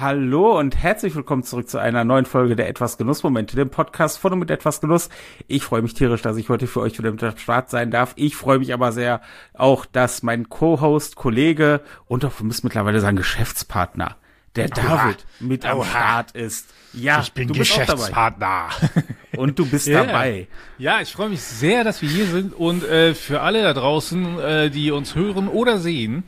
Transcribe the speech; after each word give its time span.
Hallo 0.00 0.56
und 0.56 0.76
herzlich 0.76 1.16
willkommen 1.16 1.42
zurück 1.42 1.68
zu 1.68 1.78
einer 1.78 2.04
neuen 2.04 2.24
Folge 2.24 2.54
der 2.54 2.68
Etwas 2.68 2.98
Genussmomente, 2.98 3.56
dem 3.56 3.68
Podcast 3.68 4.18
von 4.18 4.32
und 4.32 4.38
mit 4.38 4.50
etwas 4.50 4.80
Genuss. 4.80 5.08
Ich 5.48 5.64
freue 5.64 5.82
mich 5.82 5.94
tierisch, 5.94 6.22
dass 6.22 6.36
ich 6.36 6.48
heute 6.50 6.68
für 6.68 6.80
euch 6.80 6.96
wieder 6.98 7.10
mit 7.10 7.20
am 7.24 7.36
Start 7.36 7.68
sein 7.70 7.90
darf. 7.90 8.12
Ich 8.14 8.36
freue 8.36 8.60
mich 8.60 8.72
aber 8.72 8.92
sehr 8.92 9.20
auch, 9.54 9.86
dass 9.86 10.22
mein 10.22 10.48
Co-Host, 10.48 11.16
Kollege 11.16 11.80
und 12.06 12.24
auch, 12.24 12.38
wir 12.38 12.46
müssen 12.46 12.66
mittlerweile 12.66 13.00
sagen, 13.00 13.16
Geschäftspartner, 13.16 14.16
der 14.54 14.68
David 14.68 15.26
mit 15.40 15.66
am 15.66 15.78
Oha. 15.78 15.84
Start 15.86 16.30
ist. 16.30 16.68
Ja, 16.92 17.20
Ich 17.20 17.32
bin 17.32 17.48
du 17.48 17.54
bist 17.54 17.72
auch 17.72 17.78
dabei. 17.78 17.92
Geschäftspartner. 17.94 18.68
Und 19.36 19.58
du 19.58 19.66
bist 19.66 19.88
Ja. 19.88 20.04
dabei. 20.04 20.46
Ja, 20.78 21.00
ich 21.00 21.12
freue 21.12 21.28
mich 21.28 21.42
sehr, 21.42 21.82
dass 21.84 22.02
wir 22.02 22.08
hier 22.08 22.26
sind 22.26 22.54
und 22.54 22.82
äh, 22.82 23.14
für 23.14 23.40
alle 23.42 23.62
da 23.62 23.72
draußen, 23.74 24.38
äh, 24.40 24.70
die 24.70 24.90
uns 24.90 25.14
hören 25.14 25.48
oder 25.48 25.78
sehen, 25.78 26.24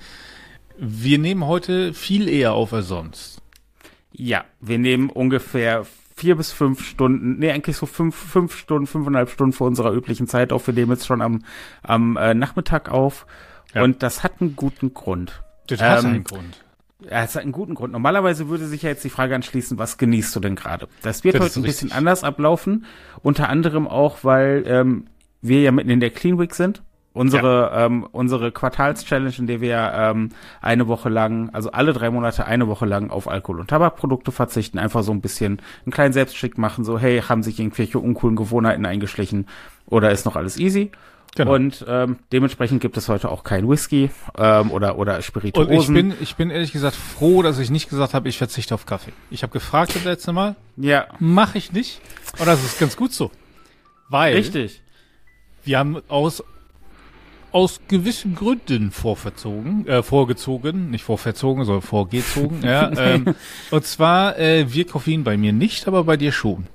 wir 0.76 1.18
nehmen 1.18 1.46
heute 1.46 1.92
viel 1.94 2.28
eher 2.28 2.52
auf 2.52 2.72
als 2.72 2.86
sonst. 2.88 3.39
Ja, 4.22 4.44
wir 4.60 4.78
nehmen 4.78 5.08
ungefähr 5.08 5.86
vier 6.14 6.36
bis 6.36 6.52
fünf 6.52 6.84
Stunden, 6.86 7.38
nee, 7.38 7.50
eigentlich 7.50 7.78
so 7.78 7.86
fünf, 7.86 8.14
fünf 8.14 8.54
Stunden, 8.54 8.86
fünfeinhalb 8.86 9.30
Stunden 9.30 9.54
vor 9.54 9.66
unserer 9.66 9.92
üblichen 9.92 10.26
Zeit 10.26 10.52
auf. 10.52 10.66
Wir 10.66 10.74
nehmen 10.74 10.90
jetzt 10.92 11.06
schon 11.06 11.22
am, 11.22 11.42
am 11.82 12.18
äh, 12.18 12.34
Nachmittag 12.34 12.90
auf. 12.90 13.26
Ja. 13.74 13.82
Und 13.82 14.02
das 14.02 14.22
hat 14.22 14.40
einen 14.40 14.56
guten 14.56 14.92
Grund. 14.92 15.42
Das 15.68 15.80
hat 15.80 16.04
Ähm, 16.04 16.10
einen 16.10 16.24
Grund. 16.24 16.62
Ja, 17.02 17.22
es 17.22 17.34
hat 17.34 17.44
einen 17.44 17.52
guten 17.52 17.74
Grund. 17.74 17.92
Normalerweise 17.92 18.50
würde 18.50 18.66
sich 18.66 18.82
ja 18.82 18.90
jetzt 18.90 19.04
die 19.04 19.10
Frage 19.10 19.34
anschließen, 19.34 19.78
was 19.78 19.96
genießt 19.96 20.36
du 20.36 20.40
denn 20.40 20.54
gerade? 20.54 20.88
Das 21.00 21.24
wird 21.24 21.36
Das 21.36 21.42
heute 21.42 21.60
ein 21.60 21.62
bisschen 21.62 21.90
anders 21.90 22.22
ablaufen. 22.22 22.84
Unter 23.22 23.48
anderem 23.48 23.88
auch, 23.88 24.18
weil 24.22 24.64
ähm, 24.66 25.06
wir 25.40 25.62
ja 25.62 25.72
mitten 25.72 25.88
in 25.88 26.00
der 26.00 26.10
Clean 26.10 26.38
Week 26.38 26.54
sind. 26.54 26.82
Unsere, 27.12 27.72
ähm, 27.74 28.06
unsere 28.12 28.52
Quartals-Challenge, 28.52 29.34
in 29.36 29.46
der 29.48 29.60
wir 29.60 29.92
ähm, 29.94 30.28
eine 30.60 30.86
Woche 30.86 31.08
lang, 31.08 31.50
also 31.52 31.72
alle 31.72 31.92
drei 31.92 32.08
Monate 32.08 32.46
eine 32.46 32.68
Woche 32.68 32.86
lang 32.86 33.10
auf 33.10 33.26
Alkohol- 33.26 33.58
und 33.58 33.68
Tabakprodukte 33.68 34.30
verzichten, 34.30 34.78
einfach 34.78 35.02
so 35.02 35.10
ein 35.10 35.20
bisschen 35.20 35.60
einen 35.84 35.92
kleinen 35.92 36.12
Selbstcheck 36.12 36.56
machen, 36.56 36.84
so 36.84 37.00
hey, 37.00 37.20
haben 37.20 37.42
sich 37.42 37.58
irgendwelche 37.58 37.98
uncoolen 37.98 38.36
Gewohnheiten 38.36 38.86
eingeschlichen 38.86 39.48
oder 39.86 40.12
ist 40.12 40.24
noch 40.24 40.36
alles 40.36 40.56
easy? 40.58 40.92
Genau. 41.36 41.54
Und 41.54 41.84
ähm, 41.88 42.18
dementsprechend 42.32 42.80
gibt 42.80 42.96
es 42.96 43.08
heute 43.08 43.28
auch 43.28 43.44
kein 43.44 43.68
Whisky 43.68 44.10
ähm, 44.36 44.70
oder 44.72 44.98
oder 44.98 45.22
Spirituosen. 45.22 45.72
Und 45.72 45.80
ich 45.80 45.86
bin, 45.86 46.14
ich 46.20 46.36
bin 46.36 46.50
ehrlich 46.50 46.72
gesagt 46.72 46.96
froh, 46.96 47.42
dass 47.42 47.58
ich 47.58 47.70
nicht 47.70 47.88
gesagt 47.88 48.14
habe, 48.14 48.28
ich 48.28 48.38
verzichte 48.38 48.74
auf 48.74 48.84
Kaffee. 48.84 49.12
Ich 49.30 49.42
habe 49.42 49.52
gefragt 49.52 49.94
das 49.94 50.04
letzte 50.04 50.32
Mal, 50.32 50.56
ja, 50.76 51.06
mache 51.20 51.58
ich 51.58 51.72
nicht. 51.72 52.00
Und 52.38 52.46
das 52.46 52.64
ist 52.64 52.80
ganz 52.80 52.96
gut 52.96 53.12
so. 53.12 53.30
Weil 54.08 54.34
richtig. 54.34 54.82
wir 55.64 55.78
haben 55.78 56.02
aus 56.08 56.42
aus 57.52 57.80
gewissen 57.88 58.34
Gründen 58.34 58.90
vorverzogen, 58.90 59.86
äh, 59.86 60.02
vorgezogen, 60.02 60.90
nicht 60.90 61.04
vorverzogen, 61.04 61.64
sondern 61.64 61.82
vorgezogen. 61.82 62.60
ja, 62.64 62.90
ähm, 62.96 63.34
und 63.70 63.84
zwar 63.84 64.38
äh, 64.38 64.72
wir 64.72 64.86
Koffein 64.86 65.24
bei 65.24 65.36
mir 65.36 65.52
nicht, 65.52 65.88
aber 65.88 66.04
bei 66.04 66.16
dir 66.16 66.32
schon. 66.32 66.66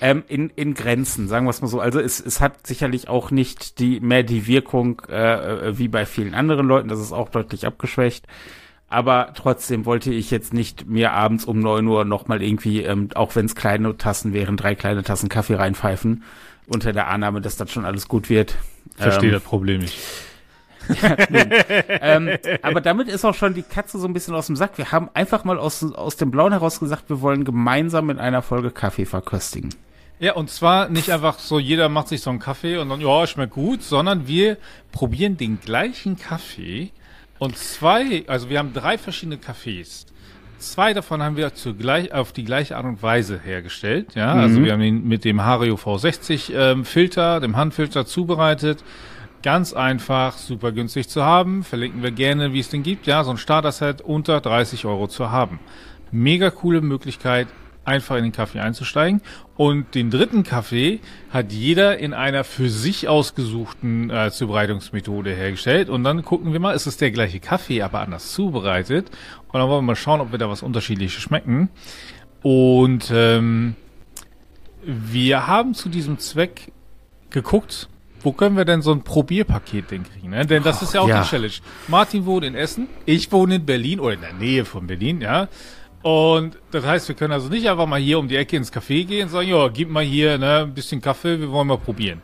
Ähm, 0.00 0.24
in, 0.28 0.50
in 0.50 0.74
Grenzen, 0.74 1.28
sagen 1.28 1.46
wir 1.46 1.50
es 1.50 1.62
mal 1.62 1.68
so. 1.68 1.80
Also 1.80 2.00
es, 2.00 2.20
es 2.20 2.40
hat 2.40 2.66
sicherlich 2.66 3.08
auch 3.08 3.30
nicht 3.30 3.78
die 3.78 4.00
mehr 4.00 4.22
die 4.22 4.46
Wirkung 4.46 5.00
äh, 5.08 5.68
äh, 5.68 5.78
wie 5.78 5.88
bei 5.88 6.04
vielen 6.04 6.34
anderen 6.34 6.66
Leuten. 6.66 6.88
Das 6.88 7.00
ist 7.00 7.12
auch 7.12 7.28
deutlich 7.28 7.66
abgeschwächt. 7.66 8.26
Aber 8.88 9.32
trotzdem 9.34 9.86
wollte 9.86 10.12
ich 10.12 10.30
jetzt 10.30 10.52
nicht 10.52 10.86
mir 10.86 11.12
abends 11.12 11.44
um 11.44 11.58
neun 11.58 11.86
Uhr 11.86 12.04
nochmal 12.04 12.42
irgendwie, 12.42 12.82
ähm, 12.82 13.08
auch 13.14 13.34
wenn 13.34 13.46
es 13.46 13.54
kleine 13.54 13.96
Tassen 13.96 14.32
wären, 14.32 14.56
drei 14.56 14.74
kleine 14.74 15.02
Tassen 15.02 15.28
Kaffee 15.28 15.54
reinpfeifen, 15.54 16.22
unter 16.66 16.92
der 16.92 17.08
Annahme, 17.08 17.40
dass 17.40 17.56
dann 17.56 17.68
schon 17.68 17.84
alles 17.84 18.06
gut 18.08 18.28
wird. 18.28 18.56
Verstehe 18.96 19.28
Ähm, 19.28 19.34
das 19.34 19.42
Problem 19.42 19.80
nicht. 19.80 19.98
ähm, 21.88 22.30
aber 22.62 22.80
damit 22.80 23.08
ist 23.08 23.24
auch 23.24 23.34
schon 23.34 23.54
die 23.54 23.62
Katze 23.62 23.98
so 23.98 24.06
ein 24.06 24.12
bisschen 24.12 24.34
aus 24.34 24.46
dem 24.46 24.56
Sack. 24.56 24.76
Wir 24.76 24.92
haben 24.92 25.08
einfach 25.14 25.44
mal 25.44 25.58
aus, 25.58 25.82
aus 25.82 26.16
dem 26.16 26.30
Blauen 26.30 26.52
heraus 26.52 26.80
gesagt, 26.80 27.08
wir 27.08 27.20
wollen 27.20 27.44
gemeinsam 27.44 28.10
in 28.10 28.18
einer 28.18 28.42
Folge 28.42 28.70
Kaffee 28.70 29.06
verköstigen. 29.06 29.70
Ja, 30.20 30.34
und 30.34 30.50
zwar 30.50 30.88
nicht 30.88 31.10
einfach 31.10 31.38
so, 31.38 31.58
jeder 31.58 31.88
macht 31.88 32.08
sich 32.08 32.20
so 32.20 32.30
einen 32.30 32.38
Kaffee 32.38 32.76
und 32.76 32.88
dann, 32.88 33.00
ja, 33.00 33.26
schmeckt 33.26 33.52
gut, 33.52 33.82
sondern 33.82 34.26
wir 34.28 34.58
probieren 34.92 35.36
den 35.36 35.60
gleichen 35.60 36.16
Kaffee 36.16 36.90
und 37.38 37.58
zwei, 37.58 38.24
also 38.28 38.48
wir 38.48 38.58
haben 38.58 38.72
drei 38.72 38.96
verschiedene 38.96 39.38
Kaffees. 39.38 40.06
Zwei 40.58 40.94
davon 40.94 41.22
haben 41.22 41.36
wir 41.36 41.54
zugleich, 41.54 42.12
auf 42.12 42.32
die 42.32 42.44
gleiche 42.44 42.76
Art 42.76 42.86
und 42.86 43.02
Weise 43.02 43.38
hergestellt. 43.38 44.14
Ja, 44.14 44.32
also 44.32 44.62
wir 44.62 44.72
haben 44.72 44.80
ihn 44.80 45.06
mit 45.06 45.24
dem 45.24 45.42
Hario 45.42 45.74
V60 45.74 46.52
ähm, 46.54 46.84
Filter, 46.84 47.40
dem 47.40 47.56
Handfilter 47.56 48.06
zubereitet. 48.06 48.82
Ganz 49.42 49.74
einfach, 49.74 50.38
super 50.38 50.72
günstig 50.72 51.08
zu 51.08 51.22
haben. 51.22 51.64
Verlinken 51.64 52.02
wir 52.02 52.12
gerne, 52.12 52.52
wie 52.52 52.60
es 52.60 52.70
den 52.70 52.82
gibt. 52.82 53.06
Ja, 53.06 53.24
so 53.24 53.30
ein 53.30 53.36
Starter-Set 53.36 54.00
unter 54.00 54.40
30 54.40 54.86
Euro 54.86 55.06
zu 55.06 55.30
haben. 55.30 55.60
Mega 56.10 56.50
coole 56.50 56.80
Möglichkeit, 56.80 57.48
einfach 57.84 58.16
in 58.16 58.24
den 58.24 58.32
Kaffee 58.32 58.60
einzusteigen. 58.60 59.20
Und 59.56 59.94
den 59.94 60.10
dritten 60.10 60.42
Kaffee 60.42 61.00
hat 61.30 61.52
jeder 61.52 61.98
in 61.98 62.12
einer 62.12 62.44
für 62.44 62.68
sich 62.68 63.08
ausgesuchten 63.08 64.10
äh, 64.10 64.30
Zubereitungsmethode 64.30 65.34
hergestellt. 65.34 65.88
Und 65.88 66.04
dann 66.04 66.24
gucken 66.24 66.52
wir 66.52 66.60
mal, 66.60 66.72
ist 66.72 66.86
es 66.86 66.96
der 66.96 67.10
gleiche 67.10 67.40
Kaffee, 67.40 67.82
aber 67.82 68.00
anders 68.00 68.32
zubereitet. 68.32 69.10
Und 69.52 69.60
dann 69.60 69.68
wollen 69.68 69.84
wir 69.84 69.88
mal 69.92 69.96
schauen, 69.96 70.20
ob 70.20 70.32
wir 70.32 70.38
da 70.38 70.48
was 70.48 70.62
Unterschiedliches 70.62 71.22
schmecken. 71.22 71.68
Und 72.42 73.10
ähm, 73.14 73.76
wir 74.84 75.46
haben 75.46 75.74
zu 75.74 75.88
diesem 75.88 76.18
Zweck 76.18 76.72
geguckt, 77.30 77.88
wo 78.24 78.32
können 78.32 78.56
wir 78.56 78.64
denn 78.64 78.82
so 78.82 78.90
ein 78.92 79.02
Probierpaket-Ding 79.02 80.04
kriegen? 80.04 80.30
Ne? 80.30 80.46
Denn 80.46 80.62
das 80.62 80.82
ist 80.82 80.94
ja 80.94 81.00
auch 81.00 81.08
ja. 81.08 81.22
die 81.22 81.28
Challenge. 81.28 81.52
Martin 81.88 82.24
wohnt 82.24 82.44
in 82.44 82.54
Essen, 82.54 82.88
ich 83.04 83.30
wohne 83.30 83.56
in 83.56 83.66
Berlin 83.66 84.00
oder 84.00 84.14
in 84.14 84.22
der 84.22 84.32
Nähe 84.32 84.64
von 84.64 84.86
Berlin, 84.86 85.20
ja. 85.20 85.48
Und 86.04 86.58
das 86.70 86.84
heißt, 86.84 87.08
wir 87.08 87.14
können 87.14 87.32
also 87.32 87.48
nicht 87.48 87.66
einfach 87.66 87.86
mal 87.86 87.98
hier 87.98 88.18
um 88.18 88.28
die 88.28 88.36
Ecke 88.36 88.58
ins 88.58 88.70
Café 88.70 89.06
gehen 89.06 89.22
und 89.22 89.30
sagen, 89.30 89.48
ja, 89.48 89.68
gib 89.68 89.88
mal 89.88 90.04
hier 90.04 90.36
ne, 90.36 90.64
ein 90.64 90.74
bisschen 90.74 91.00
Kaffee, 91.00 91.40
wir 91.40 91.50
wollen 91.50 91.66
mal 91.66 91.78
probieren. 91.78 92.20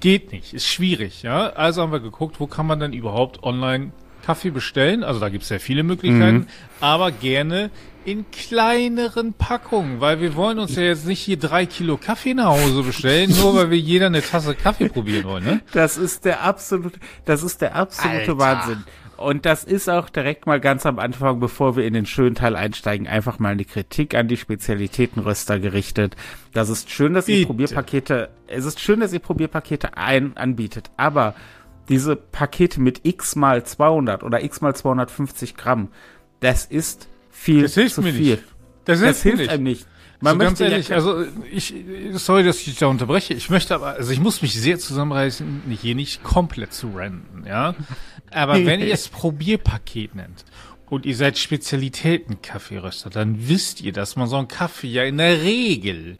Geht 0.00 0.32
nicht, 0.32 0.54
ist 0.54 0.66
schwierig, 0.66 1.24
ja. 1.24 1.50
Also 1.50 1.82
haben 1.82 1.92
wir 1.92 2.00
geguckt, 2.00 2.40
wo 2.40 2.46
kann 2.46 2.66
man 2.66 2.80
denn 2.80 2.94
überhaupt 2.94 3.42
online 3.42 3.92
Kaffee 4.24 4.48
bestellen? 4.48 5.04
Also 5.04 5.20
da 5.20 5.28
gibt 5.28 5.42
es 5.42 5.48
sehr 5.48 5.60
viele 5.60 5.82
Möglichkeiten, 5.82 6.46
aber 6.80 7.10
gerne 7.10 7.70
in 8.06 8.24
kleineren 8.30 9.34
Packungen, 9.34 10.00
weil 10.00 10.22
wir 10.22 10.34
wollen 10.34 10.58
uns 10.58 10.74
ja 10.76 10.84
jetzt 10.84 11.06
nicht 11.06 11.20
hier 11.20 11.38
drei 11.38 11.66
Kilo 11.66 11.98
Kaffee 11.98 12.32
nach 12.32 12.46
Hause 12.46 12.82
bestellen, 12.82 13.30
nur 13.38 13.54
weil 13.56 13.70
wir 13.70 13.78
jeder 13.78 14.06
eine 14.06 14.22
Tasse 14.22 14.54
Kaffee 14.54 14.88
probieren 14.88 15.24
wollen, 15.24 15.44
ne? 15.44 15.60
Das 15.74 15.98
ist 15.98 16.24
der 16.24 16.44
absolute, 16.44 16.98
das 17.26 17.42
ist 17.42 17.60
der 17.60 17.76
absolute 17.76 18.20
Alter. 18.20 18.38
Wahnsinn. 18.38 18.84
Und 19.18 19.46
das 19.46 19.64
ist 19.64 19.90
auch 19.90 20.08
direkt 20.08 20.46
mal 20.46 20.60
ganz 20.60 20.86
am 20.86 21.00
Anfang, 21.00 21.40
bevor 21.40 21.76
wir 21.76 21.84
in 21.84 21.92
den 21.92 22.06
schönen 22.06 22.36
Teil 22.36 22.54
einsteigen, 22.54 23.08
einfach 23.08 23.40
mal 23.40 23.50
eine 23.50 23.64
Kritik 23.64 24.14
an 24.14 24.28
die 24.28 24.36
Spezialitätenröster 24.36 25.58
gerichtet. 25.58 26.14
Das 26.52 26.68
ist 26.68 26.88
schön, 26.90 27.14
dass 27.14 27.28
ihr. 27.28 27.44
Probierpakete, 27.44 28.28
es 28.46 28.64
ist 28.64 28.78
schön, 28.78 29.00
dass 29.00 29.12
ihr 29.12 29.18
Probierpakete 29.18 29.96
ein, 29.96 30.36
anbietet, 30.36 30.90
aber 30.96 31.34
diese 31.88 32.14
Pakete 32.14 32.80
mit 32.80 33.00
x 33.04 33.34
mal 33.34 33.64
200 33.64 34.22
oder 34.22 34.44
x 34.44 34.60
mal 34.60 34.76
250 34.76 35.56
Gramm, 35.56 35.88
das 36.40 36.64
ist 36.64 37.08
viel 37.30 37.62
Das 37.62 37.74
hilft 37.74 37.96
zu 37.96 38.02
mir 38.02 38.12
viel. 38.12 38.36
nicht. 38.36 38.44
Das, 38.84 39.00
Das 39.00 39.22
hilft 39.22 39.38
mir 39.38 39.50
einem 39.50 39.64
nicht. 39.64 39.86
Man 40.20 40.34
so 40.34 40.38
ganz 40.38 40.60
ehrlich, 40.60 40.88
ja, 40.88 40.96
also 40.96 41.24
ich, 41.50 41.74
sorry, 42.14 42.42
dass 42.42 42.58
ich 42.58 42.64
dich 42.64 42.78
da 42.78 42.86
unterbreche. 42.86 43.34
Ich 43.34 43.50
möchte 43.50 43.74
aber, 43.74 43.92
also 43.92 44.12
ich 44.12 44.20
muss 44.20 44.42
mich 44.42 44.52
sehr 44.54 44.78
zusammenreißen, 44.78 45.62
hier 45.80 45.94
nicht 45.94 46.24
komplett 46.24 46.72
zu 46.72 46.88
renten, 46.88 47.46
ja. 47.46 47.74
Aber 48.30 48.66
wenn 48.66 48.80
ihr 48.80 48.92
es 48.92 49.08
Probierpaket 49.08 50.14
nennt 50.14 50.44
und 50.90 51.06
ihr 51.06 51.16
seid 51.16 51.38
Spezialitäten-Kaffeeröster, 51.38 53.10
dann 53.10 53.48
wisst 53.48 53.80
ihr, 53.80 53.92
dass 53.92 54.16
man 54.16 54.28
so 54.28 54.36
einen 54.36 54.48
Kaffee 54.48 54.88
ja 54.88 55.04
in 55.04 55.18
der 55.18 55.42
Regel 55.42 56.18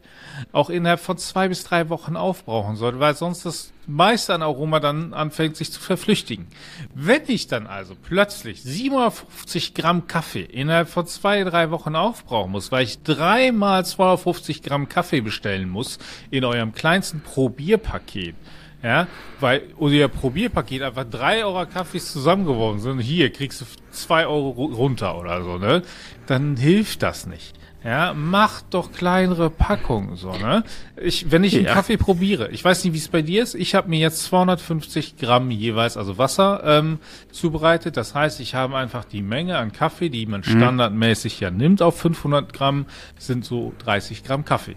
auch 0.51 0.69
innerhalb 0.69 0.99
von 0.99 1.17
zwei 1.17 1.47
bis 1.47 1.63
drei 1.63 1.89
Wochen 1.89 2.15
aufbrauchen 2.15 2.75
sollte, 2.75 2.99
weil 2.99 3.15
sonst 3.15 3.45
das 3.45 3.73
meiste 3.87 4.33
an 4.33 4.43
Aroma 4.43 4.79
dann 4.79 5.13
anfängt, 5.13 5.57
sich 5.57 5.71
zu 5.71 5.79
verflüchtigen. 5.79 6.47
Wenn 6.93 7.23
ich 7.27 7.47
dann 7.47 7.65
also 7.67 7.95
plötzlich 7.95 8.61
750 8.61 9.73
Gramm 9.73 10.07
Kaffee 10.07 10.43
innerhalb 10.43 10.89
von 10.89 11.07
zwei, 11.07 11.43
drei 11.43 11.71
Wochen 11.71 11.95
aufbrauchen 11.95 12.51
muss, 12.51 12.71
weil 12.71 12.83
ich 12.83 13.01
dreimal 13.01 13.85
250 13.85 14.61
Gramm 14.61 14.87
Kaffee 14.87 15.21
bestellen 15.21 15.69
muss 15.69 15.97
in 16.29 16.45
eurem 16.45 16.73
kleinsten 16.73 17.21
Probierpaket, 17.21 18.35
ja, 18.83 19.07
weil 19.39 19.63
euer 19.77 20.07
Probierpaket 20.07 20.81
einfach 20.83 21.05
drei 21.09 21.43
Euro 21.45 21.65
Kaffees 21.65 22.11
zusammengeworfen 22.11 22.79
sind, 22.81 22.99
hier 22.99 23.31
kriegst 23.31 23.61
du 23.61 23.65
zwei 23.91 24.25
Euro 24.25 24.49
ru- 24.51 24.73
runter 24.73 25.17
oder 25.19 25.43
so, 25.43 25.57
ne? 25.57 25.81
Dann 26.27 26.55
hilft 26.57 27.03
das 27.03 27.25
nicht. 27.27 27.55
Ja, 27.81 28.13
macht 28.13 28.65
doch 28.71 28.91
kleinere 28.91 29.49
Packungen, 29.49 30.17
so, 30.17 30.31
ne? 30.33 30.63
Ich, 31.01 31.31
wenn 31.31 31.45
ich 31.45 31.55
einen 31.55 31.63
Ja. 31.65 31.73
Kaffee 31.75 31.95
probiere, 31.95 32.49
ich 32.51 32.63
weiß 32.63 32.83
nicht, 32.83 32.93
wie 32.93 32.97
es 32.97 33.07
bei 33.07 33.21
dir 33.21 33.41
ist, 33.41 33.55
ich 33.55 33.73
habe 33.73 33.87
mir 33.87 33.99
jetzt 33.99 34.23
250 34.25 35.15
Gramm 35.17 35.49
jeweils, 35.49 35.95
also 35.95 36.17
Wasser, 36.17 36.61
ähm, 36.65 36.99
zubereitet. 37.31 37.95
Das 37.95 38.13
heißt, 38.15 38.41
ich 38.41 38.53
habe 38.53 38.75
einfach 38.75 39.05
die 39.05 39.21
Menge 39.21 39.57
an 39.57 39.71
Kaffee, 39.71 40.09
die 40.09 40.25
man 40.25 40.43
standardmäßig 40.43 41.39
ja 41.39 41.51
nimmt 41.51 41.81
auf 41.81 41.97
500 41.99 42.51
Gramm, 42.51 42.85
sind 43.17 43.45
so 43.45 43.71
30 43.85 44.25
Gramm 44.25 44.43
Kaffee. 44.43 44.75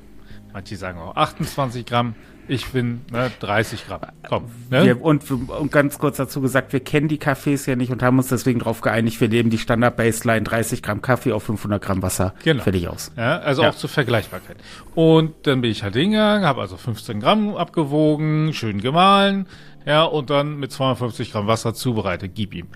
Manche 0.53 0.77
sagen 0.77 0.99
auch 0.99 1.17
28 1.17 1.87
Gramm, 1.87 2.15
Ich 2.49 2.67
bin 2.73 3.03
ne, 3.13 3.31
30 3.41 3.87
Gramm. 3.87 4.01
Komm. 4.29 4.45
Ne? 4.71 4.85
Wir, 4.85 5.01
und, 5.03 5.31
und 5.31 5.71
ganz 5.73 5.99
kurz 5.99 6.17
dazu 6.17 6.41
gesagt, 6.41 6.73
wir 6.73 6.81
kennen 6.81 7.07
die 7.09 7.19
Kaffees 7.19 7.67
ja 7.67 7.77
nicht 7.77 7.91
und 7.93 8.03
haben 8.03 8.19
uns 8.19 8.29
deswegen 8.29 8.59
darauf 8.59 8.81
geeinigt, 8.81 9.21
wir 9.21 9.29
nehmen 9.29 9.49
die 9.49 9.59
Standard-Baseline 9.59 10.43
30 10.43 10.83
Gramm 10.83 11.01
Kaffee 11.01 11.33
auf 11.33 11.45
500 11.45 11.81
Gramm 11.83 12.03
Wasser 12.03 12.35
Genau. 12.43 12.63
fertig 12.63 12.89
aus. 12.89 13.13
Ja, 13.17 13.39
also 13.39 13.63
Ja. 13.63 13.71
auch 13.71 13.77
zur 13.77 13.89
Vergleichbarkeit. 13.89 14.57
Und 14.95 15.35
dann 15.47 15.61
bin 15.61 15.71
ich 15.71 15.83
halt 15.85 15.95
hingegangen, 15.95 16.45
habe 16.45 16.61
also 16.61 16.77
15 16.77 17.21
Gramm 17.21 17.57
abgewogen, 17.57 18.53
schön 18.53 18.81
gemahlen, 18.81 19.47
ja, 19.87 20.03
und 20.05 20.29
dann 20.31 20.59
mit 20.59 20.73
250 20.73 21.33
Gramm 21.33 21.47
Wasser 21.47 21.75
zubereitet. 21.75 22.33
Gib 22.35 22.55
ihm. 22.55 22.67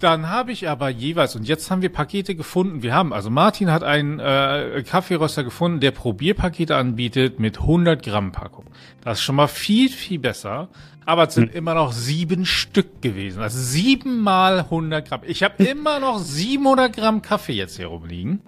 Dann 0.00 0.30
habe 0.30 0.50
ich 0.50 0.66
aber 0.66 0.88
jeweils, 0.88 1.36
und 1.36 1.46
jetzt 1.46 1.70
haben 1.70 1.82
wir 1.82 1.90
Pakete 1.90 2.34
gefunden, 2.34 2.82
wir 2.82 2.94
haben, 2.94 3.12
also 3.12 3.28
Martin 3.28 3.70
hat 3.70 3.84
einen 3.84 4.18
äh, 4.18 4.82
Kaffeeröster 4.86 5.44
gefunden, 5.44 5.80
der 5.80 5.90
Probierpakete 5.90 6.74
anbietet 6.74 7.38
mit 7.38 7.60
100 7.60 8.02
Gramm 8.02 8.32
Packung. 8.32 8.64
Das 9.04 9.18
ist 9.18 9.24
schon 9.24 9.36
mal 9.36 9.46
viel, 9.46 9.90
viel 9.90 10.18
besser, 10.18 10.68
aber 11.04 11.28
es 11.28 11.34
sind 11.34 11.54
immer 11.54 11.74
noch 11.74 11.92
sieben 11.92 12.46
Stück 12.46 13.02
gewesen. 13.02 13.42
Also 13.42 13.58
sieben 13.58 14.20
mal 14.22 14.60
100 14.60 15.06
Gramm. 15.06 15.20
Ich 15.26 15.42
habe 15.42 15.62
immer 15.64 16.00
noch 16.00 16.18
700 16.18 16.96
Gramm 16.96 17.20
Kaffee 17.20 17.52
jetzt 17.52 17.76
hier 17.76 17.88
rumliegen. 17.88 18.40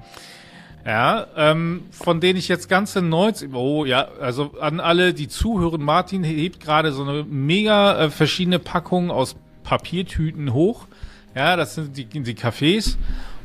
Ja, 0.86 1.26
ähm, 1.36 1.82
von 1.90 2.20
denen 2.20 2.38
ich 2.38 2.48
jetzt 2.48 2.68
ganze 2.70 3.02
90, 3.02 3.52
oh 3.54 3.84
ja, 3.84 4.08
also 4.20 4.54
an 4.58 4.80
alle, 4.80 5.12
die 5.12 5.28
zuhören, 5.28 5.82
Martin 5.82 6.24
hebt 6.24 6.60
gerade 6.60 6.92
so 6.92 7.04
eine 7.04 7.24
mega 7.24 8.04
äh, 8.04 8.10
verschiedene 8.10 8.58
Packung 8.58 9.10
aus 9.10 9.36
Papiertüten 9.64 10.54
hoch. 10.54 10.86
Ja, 11.34 11.56
das 11.56 11.74
sind 11.74 11.96
die, 11.96 12.04
die 12.04 12.34
Kaffees 12.34 12.98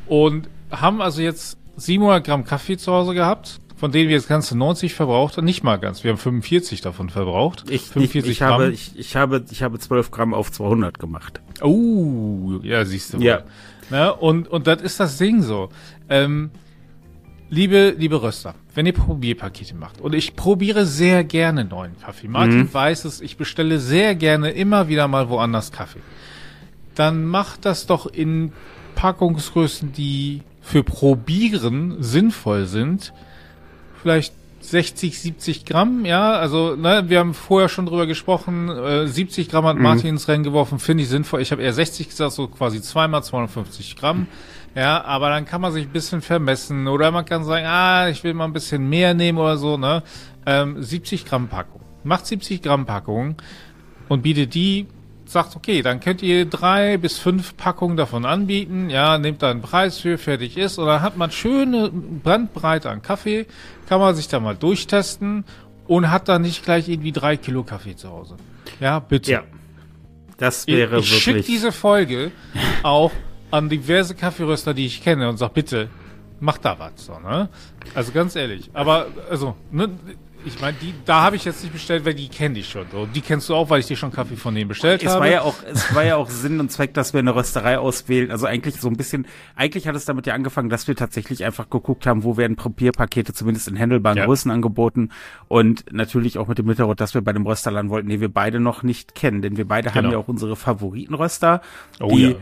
und 0.06 0.48
haben 0.70 1.00
also 1.00 1.22
jetzt 1.22 1.58
700 1.76 2.24
Gramm 2.24 2.44
Kaffee 2.44 2.76
zu 2.76 2.92
Hause 2.92 3.14
gehabt, 3.14 3.60
von 3.76 3.92
denen 3.92 4.08
wir 4.08 4.16
jetzt 4.16 4.28
ganze 4.28 4.58
90 4.58 4.94
verbraucht 4.94 5.36
haben. 5.36 5.44
Nicht 5.44 5.62
mal 5.62 5.76
ganz, 5.76 6.04
wir 6.04 6.10
haben 6.10 6.18
45 6.18 6.80
davon 6.80 7.10
verbraucht. 7.10 7.64
Ich, 7.68 7.76
ich, 7.76 7.88
45 7.88 8.30
ich, 8.30 8.42
habe, 8.42 8.70
ich, 8.70 8.98
ich, 8.98 9.16
habe, 9.16 9.44
ich 9.50 9.62
habe 9.62 9.78
12 9.78 10.10
Gramm 10.10 10.34
auf 10.34 10.50
200 10.50 10.98
gemacht. 10.98 11.40
Oh, 11.62 12.60
ja, 12.62 12.84
siehst 12.84 13.14
du. 13.14 13.18
Ja. 13.18 13.42
Ne? 13.90 14.12
Und, 14.14 14.48
und 14.48 14.66
das 14.66 14.82
ist 14.82 15.00
das 15.00 15.16
Ding 15.16 15.42
so. 15.42 15.70
Ähm, 16.08 16.50
liebe, 17.48 17.94
liebe 17.96 18.20
Röster, 18.20 18.54
wenn 18.74 18.86
ihr 18.86 18.92
Probierpakete 18.92 19.74
macht, 19.74 20.00
und 20.00 20.14
ich 20.14 20.36
probiere 20.36 20.84
sehr 20.84 21.24
gerne 21.24 21.64
neuen 21.64 21.98
Kaffee. 21.98 22.28
Martin 22.28 22.72
weiß 22.72 23.04
es, 23.04 23.20
ich 23.20 23.36
bestelle 23.36 23.78
sehr 23.78 24.14
gerne 24.14 24.50
immer 24.50 24.88
wieder 24.88 25.08
mal 25.08 25.28
woanders 25.28 25.72
Kaffee. 25.72 26.00
Dann 26.98 27.24
macht 27.24 27.64
das 27.64 27.86
doch 27.86 28.06
in 28.06 28.52
Packungsgrößen, 28.96 29.92
die 29.92 30.42
für 30.60 30.82
Probieren 30.82 32.02
sinnvoll 32.02 32.66
sind. 32.66 33.12
Vielleicht 34.02 34.34
60, 34.60 35.20
70 35.20 35.64
Gramm, 35.64 36.04
ja, 36.04 36.32
also 36.32 36.74
ne, 36.74 37.04
wir 37.06 37.20
haben 37.20 37.34
vorher 37.34 37.68
schon 37.68 37.86
drüber 37.86 38.06
gesprochen, 38.06 38.68
äh, 38.68 39.06
70 39.06 39.48
Gramm 39.48 39.64
hat 39.66 39.76
Martin 39.78 40.10
ins 40.10 40.26
Rennen 40.26 40.42
geworfen, 40.42 40.80
finde 40.80 41.04
ich 41.04 41.08
sinnvoll. 41.08 41.40
Ich 41.40 41.52
habe 41.52 41.62
eher 41.62 41.72
60 41.72 42.08
gesagt, 42.08 42.32
so 42.32 42.48
quasi 42.48 42.82
zweimal 42.82 43.22
250 43.22 43.94
Gramm. 43.94 44.26
Ja, 44.74 45.04
aber 45.04 45.30
dann 45.30 45.44
kann 45.44 45.60
man 45.60 45.72
sich 45.72 45.86
ein 45.86 45.92
bisschen 45.92 46.20
vermessen 46.20 46.88
oder 46.88 47.12
man 47.12 47.24
kann 47.24 47.44
sagen, 47.44 47.66
ah, 47.66 48.08
ich 48.08 48.24
will 48.24 48.34
mal 48.34 48.44
ein 48.44 48.52
bisschen 48.52 48.88
mehr 48.88 49.14
nehmen 49.14 49.38
oder 49.38 49.56
so, 49.56 49.76
ne? 49.76 50.02
Ähm, 50.44 50.82
70 50.82 51.24
Gramm 51.24 51.48
Packung. 51.48 51.80
Macht 52.02 52.26
70 52.26 52.60
Gramm 52.60 52.84
Packung 52.84 53.36
und 54.08 54.22
bietet 54.22 54.54
die, 54.54 54.86
sagt, 55.30 55.56
okay, 55.56 55.82
dann 55.82 56.00
könnt 56.00 56.22
ihr 56.22 56.46
drei 56.46 56.96
bis 56.96 57.18
fünf 57.18 57.56
Packungen 57.56 57.96
davon 57.96 58.24
anbieten, 58.24 58.90
ja, 58.90 59.18
nehmt 59.18 59.42
da 59.42 59.50
einen 59.50 59.62
Preis 59.62 59.98
für, 59.98 60.18
fertig 60.18 60.56
ist, 60.56 60.78
und 60.78 60.86
dann 60.86 61.02
hat 61.02 61.16
man 61.16 61.30
schöne 61.30 61.90
Brandbreite 61.90 62.90
an 62.90 63.02
Kaffee, 63.02 63.46
kann 63.88 64.00
man 64.00 64.14
sich 64.14 64.28
da 64.28 64.40
mal 64.40 64.56
durchtesten 64.56 65.44
und 65.86 66.10
hat 66.10 66.28
dann 66.28 66.42
nicht 66.42 66.64
gleich 66.64 66.88
irgendwie 66.88 67.12
drei 67.12 67.36
Kilo 67.36 67.62
Kaffee 67.62 67.96
zu 67.96 68.10
Hause. 68.10 68.36
Ja, 68.80 68.98
bitte. 69.00 69.32
Ja. 69.32 69.42
Das 70.36 70.64
Ich, 70.66 70.74
wäre 70.74 70.98
ich 70.98 71.08
schicke 71.08 71.38
wirklich. 71.38 71.46
diese 71.46 71.72
Folge 71.72 72.30
auch 72.82 73.10
an 73.50 73.68
diverse 73.68 74.14
Kaffeeröster, 74.14 74.72
die 74.72 74.86
ich 74.86 75.02
kenne 75.02 75.28
und 75.28 75.36
sag, 75.36 75.52
bitte, 75.54 75.88
mach 76.40 76.58
da 76.58 76.78
was. 76.78 77.06
So, 77.06 77.18
ne? 77.18 77.48
Also 77.94 78.12
ganz 78.12 78.36
ehrlich. 78.36 78.70
Aber, 78.72 79.06
also, 79.30 79.56
ne, 79.72 79.88
ich 80.44 80.60
meine, 80.60 80.76
die, 80.80 80.94
da 81.04 81.22
habe 81.22 81.36
ich 81.36 81.44
jetzt 81.44 81.62
nicht 81.62 81.72
bestellt, 81.72 82.04
weil 82.04 82.14
die 82.14 82.28
kenne 82.28 82.58
ich 82.58 82.68
schon. 82.68 82.86
So, 82.92 83.06
die 83.06 83.20
kennst 83.20 83.48
du 83.48 83.54
auch, 83.54 83.70
weil 83.70 83.80
ich 83.80 83.86
dir 83.86 83.96
schon 83.96 84.12
Kaffee 84.12 84.36
von 84.36 84.54
denen 84.54 84.68
bestellt 84.68 85.02
es 85.02 85.10
habe. 85.10 85.20
war 85.20 85.28
ja 85.28 85.42
auch, 85.42 85.56
es 85.70 85.94
war 85.94 86.04
ja 86.04 86.16
auch 86.16 86.30
Sinn 86.30 86.60
und 86.60 86.70
Zweck, 86.70 86.94
dass 86.94 87.12
wir 87.12 87.20
eine 87.20 87.34
Rösterei 87.34 87.78
auswählen. 87.78 88.30
Also 88.30 88.46
eigentlich 88.46 88.80
so 88.80 88.88
ein 88.88 88.96
bisschen, 88.96 89.26
eigentlich 89.56 89.88
hat 89.88 89.96
es 89.96 90.04
damit 90.04 90.26
ja 90.26 90.34
angefangen, 90.34 90.68
dass 90.70 90.86
wir 90.88 90.96
tatsächlich 90.96 91.44
einfach 91.44 91.68
geguckt 91.70 92.06
haben, 92.06 92.22
wo 92.24 92.36
werden 92.36 92.56
Probierpakete 92.56 93.32
zumindest 93.32 93.68
in 93.68 93.78
handelbaren 93.78 94.18
Ja. 94.18 94.26
Größen 94.26 94.50
angeboten 94.50 95.10
und 95.48 95.84
natürlich 95.92 96.38
auch 96.38 96.46
mit 96.46 96.58
dem 96.58 96.66
Hintergrund, 96.66 97.00
dass 97.00 97.14
wir 97.14 97.20
bei 97.22 97.32
dem 97.32 97.46
Rösterland 97.46 97.90
wollten, 97.90 98.08
den 98.08 98.20
wir 98.20 98.32
beide 98.32 98.60
noch 98.60 98.82
nicht 98.82 99.14
kennen, 99.14 99.42
denn 99.42 99.56
wir 99.56 99.66
beide 99.66 99.90
haben 99.90 99.98
Genau. 100.04 100.12
ja 100.12 100.18
auch 100.18 100.28
unsere 100.28 100.54
Favoritenröster, 100.56 101.60
Oh 102.00 102.08
die, 102.08 102.22
ja. 102.30 102.36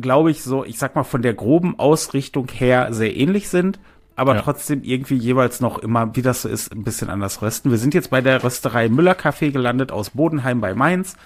glaube 0.00 0.30
ich, 0.30 0.42
so, 0.42 0.64
ich 0.64 0.78
sag 0.78 0.94
mal, 0.94 1.04
von 1.04 1.22
der 1.22 1.34
groben 1.34 1.78
Ausrichtung 1.78 2.48
her 2.52 2.88
sehr 2.92 3.14
ähnlich 3.16 3.48
sind. 3.48 3.78
Aber 4.16 4.34
Ja. 4.36 4.42
trotzdem 4.42 4.82
irgendwie 4.82 5.16
jeweils 5.16 5.60
noch 5.60 5.78
immer, 5.78 6.14
wie 6.16 6.22
das 6.22 6.42
so 6.42 6.48
ist, 6.48 6.72
ein 6.72 6.84
bisschen 6.84 7.08
anders 7.08 7.40
rösten. 7.42 7.70
Wir 7.70 7.78
sind 7.78 7.94
jetzt 7.94 8.10
bei 8.10 8.20
der 8.20 8.42
Rösterei 8.44 8.88
Müller 8.88 9.14
Kaffee 9.14 9.50
gelandet 9.50 9.90
aus 9.90 10.10
Bodenheim 10.10 10.60
bei 10.60 10.74
Mainz. 10.74 11.16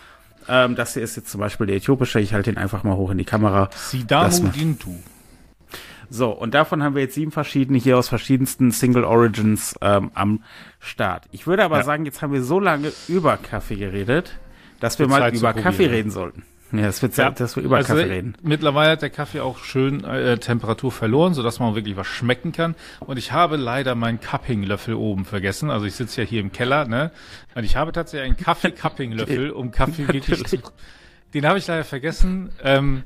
Ähm, 0.49 0.77
das 0.77 0.95
hier 0.95 1.03
ist 1.03 1.17
jetzt 1.17 1.29
zum 1.31 1.41
Beispiel 1.41 1.67
der 1.67 1.77
äthiopische. 1.77 2.21
Ich 2.21 2.33
halte 2.33 2.51
ihn 2.51 2.57
einfach 2.59 2.85
mal 2.85 2.95
hoch 2.97 3.11
in 3.11 3.19
die 3.19 3.25
Kamera. 3.25 3.69
Sidamu 3.75 4.49
Dintu. 4.51 4.95
So, 6.09 6.31
und 6.31 6.55
davon 6.55 6.85
haben 6.85 6.95
wir 6.95 7.03
jetzt 7.03 7.17
sieben 7.17 7.33
verschiedene 7.33 7.79
hier 7.79 7.99
aus 7.99 8.09
verschiedensten 8.09 8.71
Single 8.71 9.03
Origins 9.03 9.75
ähm, 9.81 10.13
am 10.15 10.45
Start. 10.79 11.25
Ich 11.33 11.49
würde 11.49 11.65
aber 11.65 11.79
Ja. 11.79 11.83
sagen, 11.83 12.05
jetzt 12.05 12.23
haben 12.23 12.33
wir 12.33 12.45
so 12.45 12.61
lange 12.61 12.93
über 13.09 13.37
Kaffee 13.37 13.75
geredet, 13.75 14.39
dass 14.79 15.01
wir 15.01 15.09
mal 15.09 15.19
Zeit 15.21 15.35
über 15.35 15.53
Kaffee 15.53 15.87
reden 15.87 16.13
sollten. 16.13 16.45
Ja, 16.73 16.87
es 16.87 17.01
wird 17.01 17.15
Zeit, 17.15 17.39
dass 17.39 17.57
wir 17.57 17.63
über 17.63 17.77
also, 17.77 17.95
Kaffee 17.95 18.09
reden. 18.09 18.35
Mittlerweile 18.43 18.93
hat 18.93 19.03
der 19.03 19.11
Kaffee 19.11 19.41
auch 19.41 19.59
schön 19.59 20.03
äh, 20.05 20.39
Temperatur 20.39 20.91
verloren, 20.91 21.33
sodass 21.33 21.61
man 21.61 21.75
wirklich 21.75 21.97
was 21.97 22.09
schmecken 22.09 22.53
kann. 22.53 22.75
Und 23.01 23.19
ich 23.19 23.33
habe 23.33 23.57
leider 23.57 23.95
meinen 23.95 24.21
Cupping-Löffel 24.21 24.95
oben 24.95 25.25
vergessen. 25.25 25.71
Also 25.71 25.87
ich 25.87 25.95
sitze 25.95 26.23
ja 26.23 26.27
hier 26.27 26.41
im 26.41 26.51
Keller, 26.51 26.87
ne? 26.87 27.13
Und 27.55 27.65
ich 27.65 27.77
habe 27.77 27.93
tatsächlich 27.93 28.27
einen 28.27 28.37
Kaffee-Cupping-Löffel, 28.37 29.51
um 29.51 29.71
Kaffee 29.71 30.09
wirklich 30.13 30.45
zu... 30.45 30.59
Den 31.35 31.47
habe 31.47 31.59
ich 31.59 31.67
leider 31.67 31.85
vergessen. 31.85 32.51
Ähm, 32.63 33.05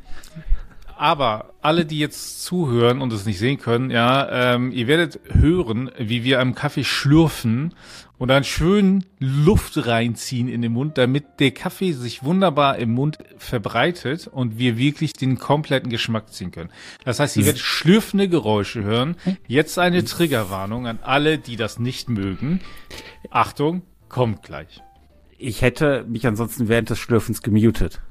aber 1.00 1.54
alle, 1.62 1.86
die 1.86 1.98
jetzt 1.98 2.42
zuhören 2.42 3.00
und 3.00 3.10
es 3.14 3.24
nicht 3.24 3.38
sehen 3.38 3.58
können, 3.58 3.90
ja, 3.90 4.54
ähm, 4.54 4.70
ihr 4.70 4.86
werdet 4.86 5.18
hören, 5.32 5.90
wie 5.96 6.24
wir 6.24 6.40
am 6.40 6.54
Kaffee 6.54 6.84
schlürfen 6.84 7.74
und 8.18 8.28
dann 8.28 8.44
schön 8.44 9.06
Luft 9.18 9.86
reinziehen 9.86 10.46
in 10.46 10.60
den 10.60 10.72
Mund, 10.72 10.98
damit 10.98 11.24
der 11.40 11.52
Kaffee 11.52 11.92
sich 11.92 12.22
wunderbar 12.22 12.76
im 12.76 12.92
Mund 12.92 13.16
verbreitet 13.38 14.26
und 14.26 14.58
wir 14.58 14.76
wirklich 14.76 15.14
den 15.14 15.38
kompletten 15.38 15.88
Geschmack 15.88 16.34
ziehen 16.34 16.50
können. 16.50 16.68
Das 17.06 17.18
heißt, 17.18 17.38
ihr 17.38 17.46
werdet 17.46 17.62
schlürfende 17.62 18.28
Geräusche 18.28 18.82
hören. 18.82 19.16
Jetzt 19.46 19.78
eine 19.78 20.04
Triggerwarnung 20.04 20.86
an 20.86 20.98
alle, 21.00 21.38
die 21.38 21.56
das 21.56 21.78
nicht 21.78 22.10
mögen. 22.10 22.60
Achtung, 23.30 23.80
kommt 24.10 24.42
gleich. 24.42 24.82
Ich 25.38 25.62
hätte 25.62 26.04
mich 26.06 26.26
ansonsten 26.26 26.68
während 26.68 26.90
des 26.90 26.98
Schlürfens 26.98 27.40
gemutet. 27.40 28.02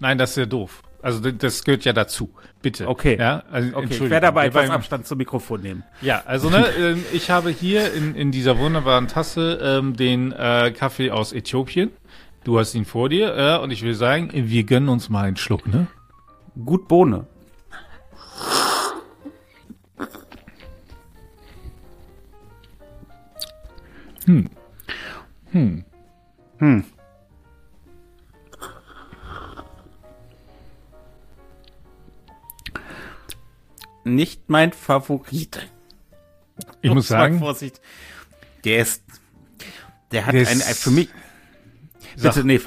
Nein, 0.00 0.18
das 0.18 0.32
ist 0.32 0.36
ja 0.36 0.44
doof. 0.44 0.82
Also 1.06 1.30
das 1.30 1.62
gehört 1.62 1.84
ja 1.84 1.92
dazu. 1.92 2.30
Bitte. 2.62 2.88
Okay. 2.88 3.16
Ja, 3.16 3.44
also, 3.48 3.76
Okay, 3.76 3.94
ich 3.94 4.10
werde 4.10 4.26
aber 4.26 4.44
etwas 4.44 4.68
Abstand 4.70 5.06
zum 5.06 5.18
Mikrofon 5.18 5.60
nehmen. 5.60 5.84
Ja, 6.02 6.24
also 6.26 6.50
ne, 6.50 6.66
ähm, 6.80 7.04
ich 7.12 7.30
habe 7.30 7.50
hier 7.50 7.94
in, 7.94 8.16
in 8.16 8.32
dieser 8.32 8.58
wunderbaren 8.58 9.06
Tasse 9.06 9.60
ähm, 9.62 9.94
den 9.94 10.32
äh, 10.32 10.72
Kaffee 10.76 11.12
aus 11.12 11.32
Äthiopien. 11.32 11.92
Du 12.42 12.58
hast 12.58 12.74
ihn 12.74 12.84
vor 12.84 13.08
dir 13.08 13.36
äh, 13.36 13.62
und 13.62 13.70
ich 13.70 13.82
will 13.82 13.94
sagen, 13.94 14.30
wir 14.32 14.64
gönnen 14.64 14.88
uns 14.88 15.08
mal 15.08 15.26
einen 15.26 15.36
Schluck, 15.36 15.68
ne? 15.68 15.86
Gut 16.64 16.88
Bohne. 16.88 17.28
Hm. 24.24 24.50
Hm. 25.52 26.84
Nicht 34.06 34.48
mein 34.48 34.72
Favorit. 34.72 35.68
Ich 36.80 36.90
muss 36.92 37.08
sagen, 37.08 37.38
Vorsicht. 37.40 37.80
Der 38.64 38.78
ist, 38.78 39.02
der 40.12 40.26
hat 40.26 40.32
Der 40.34 40.46
ein, 40.48 40.58
ist- 40.58 40.82
für 40.82 40.90
mich, 40.90 41.08
bitte, 42.20 42.44
nee, 42.44 42.60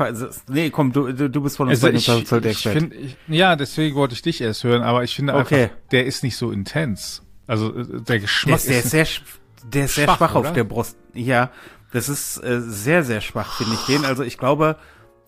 nee, 0.50 0.69
komm, 0.69 0.91
du, 0.91 1.12
du, 1.12 1.41
bist 1.41 1.58
von 1.58 1.69
uns 1.69 1.84
also 1.84 1.96
ich, 1.98 2.08
ich 2.08 2.31
Experte. 2.46 2.79
finde, 2.79 2.96
ich, 2.98 3.15
ja, 3.27 3.55
deswegen 3.55 3.96
wollte 3.96 4.13
ich 4.13 4.22
dich 4.22 4.41
erst 4.41 4.63
hören, 4.65 4.81
aber 4.84 5.03
ich 5.03 5.15
finde 5.15 5.34
Okay. 5.36 5.63
einfach, 5.63 5.75
der 5.91 6.05
ist 6.05 6.24
nicht 6.24 6.36
so 6.36 6.51
intens. 6.51 7.24
Also 7.48 7.74
äh, 7.75 7.86
der 7.88 8.00
Der 8.01 8.19
Geschmack 8.19 8.55
ist, 8.58 8.69
der 8.69 8.79
ist 8.79 8.89
sehr, 8.91 9.08
sch- 9.08 9.22
der 9.63 9.86
ist 9.86 9.96
sehr 9.96 10.05
schwach, 10.05 10.17
schwach, 10.17 10.36
oder? 10.36 10.50
auf 10.50 10.53
der 10.53 10.63
Brust. 10.65 10.98
Ja, 11.13 11.51
das 11.93 12.10
ist 12.10 12.38
äh, 12.43 12.60
sehr, 12.62 13.03
sehr 13.03 13.22
schwach, 13.22 13.58
finde 13.58 13.75
ich 13.75 13.86
den. 13.86 14.03
Also 14.05 14.24
ich 14.24 14.38
glaube, 14.38 14.75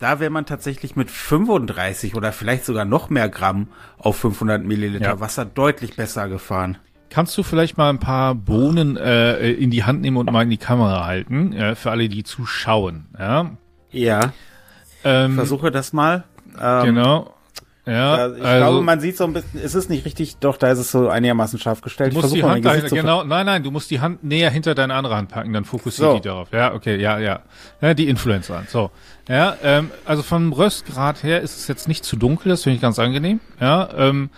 da 0.02 0.20
wäre 0.20 0.32
man 0.32 0.46
tatsächlich 0.46 0.96
mit 0.96 1.12
35 1.12 2.16
oder 2.16 2.32
vielleicht 2.32 2.66
sogar 2.66 2.86
noch 2.86 3.10
mehr 3.10 3.30
Gramm 3.30 3.68
auf 3.98 4.18
500 4.18 4.64
Milliliter 4.64 5.06
Ja. 5.06 5.20
Wasser 5.20 5.46
deutlich 5.46 5.96
besser 5.96 6.28
gefahren. 6.28 6.78
kannst 7.10 7.38
du 7.38 7.44
vielleicht 7.44 7.78
mal 7.78 7.90
ein 7.90 8.00
paar 8.00 8.34
Bohnen 8.36 8.96
äh, 8.98 9.52
in 9.52 9.70
die 9.70 9.84
Hand 9.84 10.02
nehmen 10.02 10.18
und 10.18 10.32
mal 10.32 10.44
in 10.44 10.50
die 10.50 10.58
Kamera 10.58 11.06
halten, 11.06 11.52
äh, 11.54 11.76
für 11.76 11.92
alle, 11.92 12.08
die 12.10 12.24
zuschauen. 12.24 13.06
Ja. 13.20 13.52
Ja. 13.92 14.34
Ähm, 15.04 15.36
Versuche 15.36 15.72
das 15.72 15.94
mal. 15.94 16.24
Ähm, 16.60 16.86
genau. 16.86 17.34
Ja, 17.86 18.28
ich 18.28 18.44
also, 18.44 18.58
glaube, 18.58 18.82
man 18.84 19.00
sieht 19.00 19.18
so 19.18 19.24
ein 19.24 19.34
bisschen, 19.34 19.60
es 19.64 19.74
ist 19.74 19.90
nicht 19.90 20.06
richtig, 20.06 20.38
doch, 20.38 20.58
da 20.58 20.72
ist 20.72 20.78
es 20.78 20.92
so 20.92 21.10
einigermaßen 21.10 21.58
scharf 21.58 21.82
gestellt. 21.82 22.14
Du 22.14 22.22
musst 22.22 22.36
die 22.36 22.44
Hand 22.44 22.64
dahin, 22.64 22.86
genau, 22.86 23.24
nein, 23.24 23.48
nein, 23.48 23.64
du 23.64 23.72
musst 23.72 23.90
die 23.90 24.00
Hand 24.00 24.24
näher 24.24 24.52
hinter 24.52 24.76
deine 24.76 24.94
andere 24.94 25.16
Hand 25.16 25.30
packen, 25.30 25.52
dann 25.52 25.66
fokussiert 25.66 26.10
so. 26.10 26.16
die 26.16 26.22
darauf. 26.22 26.52
Ja, 26.52 26.76
okay, 26.76 26.98
ja, 26.98 27.18
ja. 27.18 27.40
ja 27.82 27.94
die 27.96 28.08
Influencer. 28.08 28.64
So. 28.68 28.92
Ja, 29.28 29.58
ähm, 29.64 29.90
also 30.06 30.22
vom 30.22 30.54
Röstgrad 30.54 31.24
her 31.24 31.42
ist 31.42 31.58
es 31.58 31.68
jetzt 31.68 31.88
nicht 31.88 32.06
zu 32.06 32.18
dunkel, 32.18 32.50
das 32.50 32.64
finde 32.64 32.76
ich 32.76 32.82
ganz 32.82 33.00
angenehm. 33.00 33.40
Ja, 33.60 33.90
ähm, 33.98 34.30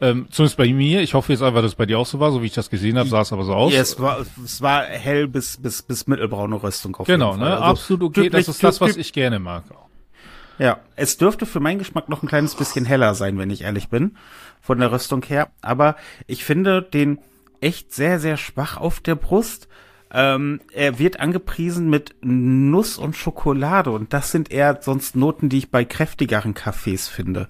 ähm, 0.00 0.26
zumindest 0.32 0.56
bei 0.56 0.66
mir. 0.72 1.02
Ich 1.02 1.14
hoffe 1.14 1.32
jetzt 1.32 1.42
einfach, 1.42 1.62
dass 1.62 1.72
es 1.72 1.76
bei 1.76 1.86
dir 1.86 2.00
auch 2.00 2.06
so 2.06 2.18
war, 2.18 2.32
so 2.32 2.42
wie 2.42 2.46
ich 2.46 2.54
das 2.54 2.68
gesehen 2.68 2.98
habe, 2.98 3.08
sah 3.08 3.20
es 3.20 3.32
aber 3.32 3.44
so 3.44 3.54
aus. 3.54 3.72
Ja, 3.72 3.80
es 3.80 4.00
war, 4.00 4.18
es 4.44 4.60
war 4.60 4.82
hell 4.82 5.28
bis, 5.28 5.56
bis, 5.58 5.82
bis 5.82 6.08
mittelbraune 6.08 6.60
Röstung 6.60 6.96
auf 6.96 7.06
Genau, 7.06 7.36
ne? 7.36 7.52
Also 7.52 7.62
Absolut 7.62 8.18
okay. 8.18 8.28
Das 8.28 8.48
ist 8.48 8.64
das, 8.64 8.80
was 8.80 8.96
ich 8.96 9.12
gerne 9.12 9.38
mag. 9.38 9.62
Auch. 9.70 9.91
Ja, 10.62 10.78
es 10.94 11.16
dürfte 11.16 11.44
für 11.44 11.58
meinen 11.58 11.80
Geschmack 11.80 12.08
noch 12.08 12.22
ein 12.22 12.28
kleines 12.28 12.54
bisschen 12.54 12.84
heller 12.84 13.16
sein, 13.16 13.36
wenn 13.36 13.50
ich 13.50 13.62
ehrlich 13.62 13.88
bin, 13.88 14.16
von 14.60 14.78
der 14.78 14.92
Rüstung 14.92 15.24
her. 15.24 15.50
Aber 15.60 15.96
ich 16.28 16.44
finde 16.44 16.82
den 16.82 17.18
echt 17.60 17.92
sehr, 17.92 18.20
sehr 18.20 18.36
schwach 18.36 18.76
auf 18.76 19.00
der 19.00 19.16
Brust. 19.16 19.66
Ähm, 20.12 20.60
er 20.72 21.00
wird 21.00 21.18
angepriesen 21.18 21.90
mit 21.90 22.14
Nuss 22.20 22.96
und 22.96 23.16
Schokolade 23.16 23.90
und 23.90 24.12
das 24.12 24.30
sind 24.30 24.52
eher 24.52 24.78
sonst 24.80 25.16
Noten, 25.16 25.48
die 25.48 25.58
ich 25.58 25.72
bei 25.72 25.84
kräftigeren 25.84 26.54
Kaffees 26.54 27.08
finde. 27.08 27.48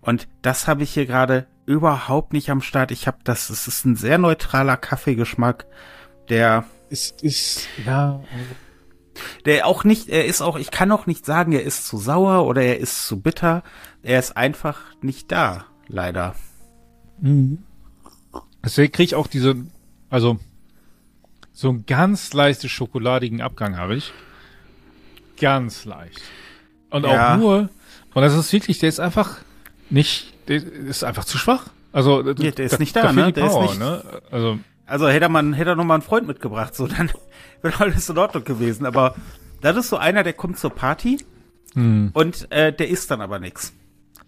Und 0.00 0.28
das 0.42 0.68
habe 0.68 0.84
ich 0.84 0.94
hier 0.94 1.06
gerade 1.06 1.48
überhaupt 1.64 2.32
nicht 2.32 2.48
am 2.48 2.62
Start. 2.62 2.92
Ich 2.92 3.08
habe 3.08 3.18
das, 3.24 3.50
es 3.50 3.66
ist 3.66 3.84
ein 3.84 3.96
sehr 3.96 4.18
neutraler 4.18 4.76
Kaffeegeschmack, 4.76 5.66
der 6.28 6.62
ist, 6.90 7.24
ist, 7.24 7.66
ja, 7.84 8.20
der 9.46 9.66
auch 9.66 9.84
nicht, 9.84 10.08
er 10.08 10.26
ist 10.26 10.42
auch, 10.42 10.58
ich 10.58 10.70
kann 10.70 10.90
auch 10.92 11.06
nicht 11.06 11.24
sagen, 11.24 11.52
er 11.52 11.62
ist 11.62 11.86
zu 11.86 11.98
sauer 11.98 12.46
oder 12.46 12.62
er 12.62 12.78
ist 12.78 13.06
zu 13.06 13.20
bitter. 13.20 13.62
Er 14.02 14.18
ist 14.18 14.36
einfach 14.36 14.80
nicht 15.00 15.32
da, 15.32 15.64
leider. 15.88 16.34
Mhm. 17.20 17.58
Deswegen 18.64 18.92
kriege 18.92 19.04
ich 19.04 19.14
auch 19.14 19.28
diese, 19.28 19.56
also 20.10 20.38
so 21.52 21.70
einen 21.70 21.86
ganz 21.86 22.32
leichte 22.32 22.68
schokoladigen 22.68 23.40
Abgang 23.40 23.76
habe 23.76 23.94
ich. 23.94 24.12
Ganz 25.40 25.84
leicht. 25.84 26.20
Und 26.90 27.04
ja. 27.04 27.34
auch 27.34 27.38
nur, 27.38 27.70
und 28.14 28.22
das 28.22 28.34
ist 28.34 28.52
wirklich, 28.52 28.78
der 28.80 28.88
ist 28.88 29.00
einfach 29.00 29.38
nicht, 29.90 30.34
der 30.48 30.62
ist 30.62 31.04
einfach 31.04 31.24
zu 31.24 31.38
schwach. 31.38 31.66
Also, 31.92 32.22
ja, 32.22 32.50
der 32.50 32.66
ist 32.66 32.80
nicht 32.80 32.96
da, 32.96 33.12
ne? 33.12 33.32
Der 33.32 33.46
Power, 33.46 33.64
ist 33.64 33.70
nicht, 33.70 33.78
ne? 33.78 34.02
Also, 34.30 34.58
also 34.86 35.08
hätte 35.08 35.28
man, 35.28 35.52
hätte 35.52 35.70
er 35.70 35.76
noch 35.76 35.84
mal 35.84 35.94
einen 35.94 36.02
Freund 36.02 36.26
mitgebracht, 36.26 36.74
so 36.74 36.86
dann 36.86 37.10
wäre 37.62 37.80
alles 37.80 38.08
in 38.08 38.18
Ordnung 38.18 38.44
gewesen. 38.44 38.86
Aber 38.86 39.14
das 39.60 39.76
ist 39.76 39.88
so 39.88 39.96
einer, 39.96 40.22
der 40.22 40.32
kommt 40.32 40.58
zur 40.58 40.70
Party 40.70 41.24
hm. 41.74 42.10
und 42.12 42.50
äh, 42.52 42.72
der 42.72 42.88
isst 42.88 43.10
dann 43.10 43.20
aber 43.20 43.38
nix. 43.38 43.72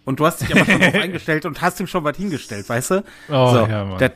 Und 0.04 0.20
du 0.20 0.26
hast 0.26 0.40
dich 0.40 0.54
aber 0.54 0.64
schon 0.64 0.80
drauf 0.80 0.94
eingestellt 0.94 1.46
und 1.46 1.60
hast 1.60 1.80
ihm 1.80 1.86
schon 1.86 2.02
was 2.04 2.16
hingestellt, 2.16 2.68
weißt 2.68 2.90
du? 2.90 3.04
Oh, 3.28 3.50
so, 3.52 3.66
ja, 3.66 3.84
Mann. 3.84 3.98
Der, 3.98 4.12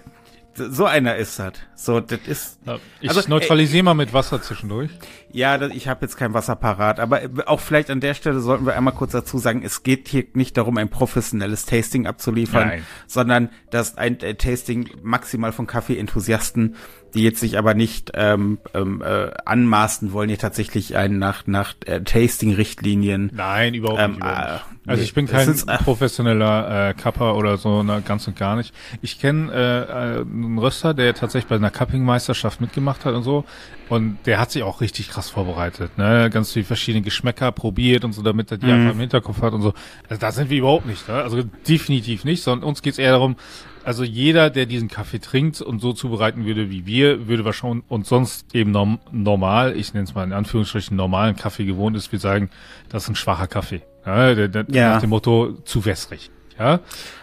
so 0.54 0.84
einer 0.84 1.16
ist 1.16 1.38
das. 1.38 1.54
So, 1.74 2.00
das 2.00 2.20
ist. 2.26 2.58
Ich 3.00 3.08
also, 3.08 3.28
neutralisiere 3.28 3.80
äh, 3.80 3.82
mal 3.82 3.94
mit 3.94 4.12
Wasser 4.12 4.40
zwischendurch. 4.42 4.90
Ja, 5.30 5.58
das, 5.58 5.72
ich 5.72 5.88
habe 5.88 6.04
jetzt 6.04 6.16
kein 6.16 6.34
Wasser 6.34 6.56
parat, 6.56 7.00
aber 7.00 7.22
auch 7.46 7.60
vielleicht 7.60 7.90
an 7.90 8.00
der 8.00 8.14
Stelle 8.14 8.40
sollten 8.40 8.66
wir 8.66 8.76
einmal 8.76 8.94
kurz 8.94 9.12
dazu 9.12 9.38
sagen, 9.38 9.62
es 9.64 9.82
geht 9.82 10.08
hier 10.08 10.24
nicht 10.34 10.56
darum, 10.56 10.76
ein 10.78 10.90
professionelles 10.90 11.64
Tasting 11.64 12.06
abzuliefern, 12.06 12.68
Nein. 12.68 12.86
sondern 13.06 13.50
dass 13.70 13.96
ein 13.96 14.20
äh, 14.20 14.34
Tasting 14.34 14.90
maximal 15.02 15.52
von 15.52 15.66
Kaffee-Enthusiasten 15.66 16.76
die 17.14 17.22
jetzt 17.22 17.40
sich 17.40 17.58
aber 17.58 17.74
nicht 17.74 18.12
ähm, 18.14 18.58
ähm, 18.74 19.02
äh, 19.02 19.30
anmaßen 19.44 20.12
wollen, 20.12 20.28
hier 20.28 20.38
tatsächlich 20.38 20.96
einen 20.96 21.18
nach 21.18 21.46
nach 21.46 21.74
äh, 21.86 22.00
Tasting-Richtlinien. 22.00 23.30
Nein, 23.34 23.74
überhaupt 23.74 24.00
ähm, 24.00 24.10
nicht. 24.12 24.20
Überhaupt 24.20 24.72
nicht. 24.72 24.86
Äh, 24.86 24.90
also 24.90 25.02
ich 25.02 25.14
bin 25.14 25.26
kein 25.26 25.48
ist, 25.48 25.68
äh, 25.68 25.78
professioneller 25.78 26.88
äh, 26.90 26.94
Kapper 26.94 27.36
oder 27.36 27.56
so, 27.56 27.82
na, 27.82 28.00
ganz 28.00 28.26
und 28.26 28.36
gar 28.36 28.56
nicht. 28.56 28.74
Ich 29.00 29.20
kenne 29.20 29.52
äh, 29.52 30.18
äh, 30.18 30.20
einen 30.22 30.58
Röster, 30.58 30.94
der 30.94 31.14
tatsächlich 31.14 31.48
bei 31.48 31.56
einer 31.56 31.70
Cupping-Meisterschaft 31.70 32.60
mitgemacht 32.60 33.04
hat 33.04 33.14
und 33.14 33.22
so. 33.22 33.44
Und 33.88 34.18
der 34.24 34.40
hat 34.40 34.50
sich 34.50 34.62
auch 34.62 34.80
richtig 34.80 35.10
krass 35.10 35.28
vorbereitet, 35.28 35.98
ne? 35.98 36.30
Ganz 36.30 36.52
viele 36.52 36.64
verschiedene 36.64 37.02
Geschmäcker 37.02 37.52
probiert 37.52 38.04
und 38.04 38.12
so, 38.12 38.22
damit 38.22 38.50
er 38.50 38.56
die 38.56 38.66
mhm. 38.66 38.72
einfach 38.72 38.94
im 38.94 39.00
Hinterkopf 39.00 39.42
hat 39.42 39.52
und 39.52 39.62
so. 39.62 39.74
Also 40.08 40.20
da 40.20 40.32
sind 40.32 40.48
wir 40.50 40.58
überhaupt 40.58 40.86
nicht, 40.86 41.06
ne? 41.08 41.22
Also 41.22 41.42
definitiv 41.68 42.24
nicht, 42.24 42.42
sondern 42.42 42.66
uns 42.66 42.80
geht's 42.80 42.98
eher 42.98 43.12
darum, 43.12 43.36
also 43.84 44.04
jeder, 44.04 44.50
der 44.50 44.66
diesen 44.66 44.88
Kaffee 44.88 45.18
trinkt 45.18 45.60
und 45.60 45.80
so 45.80 45.92
zubereiten 45.92 46.44
würde 46.44 46.70
wie 46.70 46.86
wir, 46.86 47.28
würde 47.28 47.44
wahrscheinlich 47.44 47.84
und 47.88 48.06
sonst 48.06 48.54
eben 48.54 48.70
norm 48.70 49.00
normal, 49.10 49.76
ich 49.76 49.94
nenne 49.94 50.04
es 50.04 50.14
mal 50.14 50.24
in 50.24 50.32
Anführungsstrichen 50.32 50.96
normalen 50.96 51.36
Kaffee 51.36 51.64
gewohnt 51.64 51.96
ist, 51.96 52.12
wir 52.12 52.18
sagen, 52.18 52.50
das 52.88 53.04
ist 53.04 53.08
ein 53.10 53.16
schwacher 53.16 53.46
Kaffee. 53.46 53.82
Ja, 54.04 54.34
der, 54.34 54.48
der, 54.48 54.64
ja. 54.68 54.94
Nach 54.94 55.00
dem 55.00 55.10
Motto 55.10 55.52
zu 55.64 55.84
wässrig. 55.84 56.30
Ja. 56.58 56.80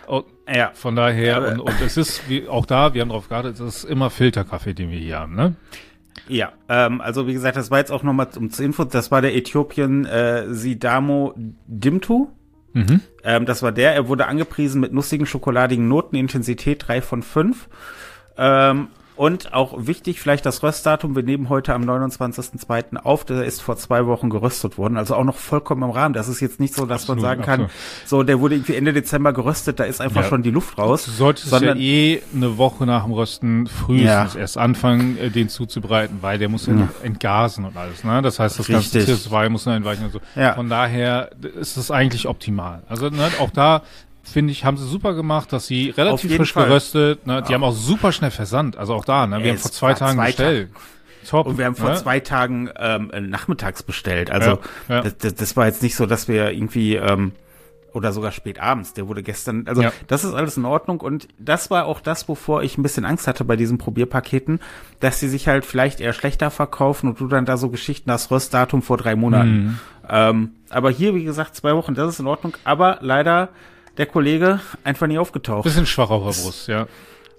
Und 0.07 0.25
ja. 0.53 0.71
Von 0.73 0.95
daher, 0.95 1.47
und, 1.47 1.59
und 1.59 1.81
es 1.81 1.97
ist 1.97 2.27
wie, 2.27 2.47
auch 2.47 2.65
da, 2.65 2.93
wir 2.93 3.01
haben 3.01 3.09
darauf 3.09 3.29
geachtet, 3.29 3.59
es 3.59 3.59
ist 3.59 3.83
immer 3.83 4.09
Filterkaffee, 4.09 4.73
den 4.73 4.89
wir 4.89 4.97
hier 4.97 5.19
haben, 5.19 5.35
ne? 5.35 5.55
Ja, 6.27 6.53
ähm, 6.67 7.01
also 7.01 7.27
wie 7.27 7.33
gesagt, 7.33 7.55
das 7.55 7.71
war 7.71 7.79
jetzt 7.79 7.91
auch 7.91 8.03
nochmal 8.03 8.27
um 8.35 8.49
zur 8.49 8.65
Info, 8.65 8.83
das 8.83 9.11
war 9.11 9.21
der 9.21 9.35
Äthiopien 9.35 10.05
äh, 10.05 10.51
Sidamo 10.53 11.33
Dimtu. 11.67 12.29
Mhm. 12.73 13.01
Ähm, 13.23 13.45
das 13.45 13.63
war 13.63 13.71
der, 13.71 13.93
er 13.93 14.07
wurde 14.07 14.27
angepriesen 14.27 14.81
mit 14.81 14.93
nussigen, 14.93 15.25
schokoladigen 15.25 15.87
Noten, 15.87 16.15
Intensität 16.15 16.87
3 16.87 17.01
von 17.01 17.23
5. 17.23 17.67
Ähm, 18.37 18.87
und 19.19 19.53
auch 19.53 19.73
wichtig, 19.85 20.21
vielleicht 20.21 20.45
das 20.45 20.63
Röstdatum. 20.63 21.13
Wir 21.13 21.23
nehmen 21.23 21.49
heute 21.49 21.73
am 21.73 21.83
29.02. 21.83 22.95
auf. 22.95 23.25
Der 23.25 23.43
ist 23.43 23.61
vor 23.61 23.75
zwei 23.75 24.05
Wochen 24.05 24.29
geröstet 24.29 24.77
worden. 24.77 24.95
Also 24.95 25.13
auch 25.13 25.25
noch 25.25 25.35
vollkommen 25.35 25.83
im 25.83 25.89
Rahmen. 25.89 26.13
Das 26.13 26.29
ist 26.29 26.39
jetzt 26.39 26.61
nicht 26.61 26.73
so, 26.73 26.85
dass 26.85 27.01
absolut, 27.01 27.21
man 27.21 27.29
sagen 27.29 27.41
kann, 27.41 27.61
absolut. 27.63 28.07
so, 28.07 28.23
der 28.23 28.39
wurde 28.39 28.55
irgendwie 28.55 28.75
Ende 28.75 28.93
Dezember 28.93 29.33
geröstet. 29.33 29.81
Da 29.81 29.83
ist 29.83 29.99
einfach 29.99 30.21
ja. 30.21 30.29
schon 30.29 30.41
die 30.41 30.51
Luft 30.51 30.77
raus. 30.77 31.03
Du 31.03 31.11
solltest 31.11 31.49
sondern, 31.49 31.77
ja 31.77 31.83
eh 31.83 32.21
eine 32.33 32.57
Woche 32.57 32.85
nach 32.85 33.03
dem 33.03 33.11
Rösten 33.11 33.67
frühestens 33.67 34.35
ja. 34.35 34.39
erst 34.39 34.57
anfangen, 34.57 35.17
äh, 35.17 35.29
den 35.29 35.49
zuzubereiten, 35.49 36.19
weil 36.21 36.37
der 36.37 36.47
muss 36.47 36.67
ja, 36.67 36.75
ja. 36.75 36.87
entgasen 37.03 37.65
und 37.65 37.75
alles. 37.75 38.05
Ne? 38.05 38.21
Das 38.21 38.39
heißt, 38.39 38.57
das 38.57 38.69
Richtig. 38.69 39.05
ganze 39.05 39.29
CO2 39.29 39.49
muss 39.49 39.65
noch 39.65 39.73
entweichen 39.73 40.05
und 40.05 40.13
so. 40.13 40.21
Ja. 40.37 40.53
Von 40.53 40.69
daher 40.69 41.31
ist 41.59 41.75
es 41.75 41.91
eigentlich 41.91 42.25
optimal. 42.25 42.83
Also 42.87 43.09
ne, 43.09 43.29
auch 43.41 43.49
da 43.49 43.81
finde 44.31 44.51
ich, 44.51 44.65
haben 44.65 44.77
sie 44.77 44.87
super 44.87 45.13
gemacht, 45.13 45.51
dass 45.53 45.67
sie 45.67 45.89
relativ 45.91 46.35
frisch 46.35 46.53
Fall. 46.53 46.65
geröstet, 46.65 47.27
ne? 47.27 47.41
Die 47.41 47.51
ja. 47.51 47.55
haben 47.55 47.63
auch 47.63 47.73
super 47.73 48.11
schnell 48.11 48.31
versandt. 48.31 48.77
Also 48.77 48.93
auch 48.93 49.05
da, 49.05 49.27
ne? 49.27 49.43
Wir 49.43 49.51
haben 49.51 49.57
vor 49.59 49.71
zwei 49.71 49.93
Tagen 49.93 50.17
zwei 50.17 50.27
bestellt. 50.27 50.69
Top. 51.27 51.47
Und 51.47 51.57
wir 51.57 51.65
haben 51.65 51.75
vor 51.75 51.89
ne? 51.89 51.95
zwei 51.95 52.19
Tagen 52.19 52.69
ähm, 52.77 53.11
nachmittags 53.29 53.83
bestellt. 53.83 54.31
Also 54.31 54.59
ja, 54.87 54.95
ja. 54.95 55.01
Das, 55.01 55.35
das 55.35 55.57
war 55.57 55.67
jetzt 55.67 55.83
nicht 55.83 55.95
so, 55.95 56.05
dass 56.05 56.27
wir 56.27 56.51
irgendwie 56.51 56.95
ähm, 56.95 57.33
oder 57.93 58.13
sogar 58.13 58.31
spät 58.31 58.59
abends. 58.59 58.93
Der 58.93 59.07
wurde 59.07 59.23
gestern, 59.23 59.67
also 59.67 59.81
ja. 59.81 59.91
das 60.07 60.23
ist 60.23 60.33
alles 60.33 60.57
in 60.57 60.65
Ordnung 60.65 61.01
und 61.01 61.27
das 61.37 61.69
war 61.69 61.85
auch 61.85 62.01
das, 62.01 62.27
wovor 62.27 62.63
ich 62.63 62.77
ein 62.77 62.83
bisschen 62.83 63.05
Angst 63.05 63.27
hatte 63.27 63.43
bei 63.43 63.55
diesen 63.55 63.77
Probierpaketen, 63.77 64.59
dass 64.99 65.19
sie 65.19 65.27
sich 65.27 65.47
halt 65.47 65.65
vielleicht 65.65 65.99
eher 65.99 66.13
schlechter 66.13 66.51
verkaufen 66.51 67.09
und 67.09 67.19
du 67.19 67.27
dann 67.27 67.45
da 67.45 67.57
so 67.57 67.69
Geschichten 67.69 68.11
hast, 68.11 68.31
Röstdatum 68.31 68.81
vor 68.81 68.97
drei 68.97 69.15
Monaten. 69.15 69.51
Mhm. 69.51 69.79
Ähm, 70.09 70.51
aber 70.69 70.89
hier, 70.89 71.15
wie 71.15 71.23
gesagt, 71.23 71.55
zwei 71.55 71.75
Wochen, 71.75 71.93
das 71.93 72.13
ist 72.13 72.19
in 72.19 72.27
Ordnung. 72.27 72.53
Aber 72.63 72.97
leider 73.01 73.49
der 73.99 74.07
Kollege 74.07 74.59
einfach 74.83 75.05
nie 75.05 75.19
aufgetaucht. 75.19 75.63
Bisschen 75.63 75.85
schwach 75.85 76.09
auf 76.09 76.23
der 76.23 76.41
Brust, 76.41 76.67
ja. 76.67 76.87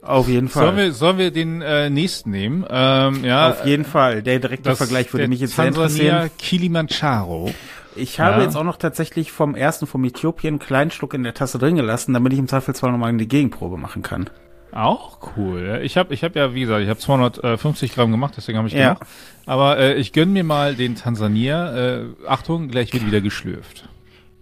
Auf 0.02 0.28
jeden 0.28 0.48
Fall. 0.48 0.64
Sollen 0.64 0.76
wir, 0.76 0.92
sollen 0.92 1.18
wir 1.18 1.30
den 1.30 1.62
äh, 1.62 1.90
nächsten 1.90 2.30
nehmen? 2.30 2.64
Ähm, 2.70 3.24
ja, 3.24 3.50
Auf 3.50 3.66
jeden 3.66 3.84
Fall. 3.84 4.22
Der 4.22 4.38
direkte 4.38 4.74
Vergleich 4.76 5.12
würde 5.12 5.28
mich 5.28 5.40
jetzt 5.40 5.56
sehr 5.56 5.66
interessieren. 5.66 6.30
Kilimanjaro. 6.38 7.50
Ich 7.96 8.20
habe 8.20 8.38
ja. 8.38 8.44
jetzt 8.44 8.56
auch 8.56 8.64
noch 8.64 8.76
tatsächlich 8.76 9.32
vom 9.32 9.54
ersten, 9.54 9.86
vom 9.86 10.04
Äthiopien, 10.04 10.54
einen 10.54 10.58
kleinen 10.58 10.90
Schluck 10.90 11.12
in 11.12 11.22
der 11.22 11.34
Tasse 11.34 11.58
drin 11.58 11.74
gelassen, 11.74 12.14
damit 12.14 12.32
ich 12.32 12.38
im 12.38 12.48
Zweifelsfall 12.48 12.92
nochmal 12.92 13.10
eine 13.10 13.26
Gegenprobe 13.26 13.76
machen 13.76 14.02
kann. 14.02 14.30
Auch 14.72 15.18
cool. 15.36 15.80
Ich 15.82 15.96
habe 15.96 16.14
ich 16.14 16.22
hab 16.22 16.36
ja, 16.36 16.54
wie 16.54 16.60
gesagt, 16.60 16.82
ich 16.82 16.88
habe 16.88 17.00
250 17.00 17.94
Gramm 17.94 18.10
gemacht, 18.12 18.34
deswegen 18.36 18.56
habe 18.56 18.68
ich 18.68 18.74
ja. 18.74 18.94
gemacht. 18.94 19.06
Aber 19.44 19.78
äh, 19.78 19.94
ich 19.94 20.12
gönn 20.12 20.32
mir 20.32 20.44
mal 20.44 20.76
den 20.76 20.94
Tansania. 20.94 21.74
Äh, 21.76 22.04
Achtung, 22.26 22.68
gleich 22.68 22.92
wird 22.92 23.04
wieder 23.04 23.20
geschlürft. 23.20 23.88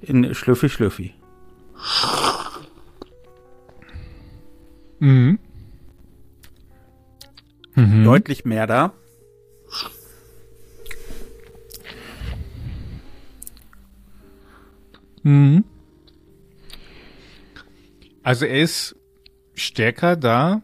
In 0.02 0.34
Schlürfi 0.34 0.68
Schlürfi. 0.68 1.14
Mhm. 4.98 5.38
Mhm. 7.74 8.04
Deutlich 8.04 8.44
mehr 8.44 8.66
da. 8.66 8.92
Mhm. 15.22 15.64
Also 18.22 18.44
er 18.44 18.60
ist 18.60 18.96
stärker 19.54 20.16
da, 20.16 20.62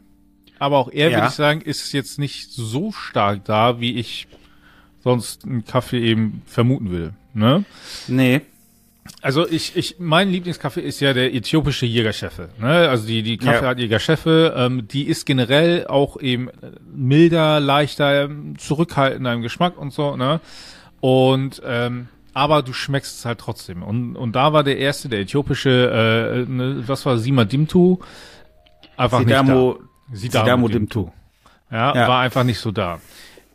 aber 0.59 0.79
auch 0.79 0.89
er, 0.91 1.11
ja. 1.11 1.17
würde 1.17 1.29
ich 1.29 1.35
sagen, 1.35 1.61
ist 1.61 1.93
jetzt 1.93 2.19
nicht 2.19 2.51
so 2.51 2.93
stark 2.93 3.45
da, 3.45 3.81
wie 3.81 3.99
ich 3.99 4.27
sonst 5.03 5.45
einen 5.45 5.65
Kaffee 5.65 6.01
eben 6.01 6.43
vermuten 6.47 6.91
will. 6.91 7.15
Ne? 7.35 7.65
Nee. 8.09 8.41
Also 9.21 9.49
ich, 9.49 9.77
ich, 9.77 9.97
mein 9.99 10.31
Lieblingskaffee 10.31 10.81
ist 10.81 11.01
ja 11.01 11.13
der 11.13 11.35
äthiopische 11.35 11.87
Jägerscheffe. 11.87 12.51
Ne? 12.59 12.89
Also 12.89 13.07
die, 13.07 13.23
die 13.23 13.37
Kaffeeart 13.37 13.79
ja. 13.79 13.85
Jägerscheffe, 13.85 14.55
ähm, 14.57 14.89
die 14.89 15.05
ist 15.05 15.27
generell 15.27 15.87
auch 15.87 16.21
eben 16.21 16.49
milder, 16.95 17.61
leichter, 17.61 18.31
zurückhaltender 18.59 19.33
im 19.33 19.43
Geschmack 19.43 19.77
und 19.77 19.93
so. 19.93 20.17
Ne? 20.17 20.41
Und 21.01 21.61
ähm, 21.65 22.09
aber 22.35 22.63
du 22.63 22.73
schmeckst 22.73 23.19
es 23.19 23.25
halt 23.25 23.39
trotzdem. 23.39 23.83
Und, 23.83 24.17
und 24.17 24.33
da 24.35 24.53
war 24.53 24.65
der 24.65 24.79
erste, 24.79 25.09
der 25.09 25.21
äthiopische, 25.21 26.45
äh, 26.47 26.51
ne, 26.51 26.83
was 26.87 27.07
war 27.07 27.17
Sima 27.17 27.45
Dimtu? 27.45 27.99
Einfach 28.97 29.21
Sidamo, 29.21 29.79
nicht 30.11 30.35
da. 30.35 30.41
Sidamo, 30.41 30.45
Sidamo 30.45 30.69
Dimtu. 30.69 31.11
Ja, 31.71 31.95
ja, 31.95 32.09
war 32.09 32.21
einfach 32.21 32.43
nicht 32.45 32.59
so 32.59 32.73
da. 32.73 33.01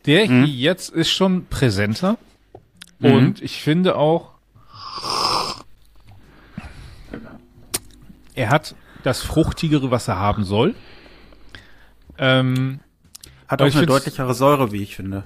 Der 0.06 0.28
mhm. 0.28 0.44
hier 0.44 0.54
jetzt 0.54 0.90
ist 0.90 1.10
schon 1.10 1.46
präsenter. 1.46 2.16
Mhm. 2.98 3.12
Und 3.12 3.42
ich 3.42 3.62
finde 3.62 3.96
auch, 3.96 4.30
er 8.34 8.50
hat 8.50 8.74
das 9.02 9.22
Fruchtigere, 9.22 9.90
was 9.90 10.08
er 10.08 10.16
haben 10.16 10.44
soll. 10.44 10.74
Ähm, 12.18 12.80
hat 13.48 13.62
auch 13.62 13.74
eine 13.74 13.86
deutlichere 13.86 14.34
Säure, 14.34 14.72
wie 14.72 14.82
ich 14.82 14.96
finde. 14.96 15.24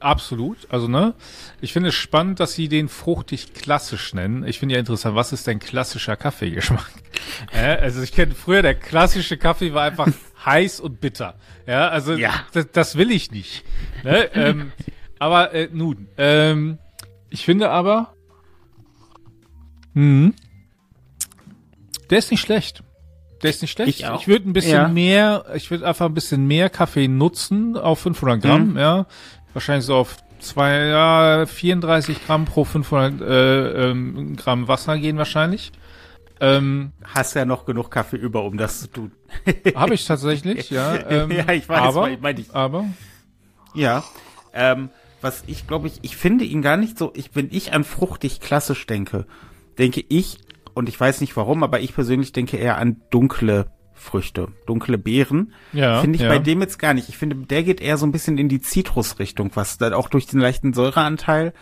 Absolut. 0.00 0.66
Also, 0.70 0.88
ne? 0.88 1.14
Ich 1.60 1.72
finde 1.72 1.90
es 1.90 1.94
spannend, 1.94 2.40
dass 2.40 2.54
sie 2.54 2.68
den 2.68 2.88
fruchtig 2.88 3.54
klassisch 3.54 4.14
nennen. 4.14 4.46
Ich 4.46 4.58
finde 4.58 4.74
ja 4.74 4.78
interessant, 4.78 5.14
was 5.14 5.32
ist 5.32 5.46
denn 5.46 5.58
klassischer 5.58 6.16
Kaffeegeschmack? 6.16 6.90
äh, 7.52 7.76
also, 7.76 8.02
ich 8.02 8.12
kenne 8.12 8.34
früher, 8.34 8.62
der 8.62 8.74
klassische 8.74 9.36
Kaffee 9.36 9.74
war 9.74 9.84
einfach 9.84 10.08
heiß 10.44 10.80
und 10.80 11.00
bitter. 11.00 11.34
Ja, 11.66 11.88
also, 11.88 12.14
ja. 12.14 12.32
Das, 12.52 12.70
das 12.72 12.96
will 12.96 13.10
ich 13.10 13.30
nicht. 13.30 13.64
Ne? 14.04 14.30
ähm, 14.34 14.72
aber, 15.18 15.52
äh, 15.52 15.68
nun, 15.72 16.08
ähm, 16.16 16.78
ich 17.30 17.44
finde 17.44 17.70
aber, 17.70 18.14
hm, 19.94 20.34
der 22.10 22.18
ist 22.18 22.30
nicht 22.30 22.40
schlecht. 22.40 22.82
Der 23.42 23.50
ist 23.50 23.62
nicht 23.62 23.72
schlecht. 23.72 24.00
Ich, 24.00 24.06
ich 24.06 24.28
würde 24.28 24.48
ein 24.48 24.52
bisschen 24.52 24.72
ja. 24.72 24.88
mehr, 24.88 25.44
ich 25.54 25.70
würde 25.70 25.86
einfach 25.86 26.06
ein 26.06 26.14
bisschen 26.14 26.46
mehr 26.46 26.70
Kaffee 26.70 27.08
nutzen 27.08 27.76
auf 27.76 28.00
500 28.00 28.42
Gramm, 28.42 28.70
mhm. 28.70 28.78
ja. 28.78 29.06
Wahrscheinlich 29.52 29.86
so 29.86 29.96
auf 29.96 30.16
zwei, 30.38 30.86
ja, 30.86 31.46
34 31.46 32.26
Gramm 32.26 32.44
pro 32.44 32.64
500 32.64 33.20
äh, 33.20 33.90
ähm, 33.90 34.36
Gramm 34.36 34.68
Wasser 34.68 34.98
gehen 34.98 35.18
wahrscheinlich. 35.18 35.72
Ähm, 36.40 36.92
Hast 37.02 37.34
ja 37.34 37.44
noch 37.44 37.64
genug 37.64 37.90
Kaffee 37.90 38.16
über, 38.16 38.44
um 38.44 38.58
das 38.58 38.80
zu 38.80 38.88
tun. 38.88 39.12
Habe 39.74 39.94
ich 39.94 40.06
tatsächlich, 40.06 40.70
ja. 40.70 40.94
Ähm, 41.08 41.30
ja, 41.30 41.50
ich 41.52 41.68
weiß, 41.68 41.78
aber, 41.78 42.10
mein 42.20 42.38
ich. 42.38 42.54
aber. 42.54 42.86
Ja. 43.74 44.04
Ähm, 44.52 44.90
was 45.20 45.44
ich 45.46 45.66
glaube 45.66 45.86
ich, 45.88 45.98
ich 46.02 46.16
finde 46.16 46.44
ihn 46.44 46.62
gar 46.62 46.76
nicht 46.76 46.98
so, 46.98 47.12
ich, 47.14 47.30
wenn 47.34 47.48
ich 47.50 47.72
an 47.72 47.84
fruchtig 47.84 48.40
klassisch 48.40 48.86
denke, 48.86 49.26
denke 49.78 50.04
ich 50.08 50.38
und 50.76 50.88
ich 50.88 51.00
weiß 51.00 51.20
nicht 51.22 51.36
warum, 51.36 51.62
aber 51.62 51.80
ich 51.80 51.94
persönlich 51.94 52.32
denke 52.32 52.58
eher 52.58 52.76
an 52.78 53.00
dunkle 53.10 53.70
Früchte, 53.94 54.48
dunkle 54.66 54.98
Beeren. 54.98 55.54
Ja. 55.72 56.02
Finde 56.02 56.16
ich 56.16 56.22
ja. 56.22 56.28
bei 56.28 56.38
dem 56.38 56.60
jetzt 56.60 56.78
gar 56.78 56.92
nicht. 56.92 57.08
Ich 57.08 57.16
finde, 57.16 57.36
der 57.36 57.62
geht 57.62 57.80
eher 57.80 57.96
so 57.96 58.06
ein 58.06 58.12
bisschen 58.12 58.36
in 58.36 58.50
die 58.50 58.60
Zitrusrichtung, 58.60 59.50
was 59.54 59.78
dann 59.78 59.94
auch 59.94 60.08
durch 60.08 60.26
den 60.26 60.38
leichten 60.38 60.74
Säureanteil 60.74 61.54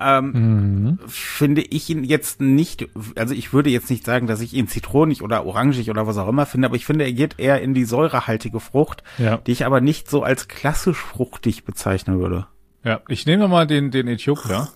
ähm, 0.00 0.32
mhm. 0.32 0.98
finde 1.08 1.62
ich 1.62 1.90
ihn 1.90 2.04
jetzt 2.04 2.40
nicht, 2.40 2.88
also 3.16 3.34
ich 3.34 3.52
würde 3.52 3.70
jetzt 3.70 3.90
nicht 3.90 4.04
sagen, 4.04 4.26
dass 4.26 4.40
ich 4.40 4.54
ihn 4.54 4.68
zitronig 4.68 5.22
oder 5.22 5.44
orangig 5.44 5.90
oder 5.90 6.06
was 6.06 6.18
auch 6.18 6.28
immer 6.28 6.46
finde, 6.46 6.66
aber 6.66 6.76
ich 6.76 6.86
finde, 6.86 7.04
er 7.04 7.12
geht 7.12 7.38
eher 7.38 7.60
in 7.60 7.74
die 7.74 7.84
säurehaltige 7.84 8.60
Frucht, 8.60 9.02
ja. 9.16 9.38
die 9.38 9.52
ich 9.52 9.66
aber 9.66 9.80
nicht 9.80 10.08
so 10.08 10.22
als 10.22 10.46
klassisch 10.46 10.98
fruchtig 10.98 11.64
bezeichnen 11.64 12.20
würde. 12.20 12.46
Ja, 12.84 13.00
ich 13.08 13.26
nehme 13.26 13.48
mal 13.48 13.66
den, 13.66 13.90
den 13.90 14.06
Äthiopier. 14.06 14.68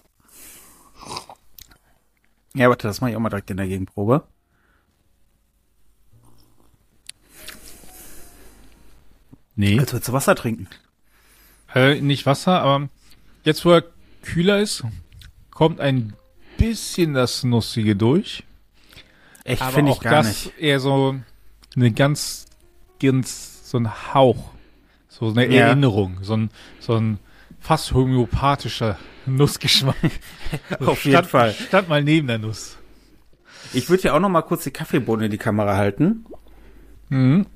Ja, 2.55 2.69
warte, 2.69 2.87
das 2.87 3.01
mache 3.01 3.11
ich 3.11 3.17
auch 3.17 3.21
mal 3.21 3.31
direkt 3.31 3.51
in 3.51 3.57
der 3.57 3.67
Gegenprobe. 3.67 4.25
Nee. 9.55 9.79
Als 9.79 9.93
würdest 9.93 10.09
du 10.09 10.13
Wasser 10.13 10.35
trinken. 10.35 10.69
Äh, 11.75 12.01
nicht 12.01 12.27
Wasser, 12.27 12.61
aber 12.61 12.89
jetzt, 13.45 13.65
wo 13.65 13.73
er 13.73 13.85
kühler 14.23 14.61
ist, 14.61 14.85
kommt 15.51 15.81
ein 15.81 16.15
bisschen 16.59 17.15
das 17.15 17.45
Nussige 17.45 17.97
durch. 17.97 18.45
Echt, 19.45 19.63
finde 19.63 19.93
ich 19.93 20.01
gar 20.01 20.23
das 20.23 20.47
nicht. 20.47 20.59
eher 20.59 20.81
so 20.81 21.17
eine 21.75 21.93
ganz, 21.93 22.47
ganz, 23.01 23.69
so 23.71 23.79
ein 23.79 24.15
Hauch. 24.15 24.53
So 25.09 25.31
eine 25.31 25.47
ja. 25.47 25.67
Erinnerung. 25.67 26.19
So 26.23 26.35
ein, 26.35 26.51
so 26.81 26.95
ein 26.95 27.19
fast 27.63 27.95
homöopathischer 27.95 28.99
Nussgeschmack. 29.25 29.97
Auf 30.85 31.05
jeden 31.05 31.25
Fall. 31.25 31.53
Stand 31.53 31.89
mal 31.89 32.03
neben 32.03 32.27
der 32.27 32.39
Nuss. 32.39 32.77
Ich 33.73 33.89
würde 33.89 34.03
ja 34.03 34.15
auch 34.15 34.21
noch 34.21 34.29
mal 34.29 34.43
kurz 34.43 34.65
die 34.65 34.71
Kaffeebohne 34.71 35.27
in 35.27 35.31
die 35.31 35.39
Kamera 35.39 35.77
halten. 35.77 36.27
Mhm. 37.09 37.47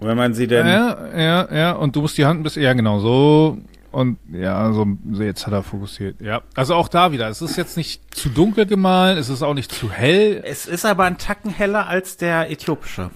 Wenn 0.00 0.16
man 0.16 0.34
sie 0.34 0.46
denn. 0.46 0.66
Ja, 0.66 1.16
ja, 1.16 1.54
ja. 1.54 1.72
Und 1.72 1.96
du 1.96 2.02
musst 2.02 2.18
die 2.18 2.26
Hand 2.26 2.40
ein 2.40 2.42
bisschen, 2.42 2.62
ja, 2.62 2.74
genau, 2.74 3.00
so. 3.00 3.58
Und 3.90 4.18
ja, 4.30 4.72
so, 4.72 4.86
jetzt 5.12 5.46
hat 5.46 5.54
er 5.54 5.62
fokussiert. 5.62 6.20
Ja. 6.20 6.42
Also 6.54 6.74
auch 6.74 6.88
da 6.88 7.12
wieder. 7.12 7.28
Es 7.28 7.40
ist 7.40 7.56
jetzt 7.56 7.78
nicht 7.78 8.14
zu 8.14 8.28
dunkel 8.28 8.66
gemahlen, 8.66 9.16
es 9.16 9.30
ist 9.30 9.42
auch 9.42 9.54
nicht 9.54 9.72
zu 9.72 9.90
hell. 9.90 10.42
Es 10.44 10.66
ist 10.66 10.84
aber 10.84 11.04
ein 11.04 11.16
Tacken 11.16 11.50
heller 11.50 11.86
als 11.86 12.18
der 12.18 12.50
äthiopische. 12.50 13.10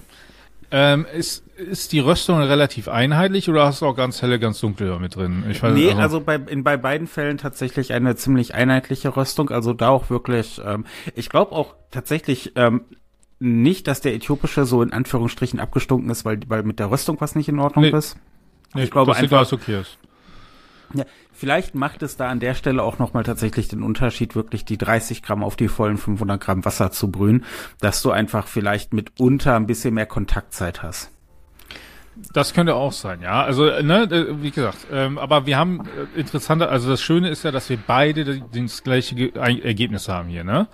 Ähm, 0.73 1.05
ist, 1.13 1.45
ist 1.57 1.91
die 1.91 1.99
Röstung 1.99 2.39
relativ 2.41 2.87
einheitlich 2.87 3.49
oder 3.49 3.65
hast 3.65 3.81
du 3.81 3.87
auch 3.87 3.95
ganz 3.95 4.21
helle, 4.21 4.39
ganz 4.39 4.59
dunkle 4.61 4.97
mit 4.99 5.15
drin? 5.15 5.43
Ich 5.49 5.61
weiß, 5.61 5.73
nee, 5.73 5.89
also, 5.89 6.01
also 6.01 6.21
bei, 6.21 6.35
in, 6.35 6.63
bei 6.63 6.77
beiden 6.77 7.07
Fällen 7.07 7.37
tatsächlich 7.37 7.91
eine 7.91 8.15
ziemlich 8.15 8.55
einheitliche 8.55 9.15
Röstung. 9.15 9.49
Also 9.49 9.73
da 9.73 9.89
auch 9.89 10.09
wirklich, 10.09 10.61
ähm, 10.65 10.85
ich 11.13 11.29
glaube 11.29 11.51
auch 11.51 11.75
tatsächlich 11.91 12.53
ähm, 12.55 12.85
nicht, 13.39 13.87
dass 13.87 13.99
der 13.99 14.13
äthiopische 14.13 14.65
so 14.65 14.81
in 14.81 14.93
Anführungsstrichen 14.93 15.59
abgestunken 15.59 16.09
ist, 16.09 16.23
weil, 16.23 16.39
weil 16.47 16.63
mit 16.63 16.79
der 16.79 16.89
Röstung 16.89 17.19
was 17.19 17.35
nicht 17.35 17.49
in 17.49 17.59
Ordnung 17.59 17.83
nee. 17.83 17.91
ist. 17.91 18.15
Nee, 18.73 18.83
ich 18.83 18.91
glaube 18.91 19.15
einfach, 19.15 19.51
okay 19.51 19.81
ist. 19.81 19.97
Ja, 20.93 21.05
vielleicht 21.31 21.75
macht 21.75 22.03
es 22.03 22.17
da 22.17 22.29
an 22.29 22.39
der 22.39 22.53
Stelle 22.53 22.83
auch 22.83 22.99
nochmal 22.99 23.23
tatsächlich 23.23 23.67
den 23.67 23.83
Unterschied, 23.83 24.35
wirklich 24.35 24.65
die 24.65 24.77
30 24.77 25.21
Gramm 25.21 25.43
auf 25.43 25.55
die 25.55 25.67
vollen 25.67 25.97
500 25.97 26.41
Gramm 26.41 26.65
Wasser 26.65 26.91
zu 26.91 27.11
brühen, 27.11 27.45
dass 27.79 28.01
du 28.01 28.11
einfach 28.11 28.47
vielleicht 28.47 28.93
mitunter 28.93 29.55
ein 29.55 29.67
bisschen 29.67 29.93
mehr 29.93 30.05
Kontaktzeit 30.05 30.83
hast. 30.83 31.11
Das 32.33 32.53
könnte 32.53 32.75
auch 32.75 32.91
sein, 32.91 33.21
ja. 33.21 33.43
Also, 33.43 33.63
ne, 33.81 34.03
äh, 34.03 34.41
wie 34.41 34.51
gesagt, 34.51 34.87
ähm, 34.91 35.17
aber 35.17 35.45
wir 35.45 35.57
haben 35.57 35.81
äh, 36.15 36.19
interessante, 36.19 36.69
also 36.69 36.89
das 36.89 37.01
Schöne 37.01 37.29
ist 37.29 37.43
ja, 37.43 37.51
dass 37.51 37.69
wir 37.69 37.79
beide 37.85 38.41
das 38.53 38.83
gleiche 38.83 39.33
Ergebnis 39.35 40.09
haben 40.09 40.27
hier, 40.27 40.43
ne? 40.43 40.67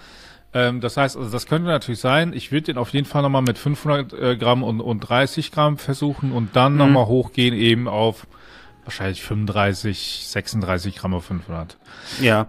Ähm, 0.54 0.82
das 0.82 0.98
heißt, 0.98 1.18
also 1.18 1.30
das 1.30 1.46
könnte 1.46 1.68
natürlich 1.68 2.00
sein. 2.00 2.34
Ich 2.34 2.52
würde 2.52 2.64
den 2.64 2.78
auf 2.78 2.90
jeden 2.90 3.06
Fall 3.06 3.22
nochmal 3.22 3.42
mit 3.42 3.58
500 3.58 4.14
äh, 4.14 4.38
Gramm 4.38 4.64
und, 4.64 4.82
und 4.82 5.02
30 5.02 5.52
Gramm 5.52 5.78
versuchen 5.78 6.32
und 6.32 6.56
dann 6.56 6.74
mhm. 6.74 6.80
nochmal 6.80 7.06
hochgehen 7.06 7.54
eben 7.54 7.88
auf 7.88 8.26
wahrscheinlich 8.88 9.22
35, 9.22 10.26
36 10.28 10.96
Gramm 10.96 11.14
auf 11.14 11.26
500. 11.26 11.78
Ja. 12.22 12.48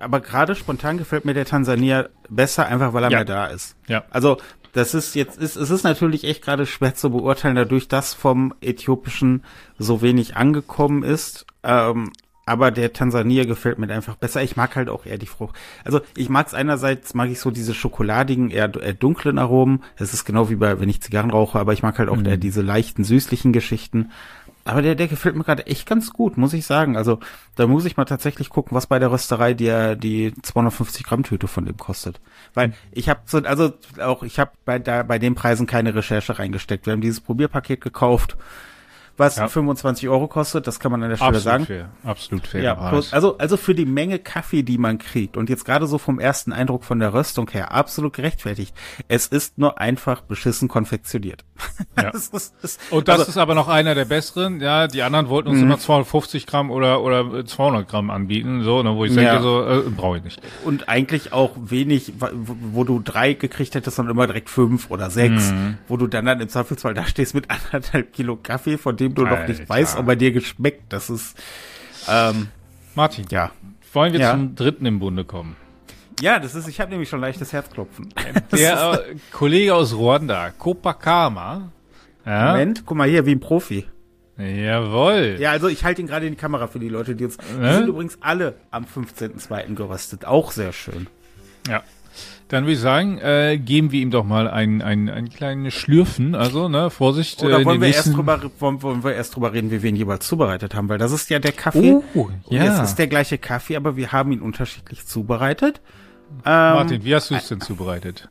Aber 0.00 0.20
gerade 0.20 0.54
spontan 0.54 0.96
gefällt 0.98 1.24
mir 1.24 1.34
der 1.34 1.44
Tansania 1.44 2.08
besser, 2.28 2.66
einfach 2.66 2.92
weil 2.92 3.04
er 3.04 3.10
ja. 3.10 3.18
mehr 3.18 3.24
da 3.24 3.46
ist. 3.46 3.76
Ja. 3.86 4.04
Also, 4.10 4.38
das 4.72 4.94
ist 4.94 5.14
jetzt, 5.14 5.38
ist, 5.38 5.56
es 5.56 5.70
ist 5.70 5.82
natürlich 5.82 6.24
echt 6.24 6.42
gerade 6.42 6.66
schwer 6.66 6.94
zu 6.94 7.10
beurteilen, 7.10 7.56
dadurch, 7.56 7.88
dass 7.88 8.14
vom 8.14 8.54
Äthiopischen 8.60 9.44
so 9.78 10.02
wenig 10.02 10.36
angekommen 10.36 11.02
ist. 11.02 11.46
Ähm, 11.62 12.12
aber 12.46 12.70
der 12.70 12.94
Tansania 12.94 13.44
gefällt 13.44 13.78
mir 13.78 13.90
einfach 13.90 14.16
besser. 14.16 14.42
Ich 14.42 14.56
mag 14.56 14.74
halt 14.74 14.88
auch 14.88 15.04
eher 15.04 15.18
die 15.18 15.26
Frucht. 15.26 15.54
Also 15.84 16.00
ich 16.16 16.30
mag 16.30 16.46
es 16.46 16.54
einerseits, 16.54 17.12
mag 17.12 17.28
ich 17.28 17.40
so 17.40 17.50
diese 17.50 17.74
schokoladigen, 17.74 18.50
eher, 18.50 18.72
eher 18.74 18.94
dunklen 18.94 19.38
Aromen. 19.38 19.84
Es 19.96 20.14
ist 20.14 20.24
genau 20.24 20.48
wie 20.48 20.56
bei, 20.56 20.80
wenn 20.80 20.88
ich 20.88 21.02
Zigarren 21.02 21.30
rauche, 21.30 21.58
aber 21.58 21.74
ich 21.74 21.82
mag 21.82 21.98
halt 21.98 22.08
auch 22.08 22.16
mhm. 22.16 22.24
eher 22.24 22.36
diese 22.38 22.62
leichten, 22.62 23.04
süßlichen 23.04 23.52
Geschichten. 23.52 24.12
Aber 24.68 24.82
der, 24.82 24.94
der 24.94 25.08
gefällt 25.08 25.34
mir 25.34 25.44
gerade 25.44 25.66
echt 25.66 25.86
ganz 25.86 26.12
gut, 26.12 26.36
muss 26.36 26.52
ich 26.52 26.66
sagen. 26.66 26.98
Also 26.98 27.20
da 27.56 27.66
muss 27.66 27.86
ich 27.86 27.96
mal 27.96 28.04
tatsächlich 28.04 28.50
gucken, 28.50 28.76
was 28.76 28.86
bei 28.86 28.98
der 28.98 29.10
Rösterei 29.10 29.54
die, 29.54 29.96
die 29.96 30.34
250 30.42 31.06
Gramm 31.06 31.22
Tüte 31.22 31.48
von 31.48 31.64
dem 31.64 31.78
kostet. 31.78 32.20
Weil 32.52 32.74
ich 32.92 33.08
habe 33.08 33.20
so, 33.24 33.38
also 33.38 33.72
auch 33.98 34.22
ich 34.22 34.38
habe 34.38 34.50
bei, 34.66 34.78
da, 34.78 35.04
bei 35.04 35.18
den 35.18 35.34
Preisen 35.34 35.66
keine 35.66 35.94
Recherche 35.94 36.38
reingesteckt. 36.38 36.84
Wir 36.84 36.92
haben 36.92 37.00
dieses 37.00 37.22
Probierpaket 37.22 37.80
gekauft 37.80 38.36
was 39.18 39.36
ja. 39.36 39.48
25 39.48 40.08
Euro 40.08 40.28
kostet, 40.28 40.66
das 40.66 40.80
kann 40.80 40.92
man 40.92 41.02
an 41.02 41.10
der 41.10 41.16
Stelle 41.16 41.28
Absolut 41.28 41.44
sagen. 41.44 41.66
Fair. 41.66 41.88
Absolut 42.04 42.46
fair. 42.46 42.62
Ja, 42.62 42.74
plus, 42.74 43.12
also, 43.12 43.36
also 43.38 43.56
für 43.56 43.74
die 43.74 43.84
Menge 43.84 44.18
Kaffee, 44.18 44.62
die 44.62 44.78
man 44.78 44.98
kriegt 44.98 45.36
und 45.36 45.50
jetzt 45.50 45.64
gerade 45.64 45.86
so 45.86 45.98
vom 45.98 46.18
ersten 46.18 46.52
Eindruck 46.52 46.84
von 46.84 46.98
der 47.00 47.12
Röstung 47.12 47.50
her, 47.50 47.72
absolut 47.72 48.14
gerechtfertigt. 48.14 48.74
Es 49.08 49.26
ist 49.26 49.58
nur 49.58 49.78
einfach 49.80 50.22
beschissen 50.22 50.68
konfektioniert. 50.68 51.44
Ja. 51.96 52.10
das 52.12 52.28
ist, 52.28 52.54
das, 52.62 52.78
und 52.90 53.08
das 53.08 53.20
also, 53.20 53.30
ist 53.30 53.36
aber 53.36 53.54
noch 53.54 53.68
einer 53.68 53.94
der 53.94 54.04
besseren, 54.04 54.60
ja, 54.60 54.86
die 54.86 55.02
anderen 55.02 55.28
wollten 55.28 55.48
uns 55.48 55.58
mhm. 55.58 55.64
immer 55.64 55.78
250 55.78 56.46
Gramm 56.46 56.70
oder, 56.70 57.02
oder 57.02 57.44
200 57.44 57.88
Gramm 57.88 58.10
anbieten, 58.10 58.62
so, 58.62 58.82
ne, 58.82 58.94
wo 58.94 59.04
ich 59.04 59.14
denke, 59.14 59.24
ja. 59.24 59.42
so, 59.42 59.66
äh, 59.66 59.82
brauche 59.90 60.18
ich 60.18 60.24
nicht. 60.24 60.40
Und 60.64 60.88
eigentlich 60.88 61.32
auch 61.32 61.52
wenig, 61.56 62.12
wo 62.18 62.84
du 62.84 63.00
drei 63.00 63.32
gekriegt 63.32 63.74
hättest 63.74 63.98
und 63.98 64.08
immer 64.08 64.26
direkt 64.26 64.50
fünf 64.50 64.90
oder 64.90 65.10
sechs, 65.10 65.50
mhm. 65.50 65.78
wo 65.88 65.96
du 65.96 66.06
dann, 66.06 66.26
dann 66.26 66.40
im 66.40 66.48
Zweifelsfall 66.48 66.94
da 66.94 67.04
stehst 67.04 67.34
mit 67.34 67.50
anderthalb 67.50 68.12
Kilo 68.12 68.36
Kaffee, 68.36 68.78
von 68.78 68.96
dem 68.96 69.07
dem 69.08 69.14
du 69.14 69.24
Alter. 69.24 69.40
noch 69.42 69.48
nicht 69.48 69.68
weißt, 69.68 69.98
ob 69.98 70.08
er 70.08 70.16
dir 70.16 70.32
geschmeckt. 70.32 70.92
Das 70.92 71.10
ist, 71.10 71.36
ähm, 72.08 72.48
Martin. 72.94 73.26
Ja. 73.30 73.50
Wollen 73.92 74.12
wir 74.12 74.20
ja. 74.20 74.30
zum 74.32 74.54
dritten 74.54 74.86
im 74.86 74.98
Bunde 74.98 75.24
kommen? 75.24 75.56
Ja, 76.20 76.38
das 76.40 76.54
ist, 76.54 76.66
ich 76.68 76.80
habe 76.80 76.90
nämlich 76.90 77.08
schon 77.08 77.20
leichtes 77.20 77.52
Herzklopfen. 77.52 78.12
Der 78.52 79.04
äh, 79.08 79.16
Kollege 79.32 79.74
aus 79.74 79.94
Ruanda, 79.94 80.50
Copacama. 80.50 81.70
Ja. 82.26 82.52
Moment, 82.52 82.84
guck 82.84 82.96
mal 82.96 83.08
hier, 83.08 83.24
wie 83.24 83.32
ein 83.32 83.40
Profi. 83.40 83.86
Jawohl. 84.36 85.36
Ja, 85.40 85.50
also 85.50 85.68
ich 85.68 85.84
halte 85.84 86.00
ihn 86.00 86.06
gerade 86.06 86.26
in 86.26 86.32
die 86.32 86.38
Kamera 86.38 86.66
für 86.68 86.78
die 86.78 86.88
Leute, 86.88 87.16
die 87.16 87.24
uns. 87.24 87.36
Die 87.38 87.58
Ne? 87.60 87.74
sind 87.74 87.88
übrigens 87.88 88.18
alle 88.20 88.54
am 88.70 88.84
15.02. 88.84 89.74
geröstet. 89.74 90.24
Auch 90.24 90.52
sehr 90.52 90.72
schön. 90.72 91.08
Ja. 91.68 91.82
Dann 92.48 92.64
würde 92.64 92.72
ich 92.72 92.80
sagen, 92.80 93.18
äh, 93.18 93.58
geben 93.58 93.92
wir 93.92 94.00
ihm 94.00 94.10
doch 94.10 94.24
mal 94.24 94.48
ein, 94.48 94.80
ein, 94.80 95.10
ein 95.10 95.28
kleines 95.28 95.74
Schlürfen. 95.74 96.34
Also, 96.34 96.68
ne, 96.68 96.88
Vorsicht. 96.88 97.42
Oder 97.42 97.58
äh, 97.58 97.60
in 97.60 97.66
wollen 97.66 97.80
wir, 97.80 97.88
erst 97.88 98.16
drüber, 98.16 98.40
wollen, 98.58 98.82
wollen 98.82 99.04
wir 99.04 99.14
erst 99.14 99.36
drüber 99.36 99.52
reden, 99.52 99.70
wie 99.70 99.82
wir 99.82 99.90
ihn 99.90 99.96
jeweils 99.96 100.26
zubereitet 100.26 100.74
haben? 100.74 100.88
Weil 100.88 100.98
das 100.98 101.12
ist 101.12 101.28
ja 101.28 101.38
der 101.38 101.52
Kaffee. 101.52 102.00
Oh, 102.14 102.30
ja. 102.48 102.64
Jetzt 102.64 102.82
ist 102.82 102.96
der 102.96 103.06
gleiche 103.06 103.36
Kaffee, 103.36 103.76
aber 103.76 103.96
wir 103.96 104.12
haben 104.12 104.32
ihn 104.32 104.40
unterschiedlich 104.40 105.06
zubereitet. 105.06 105.82
Ähm, 106.44 106.74
Martin, 106.74 107.04
wie 107.04 107.14
hast 107.14 107.30
du 107.30 107.34
es 107.34 107.48
denn 107.48 107.60
zubereitet? 107.60 108.28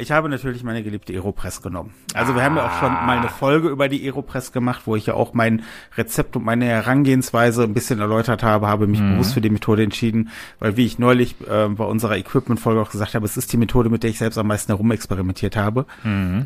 Ich 0.00 0.10
habe 0.12 0.30
natürlich 0.30 0.64
meine 0.64 0.82
geliebte 0.82 1.12
Aeropress 1.12 1.60
genommen. 1.60 1.92
Also 2.14 2.34
wir 2.34 2.42
haben 2.42 2.56
ja 2.56 2.66
auch 2.66 2.80
schon 2.80 2.90
mal 2.90 3.18
eine 3.18 3.28
Folge 3.28 3.68
über 3.68 3.88
die 3.88 4.02
Aeropress 4.04 4.50
gemacht, 4.50 4.82
wo 4.86 4.96
ich 4.96 5.06
ja 5.06 5.14
auch 5.14 5.34
mein 5.34 5.62
Rezept 5.96 6.36
und 6.36 6.44
meine 6.44 6.64
Herangehensweise 6.64 7.64
ein 7.64 7.74
bisschen 7.74 8.00
erläutert 8.00 8.42
habe, 8.42 8.66
habe 8.66 8.86
mich 8.86 9.00
bewusst 9.00 9.34
für 9.34 9.42
die 9.42 9.50
Methode 9.50 9.82
entschieden, 9.82 10.30
weil 10.58 10.76
wie 10.78 10.86
ich 10.86 10.98
neulich 10.98 11.36
äh, 11.46 11.68
bei 11.68 11.84
unserer 11.84 12.16
Equipment-Folge 12.16 12.80
auch 12.80 12.90
gesagt 12.90 13.14
habe, 13.14 13.26
es 13.26 13.36
ist 13.36 13.52
die 13.52 13.58
Methode, 13.58 13.90
mit 13.90 14.02
der 14.02 14.10
ich 14.10 14.18
selbst 14.18 14.38
am 14.38 14.46
meisten 14.46 14.72
herumexperimentiert 14.72 15.56
habe. 15.56 15.84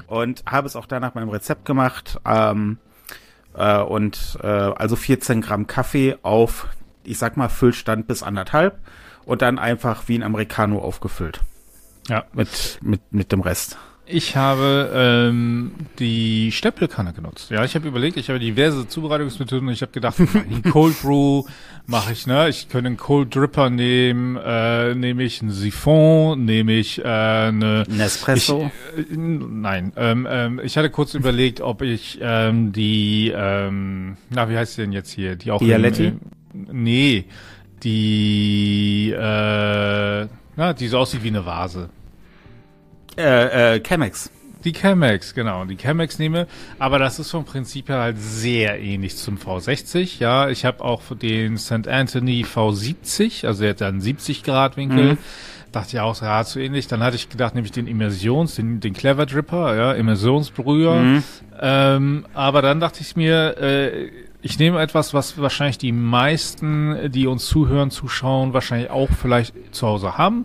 Und 0.08 0.42
habe 0.46 0.66
es 0.66 0.74
auch 0.74 0.86
danach 0.86 1.14
meinem 1.14 1.28
Rezept 1.28 1.64
gemacht 1.64 2.20
ähm, 2.26 2.78
äh, 3.54 3.78
und 3.80 4.36
äh, 4.42 4.46
also 4.46 4.96
14 4.96 5.40
Gramm 5.40 5.68
Kaffee 5.68 6.16
auf, 6.22 6.66
ich 7.04 7.18
sag 7.18 7.36
mal, 7.36 7.48
Füllstand 7.48 8.08
bis 8.08 8.24
anderthalb 8.24 8.80
und 9.24 9.42
dann 9.42 9.60
einfach 9.60 10.08
wie 10.08 10.18
ein 10.18 10.24
Americano 10.24 10.80
aufgefüllt 10.80 11.40
Ja. 12.08 12.24
mit, 12.34 12.78
mit, 12.82 13.00
mit 13.12 13.32
dem 13.32 13.40
Rest. 13.40 13.76
Ich 14.06 14.36
habe 14.36 14.90
ähm, 14.94 15.72
die 15.98 16.52
Stempelkanne 16.52 17.14
genutzt. 17.14 17.50
Ja, 17.50 17.64
ich 17.64 17.74
habe 17.74 17.88
überlegt, 17.88 18.18
ich 18.18 18.28
habe 18.28 18.38
diverse 18.38 18.86
Zubereitungsmethoden 18.86 19.66
und 19.68 19.72
ich 19.72 19.80
habe 19.80 19.92
gedacht, 19.92 20.18
einen 20.20 20.62
Cold 20.70 21.00
Brew 21.00 21.44
mache 21.86 22.12
ich, 22.12 22.26
ne? 22.26 22.50
Ich 22.50 22.68
könnte 22.68 22.88
einen 22.88 22.98
Cold 22.98 23.34
Dripper 23.34 23.70
nehmen, 23.70 24.36
äh, 24.36 24.94
nehme 24.94 25.22
ich 25.22 25.40
einen 25.40 25.52
Siphon, 25.52 26.44
nehme 26.44 26.72
ich 26.74 26.98
äh, 27.02 27.08
eine 27.08 27.84
Nespresso. 27.88 28.70
Ich, 28.94 29.10
äh, 29.10 29.16
nein, 29.16 29.94
ähm, 29.96 30.28
ähm, 30.30 30.60
ich 30.62 30.76
hatte 30.76 30.90
kurz 30.90 31.14
überlegt, 31.14 31.62
ob 31.62 31.80
ich 31.80 32.18
ähm, 32.20 32.72
die, 32.72 33.32
ähm, 33.34 34.18
na, 34.28 34.50
wie 34.50 34.56
heißt 34.58 34.74
sie 34.74 34.82
denn 34.82 34.92
jetzt 34.92 35.12
hier? 35.12 35.34
Die 35.36 35.50
auch 35.50 35.62
im- 35.62 35.68
Bialetti? 35.68 36.08
im- 36.08 36.20
nee, 36.70 37.24
die, 37.82 39.12
äh, 39.12 40.26
na, 40.56 40.72
die 40.72 40.88
so 40.88 40.98
aussieht 40.98 41.22
wie 41.22 41.28
eine 41.28 41.44
Vase. 41.46 41.88
Äh, 43.16 43.76
äh, 43.76 43.80
Chemex. 43.80 44.30
Die 44.64 44.72
Chemex, 44.72 45.34
genau. 45.34 45.64
Die 45.66 45.76
Chemex 45.76 46.18
nehme, 46.18 46.46
aber 46.78 46.98
das 46.98 47.18
ist 47.18 47.30
vom 47.30 47.44
Prinzip 47.44 47.90
her 47.90 47.98
halt 47.98 48.18
sehr 48.18 48.80
ähnlich 48.80 49.16
zum 49.16 49.36
V60. 49.36 50.20
Ja, 50.20 50.48
ich 50.48 50.64
habe 50.64 50.82
auch 50.82 51.02
den 51.14 51.58
St. 51.58 51.86
Anthony 51.86 52.44
V70, 52.44 53.46
also 53.46 53.62
der 53.62 53.70
hat 53.70 53.82
dann 53.82 54.00
70 54.00 54.42
Grad 54.42 54.76
Winkel. 54.78 55.12
Mhm. 55.12 55.18
Dachte 55.70 55.96
ja 55.96 56.04
auch, 56.04 56.20
ja, 56.22 56.44
zu 56.44 56.60
ähnlich. 56.60 56.86
Dann 56.86 57.02
hatte 57.02 57.16
ich 57.16 57.28
gedacht, 57.28 57.54
nämlich 57.54 57.72
den 57.72 57.86
Immersions, 57.86 58.54
den, 58.54 58.80
den 58.80 58.94
Clever 58.94 59.26
Dripper, 59.26 59.76
ja, 59.76 59.92
Immersionsbrüher. 59.92 60.94
Mhm. 60.94 61.22
Ähm, 61.60 62.26
aber 62.32 62.62
dann 62.62 62.80
dachte 62.80 63.00
ich 63.02 63.16
mir, 63.16 63.58
äh, 63.58 64.10
ich 64.44 64.59
nehme 64.59 64.80
etwas, 64.80 65.14
was 65.14 65.38
wahrscheinlich 65.38 65.78
die 65.78 65.92
meisten, 65.92 67.11
die 67.11 67.26
uns 67.26 67.46
zuhören, 67.46 67.90
zuschauen, 67.90 68.52
wahrscheinlich 68.52 68.90
auch 68.90 69.09
vielleicht 69.11 69.54
zu 69.74 69.87
Hause 69.87 70.18
haben 70.18 70.44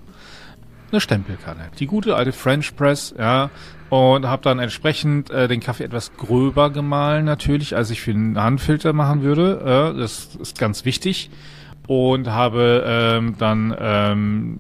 eine 0.92 1.02
Stempelkanne. 1.02 1.70
Die 1.80 1.88
gute 1.88 2.16
alte 2.16 2.32
French 2.32 2.76
Press, 2.76 3.14
ja. 3.18 3.50
Und 3.90 4.28
habe 4.28 4.44
dann 4.44 4.60
entsprechend 4.60 5.32
äh, 5.32 5.48
den 5.48 5.62
Kaffee 5.62 5.84
etwas 5.84 6.16
gröber 6.16 6.70
gemahlen 6.70 7.26
natürlich, 7.26 7.76
als 7.76 7.90
ich 7.90 8.02
für 8.02 8.12
einen 8.12 8.40
Handfilter 8.40 8.94
machen 8.94 9.24
würde. 9.24 9.94
Äh, 9.96 10.00
das 10.00 10.36
ist 10.36 10.60
ganz 10.60 10.86
wichtig. 10.86 11.32
Und 11.88 12.28
habe 12.28 12.84
ähm, 12.86 13.36
dann 13.40 13.76
ähm, 13.80 14.60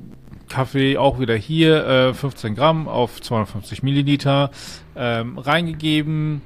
Kaffee 0.49 0.97
auch 0.97 1.19
wieder 1.19 1.35
hier, 1.35 1.85
äh, 1.85 2.13
15 2.15 2.55
Gramm 2.55 2.87
auf 2.87 3.21
250 3.21 3.83
Milliliter 3.83 4.49
ähm, 4.95 5.37
reingegeben, 5.37 6.41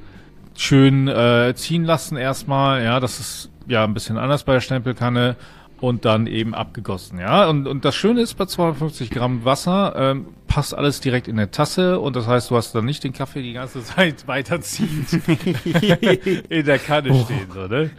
schön 0.55 1.07
äh, 1.07 1.53
ziehen 1.55 1.83
lassen 1.83 2.17
erstmal. 2.17 2.83
Ja, 2.83 2.99
das 2.99 3.19
ist 3.19 3.49
ja 3.67 3.83
ein 3.83 3.93
bisschen 3.93 4.17
anders 4.17 4.43
bei 4.43 4.53
der 4.53 4.61
Stempelkanne 4.61 5.35
und 5.79 6.05
dann 6.05 6.27
eben 6.27 6.53
abgegossen. 6.53 7.19
Ja, 7.19 7.47
und, 7.49 7.67
und 7.67 7.83
das 7.83 7.95
Schöne 7.95 8.21
ist 8.21 8.35
bei 8.35 8.45
250 8.45 9.09
Gramm 9.09 9.43
Wasser 9.45 9.93
ähm, 9.97 10.27
passt 10.47 10.73
alles 10.73 11.01
direkt 11.01 11.27
in 11.27 11.35
der 11.35 11.51
Tasse 11.51 11.99
und 11.99 12.15
das 12.15 12.27
heißt, 12.27 12.51
du 12.51 12.55
hast 12.55 12.73
dann 12.73 12.85
nicht 12.85 13.03
den 13.03 13.11
Kaffee 13.11 13.41
die 13.41 13.53
ganze 13.53 13.83
Zeit 13.83 14.27
weiterziehend 14.27 15.07
in 16.49 16.65
der 16.65 16.79
Kanne 16.79 17.13
stehen, 17.23 17.47
so, 17.53 17.67
ne? 17.67 17.89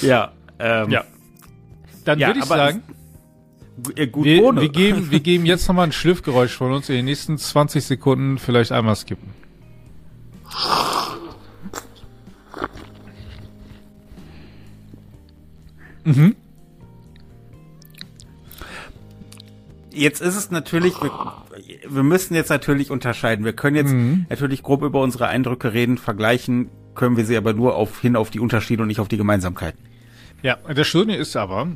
Ja. 0.00 0.32
Ähm, 0.58 0.90
Ja. 0.90 1.04
Dann 2.04 2.18
Ja, 2.18 2.28
würde 2.28 2.40
ich 2.40 2.44
sagen, 2.46 2.82
äh, 3.94 4.06
gut 4.08 4.24
wir, 4.24 4.42
ohne. 4.42 4.60
wir, 4.60 4.68
geben, 4.68 5.10
wir 5.12 5.20
geben 5.20 5.46
jetzt 5.46 5.68
nochmal 5.68 5.86
ein 5.86 5.92
Schlürfgeräusch 5.92 6.56
von 6.56 6.72
uns 6.72 6.88
in 6.88 6.96
den 6.96 7.04
nächsten 7.04 7.38
20 7.38 7.84
Sekunden 7.84 8.38
vielleicht 8.38 8.72
einmal 8.72 8.96
skippen. 8.96 9.30
Jetzt 19.94 20.22
ist 20.22 20.36
es 20.36 20.50
natürlich, 20.50 20.94
wir, 21.02 21.10
wir 21.88 22.02
müssen 22.02 22.34
jetzt 22.34 22.48
natürlich 22.48 22.90
unterscheiden. 22.90 23.44
Wir 23.44 23.52
können 23.52 23.76
jetzt 23.76 23.92
Mhm. 23.92 24.26
natürlich 24.30 24.62
grob 24.62 24.82
über 24.82 25.02
unsere 25.02 25.28
Eindrücke 25.28 25.72
reden, 25.72 25.98
vergleichen 25.98 26.70
können 26.94 27.16
wir 27.16 27.24
sie 27.24 27.36
aber 27.36 27.52
nur 27.54 27.74
auf, 27.76 28.00
hin 28.00 28.16
auf 28.16 28.30
die 28.30 28.40
Unterschiede 28.40 28.82
und 28.82 28.88
nicht 28.88 29.00
auf 29.00 29.08
die 29.08 29.16
Gemeinsamkeiten. 29.16 29.80
Ja, 30.42 30.56
das 30.74 30.86
Schöne 30.86 31.16
ist 31.16 31.36
aber, 31.36 31.68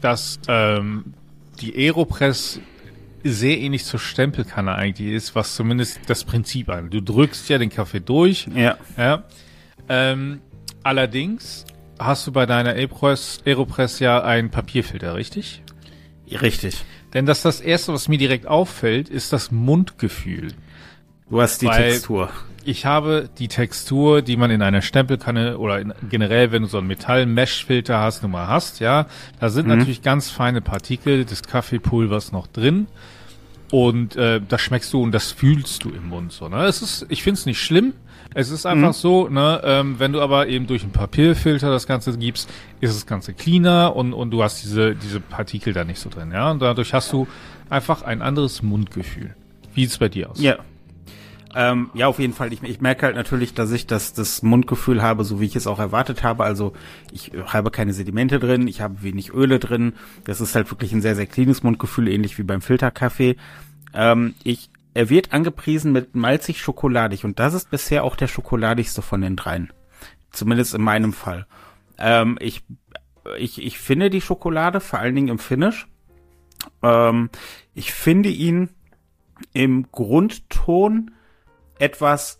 dass 0.00 0.38
ähm, 0.48 1.14
die 1.60 1.74
Aeropress 1.74 2.60
sehr 3.24 3.58
ähnlich 3.58 3.84
zur 3.84 3.98
Stempelkanne 4.00 4.74
eigentlich 4.74 5.08
ist, 5.12 5.34
was 5.34 5.54
zumindest 5.54 6.00
das 6.06 6.24
Prinzip 6.24 6.68
an. 6.70 6.90
Du 6.90 7.00
drückst 7.02 7.48
ja 7.48 7.58
den 7.58 7.70
Kaffee 7.70 8.00
durch. 8.00 8.46
Ja. 8.54 8.76
Ja. 8.96 9.24
Ähm, 9.88 10.40
allerdings 10.82 11.64
hast 12.00 12.26
du 12.26 12.32
bei 12.32 12.46
deiner 12.46 12.70
Aeropress, 12.70 13.40
Aeropress 13.46 14.00
ja 14.00 14.22
einen 14.22 14.50
Papierfilter, 14.50 15.14
richtig? 15.14 15.62
Richtig. 16.30 16.84
Denn 17.12 17.26
das 17.26 17.42
das 17.42 17.60
erste, 17.60 17.92
was 17.92 18.08
mir 18.08 18.18
direkt 18.18 18.46
auffällt, 18.46 19.08
ist 19.08 19.32
das 19.32 19.50
Mundgefühl. 19.50 20.48
Du 21.28 21.40
hast 21.40 21.62
die 21.62 21.66
Weil- 21.66 21.90
Textur. 21.92 22.30
Ich 22.62 22.84
habe 22.84 23.30
die 23.38 23.48
Textur, 23.48 24.20
die 24.20 24.36
man 24.36 24.50
in 24.50 24.60
einer 24.60 24.82
Stempelkanne 24.82 25.56
oder 25.56 25.80
in, 25.80 25.94
generell, 26.10 26.52
wenn 26.52 26.60
du 26.62 26.68
so 26.68 26.76
einen 26.76 26.88
Metall-Mesh-Filter 26.88 27.98
hast, 27.98 28.22
nun 28.22 28.32
mal 28.32 28.48
hast, 28.48 28.80
ja. 28.80 29.06
Da 29.40 29.48
sind 29.48 29.66
natürlich 29.66 30.02
ganz 30.02 30.28
feine 30.28 30.60
Partikel 30.60 31.24
des 31.24 31.42
Kaffeepulvers 31.42 32.32
noch 32.32 32.46
drin. 32.46 32.86
Und 33.70 34.16
äh, 34.16 34.42
das 34.46 34.60
schmeckst 34.60 34.92
du 34.92 35.02
und 35.02 35.12
das 35.12 35.32
fühlst 35.32 35.84
du 35.84 35.90
im 35.90 36.08
Mund 36.08 36.32
so. 36.32 36.48
Ne? 36.48 36.64
Es 36.64 36.82
ist, 36.82 37.06
ich 37.08 37.22
finde 37.22 37.38
es 37.38 37.46
nicht 37.46 37.60
schlimm. 37.60 37.94
Es 38.34 38.50
ist 38.50 38.64
einfach 38.64 38.92
so, 38.92 39.28
ne, 39.28 39.60
ähm, 39.64 39.96
wenn 39.98 40.12
du 40.12 40.20
aber 40.20 40.46
eben 40.46 40.66
durch 40.66 40.82
einen 40.84 40.92
Papierfilter 40.92 41.70
das 41.70 41.86
Ganze 41.86 42.16
gibst, 42.16 42.48
ist 42.80 42.94
das 42.94 43.06
Ganze 43.06 43.34
cleaner 43.34 43.96
und, 43.96 44.12
und 44.12 44.30
du 44.30 44.42
hast 44.42 44.62
diese, 44.62 44.94
diese 44.94 45.20
Partikel 45.20 45.72
da 45.72 45.84
nicht 45.84 45.98
so 45.98 46.10
drin, 46.10 46.30
ja. 46.30 46.50
Und 46.50 46.62
dadurch 46.62 46.94
hast 46.94 47.12
du 47.12 47.26
einfach 47.68 48.02
ein 48.02 48.22
anderes 48.22 48.62
Mundgefühl. 48.62 49.34
Wie 49.74 49.82
sieht's 49.82 49.98
bei 49.98 50.08
dir 50.08 50.30
aus? 50.30 50.40
Ja. 50.40 50.58
Ähm, 51.54 51.90
ja, 51.94 52.06
auf 52.06 52.20
jeden 52.20 52.32
Fall. 52.32 52.52
Ich, 52.52 52.62
ich 52.62 52.80
merke 52.80 53.06
halt 53.06 53.16
natürlich, 53.16 53.54
dass 53.54 53.72
ich 53.72 53.86
das, 53.86 54.12
das 54.12 54.42
Mundgefühl 54.42 55.02
habe, 55.02 55.24
so 55.24 55.40
wie 55.40 55.46
ich 55.46 55.56
es 55.56 55.66
auch 55.66 55.80
erwartet 55.80 56.22
habe. 56.22 56.44
Also 56.44 56.72
ich 57.12 57.32
habe 57.46 57.72
keine 57.72 57.92
Sedimente 57.92 58.38
drin, 58.38 58.68
ich 58.68 58.80
habe 58.80 59.02
wenig 59.02 59.32
Öle 59.34 59.58
drin. 59.58 59.94
Das 60.22 60.40
ist 60.40 60.54
halt 60.54 60.70
wirklich 60.70 60.92
ein 60.92 61.02
sehr, 61.02 61.16
sehr 61.16 61.26
cleanes 61.26 61.64
Mundgefühl, 61.64 62.06
ähnlich 62.06 62.38
wie 62.38 62.44
beim 62.44 62.60
Filterkaffee. 62.60 63.36
Ähm, 63.92 64.34
ich, 64.44 64.70
er 64.94 65.08
wird 65.08 65.32
angepriesen 65.32 65.92
mit 65.92 66.14
malzig 66.14 66.60
schokoladig 66.60 67.24
und 67.24 67.38
das 67.38 67.54
ist 67.54 67.70
bisher 67.70 68.04
auch 68.04 68.16
der 68.16 68.26
schokoladigste 68.26 69.02
von 69.02 69.20
den 69.20 69.36
dreien. 69.36 69.72
Zumindest 70.30 70.74
in 70.74 70.82
meinem 70.82 71.12
Fall. 71.12 71.46
Ähm, 71.98 72.38
ich, 72.40 72.64
ich, 73.36 73.62
ich 73.62 73.78
finde 73.78 74.10
die 74.10 74.20
Schokolade, 74.20 74.80
vor 74.80 74.98
allen 74.98 75.14
Dingen 75.14 75.28
im 75.28 75.38
Finish. 75.38 75.86
Ähm, 76.82 77.30
ich 77.74 77.92
finde 77.92 78.28
ihn 78.28 78.70
im 79.52 79.90
Grundton 79.90 81.12
etwas, 81.78 82.38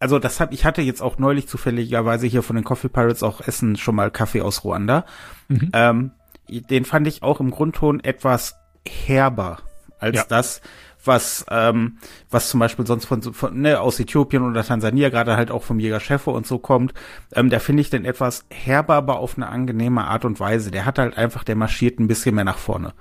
also 0.00 0.18
das 0.18 0.40
hab, 0.40 0.52
ich 0.52 0.64
hatte 0.64 0.82
jetzt 0.82 1.00
auch 1.00 1.18
neulich 1.18 1.48
zufälligerweise 1.48 2.26
hier 2.26 2.42
von 2.42 2.56
den 2.56 2.64
Coffee 2.64 2.88
Pirates 2.88 3.22
auch 3.22 3.40
Essen 3.40 3.76
schon 3.76 3.94
mal 3.94 4.10
Kaffee 4.10 4.42
aus 4.42 4.64
Ruanda. 4.64 5.04
Mhm. 5.48 5.70
Ähm, 5.72 6.10
den 6.48 6.84
fand 6.84 7.06
ich 7.06 7.22
auch 7.22 7.40
im 7.40 7.50
Grundton 7.50 8.00
etwas 8.00 8.56
herber 8.86 9.58
als 9.98 10.16
Ja. 10.16 10.24
das, 10.28 10.60
was 11.08 11.44
ähm, 11.50 11.98
was 12.30 12.48
zum 12.48 12.60
Beispiel 12.60 12.86
sonst 12.86 13.06
von, 13.06 13.20
von 13.20 13.60
ne, 13.60 13.80
aus 13.80 13.98
Äthiopien 13.98 14.44
oder 14.44 14.62
Tansania 14.62 15.08
gerade 15.08 15.36
halt 15.36 15.50
auch 15.50 15.64
vom 15.64 15.80
Jäger 15.80 15.98
Scheffe 15.98 16.30
und 16.30 16.46
so 16.46 16.58
kommt. 16.58 16.94
Ähm, 17.34 17.50
da 17.50 17.58
finde 17.58 17.80
ich 17.80 17.90
den 17.90 18.04
etwas 18.04 18.44
herber, 18.50 18.94
aber 18.94 19.18
auf 19.18 19.36
eine 19.36 19.48
angenehme 19.48 20.04
Art 20.04 20.24
und 20.24 20.38
Weise. 20.38 20.70
Der 20.70 20.84
hat 20.84 21.00
halt 21.00 21.18
einfach, 21.18 21.42
der 21.42 21.56
marschiert 21.56 21.98
ein 21.98 22.06
bisschen 22.06 22.36
mehr 22.36 22.44
nach 22.44 22.58
vorne. 22.58 22.92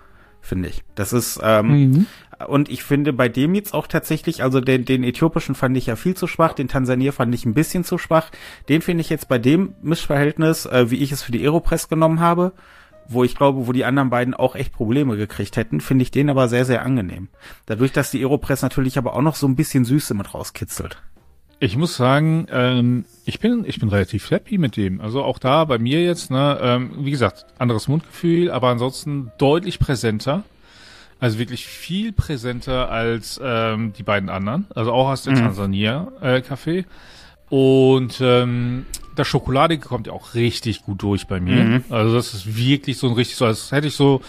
finde 0.42 0.70
ich. 0.70 0.84
Das 0.96 1.14
ist, 1.14 1.40
ähm, 1.44 1.68
mhm. 1.68 2.06
und 2.48 2.70
ich 2.70 2.84
finde 2.84 3.14
bei 3.14 3.30
dem 3.30 3.54
jetzt 3.54 3.74
auch 3.74 3.86
tatsächlich, 3.88 4.42
also 4.44 4.62
den, 4.62 4.86
den 4.86 5.04
äthiopischen 5.04 5.56
fand 5.56 5.78
ich 5.78 5.88
ja 5.88 5.96
viel 5.96 6.16
zu 6.16 6.26
schwach, 6.26 6.54
den 6.54 6.68
Tansanier 6.68 7.14
fand 7.14 7.36
ich 7.36 7.46
ein 7.46 7.54
bisschen 7.54 7.84
zu 7.84 7.98
schwach. 7.98 8.32
Den 8.70 8.82
finde 8.82 9.02
ich 9.02 9.10
jetzt 9.10 9.28
bei 9.28 9.38
dem 9.38 9.76
Mischverhältnis, 9.82 10.66
äh, 10.66 10.90
wie 10.90 11.04
ich 11.04 11.12
es 11.12 11.22
für 11.22 11.32
die 11.32 11.44
Aeropress 11.44 11.90
genommen 11.90 12.20
habe, 12.20 12.54
wo 13.10 13.24
ich 13.24 13.36
glaube, 13.36 13.68
wo 13.68 13.72
die 13.72 13.86
anderen 13.86 14.10
beiden 14.10 14.34
auch 14.34 14.56
echt 14.56 14.74
Probleme 14.74 15.18
gekriegt 15.18 15.58
hätten, 15.58 15.82
finde 15.82 16.04
ich 16.04 16.12
den 16.12 16.30
aber 16.30 16.48
sehr, 16.48 16.66
sehr 16.66 16.84
angenehm. 16.84 17.30
Dadurch, 17.66 17.92
dass 17.92 18.12
die 18.12 18.20
Aeropress 18.20 18.62
natürlich 18.62 18.98
aber 18.98 19.14
auch 19.16 19.22
noch 19.22 19.36
so 19.36 19.48
ein 19.48 19.56
bisschen 19.56 19.86
Süße 19.86 20.14
mit 20.14 20.34
rauskitzelt. 20.34 21.02
Ich 21.60 21.76
muss 21.76 21.96
sagen, 21.96 22.46
ähm, 22.52 23.06
ich 23.26 23.40
bin 23.40 23.66
ich 23.66 23.80
bin 23.80 23.90
relativ 23.90 24.30
happy 24.30 24.60
mit 24.60 24.78
dem. 24.78 25.02
Also 25.02 25.24
auch 25.24 25.40
da 25.40 25.66
bei 25.66 25.80
mir 25.80 26.04
jetzt, 26.04 26.30
ne, 26.30 26.60
ähm, 26.62 26.92
wie 27.00 27.12
gesagt, 27.12 27.48
anderes 27.58 27.88
Mundgefühl, 27.88 28.52
aber 28.52 28.70
ansonsten 28.70 29.32
deutlich 29.40 29.80
präsenter. 29.80 30.44
Also 31.20 31.40
wirklich 31.40 31.66
viel 31.66 32.12
präsenter 32.12 32.92
als 32.92 33.40
ähm, 33.44 33.92
die 33.94 34.04
beiden 34.04 34.30
anderen. 34.30 34.68
Also 34.76 34.92
auch 34.92 35.10
aus 35.10 35.24
der 35.24 35.34
mhm. 35.34 35.38
Tansania 35.38 36.08
äh. 36.22 36.84
Und 37.50 38.20
ähm, 38.22 38.86
das 39.18 39.28
Schokoladige 39.28 39.86
kommt 39.86 40.08
ja 40.08 40.14
auch 40.14 40.34
richtig 40.36 40.84
gut 40.84 41.02
durch 41.02 41.28
bei 41.28 41.40
mir. 41.40 41.64
Mhm. 41.64 41.84
Also 41.90 42.16
das 42.16 42.34
ist 42.34 42.56
wirklich 42.56 42.98
so 42.98 43.08
ein 43.08 43.14
richtig 43.14 43.36
so, 43.36 43.46
als 43.46 43.72
hätte 43.72 43.88
ich 43.88 43.96
so, 43.96 44.22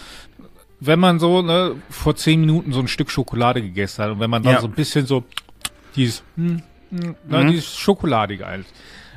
wenn 0.79 0.99
man 0.99 1.19
so 1.19 1.41
ne, 1.41 1.75
vor 1.89 2.15
zehn 2.15 2.39
Minuten 2.39 2.73
so 2.73 2.79
ein 2.79 2.87
Stück 2.87 3.11
Schokolade 3.11 3.61
gegessen 3.61 4.03
hat 4.03 4.11
und 4.11 4.19
wenn 4.19 4.29
man 4.29 4.43
dann 4.43 4.53
ja. 4.53 4.61
so 4.61 4.67
ein 4.67 4.73
bisschen 4.73 5.05
so 5.05 5.23
dieses 5.95 6.23
hm, 6.35 6.61
hm, 6.89 7.15
mhm. 7.27 7.51
dieses 7.51 7.77
Schokoladige 7.77 8.45
halt. 8.45 8.65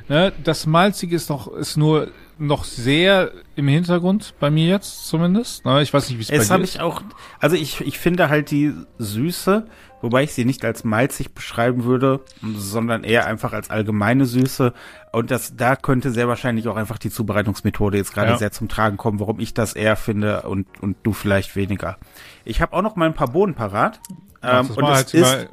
Ne, 0.09 0.33
das 0.43 0.65
Malzige 0.65 1.15
ist 1.15 1.29
noch, 1.29 1.51
ist 1.53 1.77
nur 1.77 2.09
noch 2.37 2.63
sehr 2.63 3.31
im 3.55 3.67
Hintergrund 3.67 4.33
bei 4.39 4.49
mir 4.49 4.67
jetzt 4.67 5.07
zumindest. 5.07 5.65
Ne, 5.65 5.81
ich 5.81 5.93
weiß 5.93 6.09
nicht, 6.09 6.17
wie 6.17 6.23
es 6.23 6.27
bei 6.29 6.35
dir 6.35 6.39
ist. 6.41 6.45
Es 6.45 6.51
habe 6.51 6.63
ich 6.63 6.79
auch, 6.79 7.01
also 7.39 7.55
ich, 7.55 7.81
ich 7.81 7.99
finde 7.99 8.29
halt 8.29 8.51
die 8.51 8.73
Süße, 8.97 9.67
wobei 10.01 10.23
ich 10.23 10.33
sie 10.33 10.45
nicht 10.45 10.65
als 10.65 10.83
malzig 10.83 11.33
beschreiben 11.33 11.83
würde, 11.83 12.21
sondern 12.55 13.03
eher 13.03 13.25
einfach 13.25 13.53
als 13.53 13.69
allgemeine 13.69 14.25
Süße. 14.25 14.73
Und 15.11 15.31
das, 15.31 15.55
da 15.55 15.75
könnte 15.75 16.11
sehr 16.11 16.27
wahrscheinlich 16.27 16.67
auch 16.67 16.75
einfach 16.75 16.97
die 16.97 17.09
Zubereitungsmethode 17.09 17.97
jetzt 17.97 18.13
gerade 18.13 18.31
ja. 18.31 18.37
sehr 18.37 18.51
zum 18.51 18.67
Tragen 18.67 18.97
kommen, 18.97 19.19
warum 19.19 19.39
ich 19.39 19.53
das 19.53 19.73
eher 19.73 19.95
finde 19.95 20.41
und, 20.41 20.67
und 20.81 20.97
du 21.03 21.13
vielleicht 21.13 21.55
weniger. 21.55 21.97
Ich 22.45 22.61
habe 22.61 22.73
auch 22.73 22.81
noch 22.81 22.95
mal 22.95 23.05
ein 23.05 23.13
paar 23.13 23.29
Bohnen 23.29 23.53
parat. 23.53 23.99
Ähm, 24.41 24.69
und 24.71 24.83
es 24.83 24.89
halt 24.89 25.13
ist, 25.13 25.47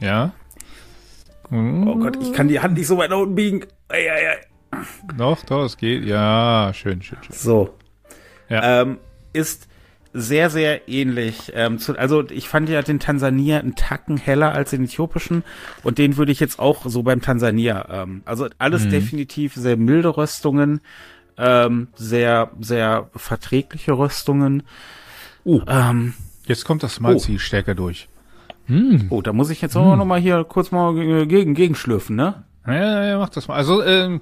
ja. 0.00 0.32
Oh 1.50 1.96
Gott, 1.96 2.16
ich 2.20 2.32
kann 2.32 2.48
die 2.48 2.60
Hand 2.60 2.74
nicht 2.74 2.86
so 2.86 2.96
weit 2.96 3.10
nach 3.10 3.18
unten 3.18 3.34
biegen. 3.34 3.66
Ei, 3.88 4.10
ei, 4.10 4.30
ei. 4.30 4.51
Doch, 5.16 5.44
doch, 5.44 5.64
es 5.64 5.76
geht. 5.76 6.04
Ja, 6.04 6.72
schön, 6.74 7.02
schön, 7.02 7.18
schön. 7.22 7.34
So. 7.36 7.74
Ja. 8.48 8.82
Ähm, 8.82 8.98
ist 9.32 9.68
sehr, 10.12 10.50
sehr 10.50 10.88
ähnlich. 10.88 11.52
Ähm, 11.54 11.78
zu, 11.78 11.98
also 11.98 12.28
ich 12.28 12.48
fand 12.48 12.68
ja 12.68 12.82
den 12.82 13.00
Tansania 13.00 13.58
einen 13.58 13.74
Tacken 13.74 14.16
heller 14.16 14.52
als 14.52 14.70
den 14.70 14.84
äthiopischen 14.84 15.42
und 15.82 15.98
den 15.98 16.16
würde 16.16 16.32
ich 16.32 16.40
jetzt 16.40 16.58
auch 16.58 16.84
so 16.86 17.02
beim 17.02 17.22
Tansania. 17.22 17.86
Ähm, 17.90 18.22
also 18.24 18.48
alles 18.58 18.84
mhm. 18.84 18.90
definitiv 18.90 19.54
sehr 19.54 19.76
milde 19.76 20.16
Röstungen, 20.16 20.80
ähm, 21.38 21.88
sehr, 21.94 22.50
sehr 22.60 23.10
verträgliche 23.16 23.92
Röstungen. 23.92 24.64
Uh, 25.44 25.62
ähm, 25.66 26.14
jetzt 26.46 26.64
kommt 26.64 26.82
das 26.82 27.00
Malzi 27.00 27.34
oh. 27.36 27.38
stärker 27.38 27.74
durch. 27.74 28.08
Hm. 28.66 29.06
Oh, 29.10 29.22
da 29.22 29.32
muss 29.32 29.50
ich 29.50 29.60
jetzt 29.60 29.76
auch 29.76 29.90
hm. 29.90 29.98
noch 29.98 30.04
mal 30.04 30.20
hier 30.20 30.44
kurz 30.44 30.70
mal 30.70 30.94
gegen 31.26 31.54
gegenschlürfen, 31.54 32.14
ne? 32.14 32.44
Ja, 32.66 32.74
ja, 32.74 33.04
ja, 33.04 33.18
mach 33.18 33.30
das 33.30 33.48
mal. 33.48 33.56
Also 33.56 33.82
ähm, 33.82 34.20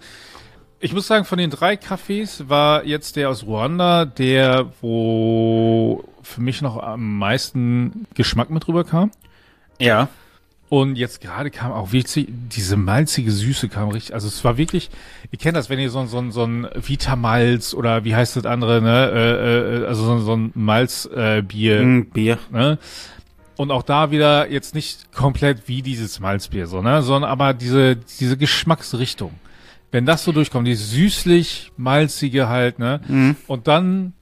ich 0.81 0.95
muss 0.95 1.07
sagen, 1.07 1.25
von 1.25 1.39
den 1.39 1.51
drei 1.51 1.77
Kaffees 1.77 2.49
war 2.49 2.85
jetzt 2.85 3.17
der 3.17 3.29
aus 3.29 3.45
Ruanda 3.45 4.07
der, 4.07 4.73
wo 4.81 6.05
für 6.23 6.41
mich 6.41 6.63
noch 6.63 6.83
am 6.83 7.19
meisten 7.19 8.07
Geschmack 8.15 8.51
mit 8.51 8.67
rüberkam. 8.67 9.11
Ja. 9.79 10.09
Und 10.71 10.97
jetzt 10.97 11.21
gerade 11.21 11.51
kam 11.51 11.73
auch 11.73 11.91
wirklich, 11.91 12.29
diese 12.29 12.77
malzige 12.77 13.33
Süße 13.33 13.69
kam 13.69 13.89
richtig, 13.89 14.15
also 14.15 14.29
es 14.29 14.45
war 14.45 14.57
wirklich, 14.57 14.89
ihr 15.33 15.39
kennt 15.39 15.57
das, 15.57 15.69
wenn 15.69 15.81
ihr 15.81 15.91
so, 15.91 16.07
so, 16.07 16.31
so 16.31 16.45
ein 16.45 16.69
Vitamalz 16.77 17.75
oder 17.75 18.05
wie 18.05 18.15
heißt 18.15 18.37
das 18.37 18.47
andere, 18.47 18.81
ne, 18.81 19.11
äh, 19.13 19.83
äh, 19.83 19.87
also 19.87 20.05
so, 20.05 20.19
so 20.21 20.37
ein 20.37 20.53
Malzbier. 20.55 21.39
Äh, 21.39 21.43
Bier, 21.43 21.83
mm, 21.83 22.05
Bier. 22.11 22.39
Ne? 22.53 22.79
Und 23.57 23.73
auch 23.73 23.83
da 23.83 24.13
wieder 24.13 24.49
jetzt 24.49 24.77
nicht 24.77 25.13
komplett 25.13 25.67
wie 25.67 25.83
dieses 25.83 26.21
Malzbier, 26.21 26.69
so, 26.69 26.81
ne? 26.81 27.03
Sondern 27.03 27.31
aber 27.31 27.53
diese, 27.53 27.97
diese 27.97 28.37
Geschmacksrichtung. 28.37 29.33
Wenn 29.93 30.07
das 30.07 30.25
so 30.25 30.33
durchkommt, 30.33 30.67
die 30.67 30.75
süßlich, 30.75 31.73
malzige 31.77 32.49
halt, 32.49 32.79
ne? 32.79 33.01
Mhm. 33.09 33.37
Und 33.47 33.67
dann, 33.67 34.13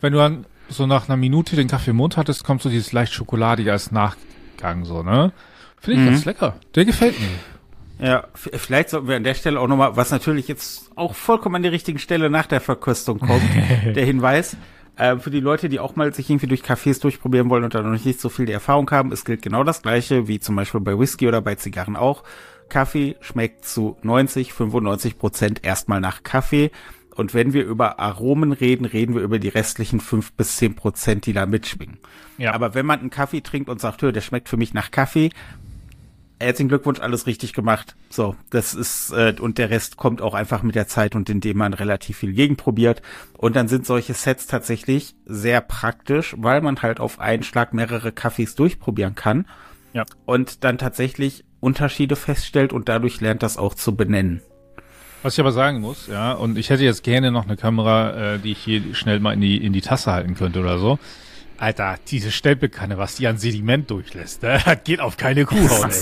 wenn 0.00 0.12
du 0.12 0.18
dann 0.18 0.46
so 0.68 0.86
nach 0.86 1.08
einer 1.08 1.16
Minute 1.16 1.56
den 1.56 1.68
Kaffee 1.68 1.90
im 1.90 1.96
Mund 1.96 2.16
hattest, 2.16 2.44
kommt 2.44 2.62
so 2.62 2.68
dieses 2.68 2.92
leicht 2.92 3.12
schokoladige 3.12 3.72
als 3.72 3.90
Nachgang, 3.90 4.84
so, 4.84 5.02
ne? 5.02 5.32
Finde 5.80 6.00
ich 6.00 6.06
mhm. 6.06 6.10
ganz 6.12 6.24
lecker. 6.24 6.56
Der 6.74 6.84
gefällt 6.84 7.18
mir. 7.18 8.06
Ja, 8.06 8.24
vielleicht 8.34 8.90
sollten 8.90 9.08
wir 9.08 9.16
an 9.16 9.24
der 9.24 9.34
Stelle 9.34 9.60
auch 9.60 9.68
nochmal, 9.68 9.96
was 9.96 10.10
natürlich 10.10 10.48
jetzt 10.48 10.90
auch 10.96 11.14
vollkommen 11.14 11.56
an 11.56 11.62
die 11.62 11.68
richtigen 11.68 11.98
Stelle 11.98 12.28
nach 12.28 12.46
der 12.46 12.60
Verkostung 12.60 13.18
kommt, 13.20 13.42
der 13.94 14.04
Hinweis. 14.04 14.56
Äh, 14.96 15.18
für 15.18 15.30
die 15.30 15.40
Leute, 15.40 15.68
die 15.68 15.80
auch 15.80 15.96
mal 15.96 16.12
sich 16.14 16.30
irgendwie 16.30 16.46
durch 16.46 16.62
Cafés 16.62 17.00
durchprobieren 17.00 17.50
wollen 17.50 17.64
und 17.64 17.74
da 17.74 17.82
noch 17.82 17.90
nicht 17.90 18.20
so 18.20 18.28
viel 18.28 18.46
die 18.46 18.52
Erfahrung 18.52 18.90
haben, 18.90 19.10
es 19.12 19.24
gilt 19.24 19.42
genau 19.42 19.64
das 19.64 19.82
gleiche 19.82 20.28
wie 20.28 20.38
zum 20.38 20.54
Beispiel 20.54 20.80
bei 20.80 20.98
Whisky 20.98 21.26
oder 21.26 21.40
bei 21.40 21.56
Zigarren 21.56 21.96
auch. 21.96 22.22
Kaffee 22.74 23.14
schmeckt 23.20 23.64
zu 23.64 23.96
90, 24.02 24.52
95 24.52 25.16
Prozent 25.16 25.64
erstmal 25.64 26.00
nach 26.00 26.24
Kaffee. 26.24 26.72
Und 27.14 27.32
wenn 27.32 27.52
wir 27.52 27.64
über 27.64 28.00
Aromen 28.00 28.50
reden, 28.50 28.84
reden 28.84 29.14
wir 29.14 29.22
über 29.22 29.38
die 29.38 29.48
restlichen 29.48 30.00
fünf 30.00 30.32
bis 30.32 30.56
zehn 30.56 30.74
Prozent, 30.74 31.26
die 31.26 31.32
da 31.32 31.46
mitschwingen. 31.46 31.98
Ja. 32.36 32.52
Aber 32.52 32.74
wenn 32.74 32.84
man 32.84 32.98
einen 32.98 33.10
Kaffee 33.10 33.42
trinkt 33.42 33.68
und 33.68 33.80
sagt, 33.80 34.02
der 34.02 34.20
schmeckt 34.20 34.48
für 34.48 34.56
mich 34.56 34.74
nach 34.74 34.90
Kaffee, 34.90 35.30
herzlichen 36.40 36.68
Glückwunsch, 36.68 36.98
alles 36.98 37.28
richtig 37.28 37.52
gemacht. 37.52 37.94
So, 38.10 38.34
das 38.50 38.74
ist, 38.74 39.12
äh, 39.12 39.36
und 39.38 39.58
der 39.58 39.70
Rest 39.70 39.96
kommt 39.96 40.20
auch 40.20 40.34
einfach 40.34 40.64
mit 40.64 40.74
der 40.74 40.88
Zeit 40.88 41.14
und 41.14 41.30
indem 41.30 41.58
man 41.58 41.74
relativ 41.74 42.16
viel 42.16 42.32
gegenprobiert. 42.32 43.02
Und 43.38 43.54
dann 43.54 43.68
sind 43.68 43.86
solche 43.86 44.14
Sets 44.14 44.48
tatsächlich 44.48 45.14
sehr 45.26 45.60
praktisch, 45.60 46.34
weil 46.38 46.60
man 46.60 46.82
halt 46.82 46.98
auf 46.98 47.20
einen 47.20 47.44
Schlag 47.44 47.72
mehrere 47.72 48.10
Kaffees 48.10 48.56
durchprobieren 48.56 49.14
kann. 49.14 49.46
Ja. 49.92 50.04
Und 50.26 50.64
dann 50.64 50.76
tatsächlich 50.76 51.44
Unterschiede 51.64 52.16
feststellt 52.16 52.72
und 52.72 52.88
dadurch 52.88 53.20
lernt 53.20 53.42
das 53.42 53.56
auch 53.56 53.74
zu 53.74 53.96
benennen. 53.96 54.42
Was 55.22 55.34
ich 55.34 55.40
aber 55.40 55.52
sagen 55.52 55.80
muss, 55.80 56.06
ja, 56.06 56.32
und 56.32 56.58
ich 56.58 56.68
hätte 56.68 56.84
jetzt 56.84 57.02
gerne 57.02 57.32
noch 57.32 57.46
eine 57.46 57.56
Kamera, 57.56 58.34
äh, 58.34 58.38
die 58.38 58.52
ich 58.52 58.58
hier 58.58 58.94
schnell 58.94 59.20
mal 59.20 59.32
in 59.32 59.40
die, 59.40 59.56
in 59.56 59.72
die 59.72 59.80
Tasse 59.80 60.12
halten 60.12 60.34
könnte 60.34 60.60
oder 60.60 60.78
so. 60.78 60.98
Alter, 61.56 61.96
diese 62.08 62.30
Stempelkanne, 62.30 62.98
was 62.98 63.16
die 63.16 63.26
an 63.26 63.38
Sediment 63.38 63.90
durchlässt, 63.90 64.42
ne? 64.42 64.58
das 64.64 64.84
geht 64.84 65.00
auf 65.00 65.16
keine 65.16 65.46
Kuhhaut. 65.46 65.94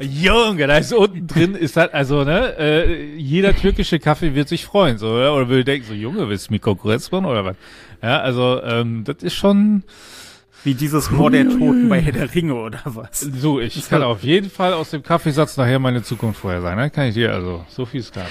Junge, 0.00 0.66
da 0.66 0.78
ist 0.78 0.92
unten 0.92 1.28
drin, 1.28 1.54
ist 1.54 1.76
halt, 1.76 1.94
also, 1.94 2.24
ne, 2.24 2.56
äh, 2.58 3.14
jeder 3.16 3.54
türkische 3.54 4.00
Kaffee 4.00 4.34
wird 4.34 4.48
sich 4.48 4.64
freuen, 4.64 4.98
so, 4.98 5.10
oder, 5.10 5.34
oder 5.36 5.48
will 5.48 5.62
denken, 5.62 5.86
so, 5.86 5.94
Junge, 5.94 6.28
willst 6.28 6.48
du 6.48 6.54
mir 6.54 6.58
Konkurrenz 6.58 7.12
machen, 7.12 7.26
oder 7.26 7.44
was? 7.44 7.56
Ja, 8.02 8.20
also, 8.20 8.60
ähm, 8.62 9.04
das 9.04 9.22
ist 9.22 9.34
schon, 9.34 9.84
wie 10.64 10.74
dieses 10.74 11.10
Moor 11.10 11.30
der 11.30 11.48
Toten 11.48 11.88
bei 11.88 12.00
Herr 12.00 12.12
der 12.12 12.34
Ringe 12.34 12.54
oder 12.54 12.80
was? 12.84 13.20
So, 13.20 13.60
ich 13.60 13.88
kann 13.88 14.02
auf 14.02 14.22
jeden 14.22 14.50
Fall 14.50 14.72
aus 14.72 14.90
dem 14.90 15.02
Kaffeesatz 15.02 15.56
nachher 15.56 15.78
meine 15.78 16.02
Zukunft 16.02 16.40
vorher 16.40 16.62
sein. 16.62 16.76
Ne? 16.76 16.90
Kann 16.90 17.08
ich 17.08 17.14
dir 17.14 17.32
also. 17.32 17.64
So 17.68 17.84
viel 17.84 18.00
ist 18.00 18.12
klar. 18.12 18.26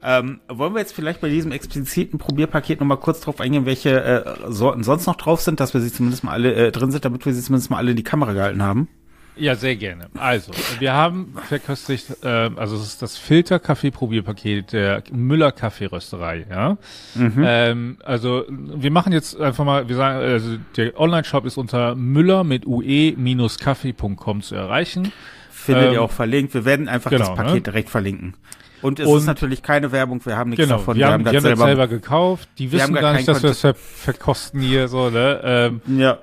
Ähm, 0.00 0.40
wollen 0.48 0.74
wir 0.74 0.80
jetzt 0.80 0.94
vielleicht 0.94 1.20
bei 1.20 1.28
diesem 1.28 1.50
expliziten 1.50 2.20
Probierpaket 2.20 2.78
nochmal 2.78 2.98
kurz 2.98 3.20
drauf 3.20 3.40
eingehen, 3.40 3.66
welche 3.66 4.00
äh, 4.00 4.50
Sorten 4.52 4.84
sonst 4.84 5.06
noch 5.06 5.16
drauf 5.16 5.40
sind, 5.40 5.58
dass 5.58 5.74
wir 5.74 5.80
sie 5.80 5.92
zumindest 5.92 6.22
mal 6.22 6.32
alle 6.32 6.54
äh, 6.54 6.70
drin 6.70 6.92
sind, 6.92 7.04
damit 7.04 7.26
wir 7.26 7.34
sie 7.34 7.42
zumindest 7.42 7.70
mal 7.70 7.78
alle 7.78 7.90
in 7.90 7.96
die 7.96 8.04
Kamera 8.04 8.32
gehalten 8.32 8.62
haben? 8.62 8.88
Ja, 9.38 9.54
sehr 9.54 9.76
gerne. 9.76 10.08
Also, 10.16 10.52
wir 10.78 10.92
haben 10.92 11.34
verköstigt, 11.48 12.22
äh, 12.22 12.50
also 12.56 12.76
es 12.76 12.82
ist 12.82 13.02
das 13.02 13.16
Filter-Kaffee-Probierpaket 13.16 14.72
der 14.72 15.02
Müller 15.12 15.52
Kaffeerösterei, 15.52 16.46
ja. 16.50 16.76
Mhm. 17.14 17.44
Ähm, 17.44 17.96
also, 18.04 18.44
wir 18.48 18.90
machen 18.90 19.12
jetzt 19.12 19.40
einfach 19.40 19.64
mal, 19.64 19.88
wir 19.88 19.96
sagen, 19.96 20.18
also 20.18 20.56
der 20.76 20.98
Online-Shop 20.98 21.46
ist 21.46 21.56
unter 21.56 21.94
müller 21.94 22.44
mit 22.44 22.66
ue-kaffee.com 22.66 24.42
zu 24.42 24.54
erreichen. 24.54 25.12
Findet 25.50 25.86
ähm, 25.86 25.92
ihr 25.92 26.02
auch 26.02 26.10
verlinkt. 26.10 26.54
Wir 26.54 26.64
werden 26.64 26.88
einfach 26.88 27.10
genau, 27.10 27.26
das 27.26 27.36
Paket 27.36 27.54
ne? 27.54 27.60
direkt 27.60 27.90
verlinken. 27.90 28.34
Und 28.80 29.00
es 29.00 29.06
und, 29.06 29.18
ist 29.18 29.26
natürlich 29.26 29.62
keine 29.62 29.92
Werbung, 29.92 30.24
wir 30.24 30.36
haben 30.36 30.50
nichts 30.50 30.64
genau, 30.64 30.78
davon. 30.78 30.96
Wir, 30.96 31.06
wir 31.06 31.12
haben, 31.12 31.24
das, 31.24 31.42
selber, 31.42 31.64
selber, 31.64 31.88
gekauft. 31.88 32.48
Die 32.58 32.70
wissen 32.70 32.94
gar, 32.94 33.02
gar 33.02 33.12
nicht, 33.14 33.26
dass 33.26 33.42
wir 33.42 33.50
das 33.50 33.60
ver 33.60 33.74
verkosten 33.74 34.60
hier 34.60 34.88
so, 34.88 35.10
ne? 35.10 35.40
Ähm, 35.42 35.80
ja. 35.98 36.18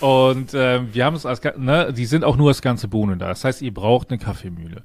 Und 0.00 0.52
äh, 0.54 0.80
wir 0.92 1.04
haben 1.04 1.16
es 1.16 1.24
als, 1.24 1.40
ne, 1.56 1.92
die 1.92 2.06
sind 2.06 2.24
auch 2.24 2.36
nur 2.36 2.48
als 2.48 2.62
ganze 2.62 2.88
Bohnen 2.88 3.18
da. 3.18 3.28
Das 3.28 3.44
heißt, 3.44 3.62
ihr 3.62 3.72
braucht 3.72 4.10
eine 4.10 4.18
Kaffeemühle. 4.18 4.82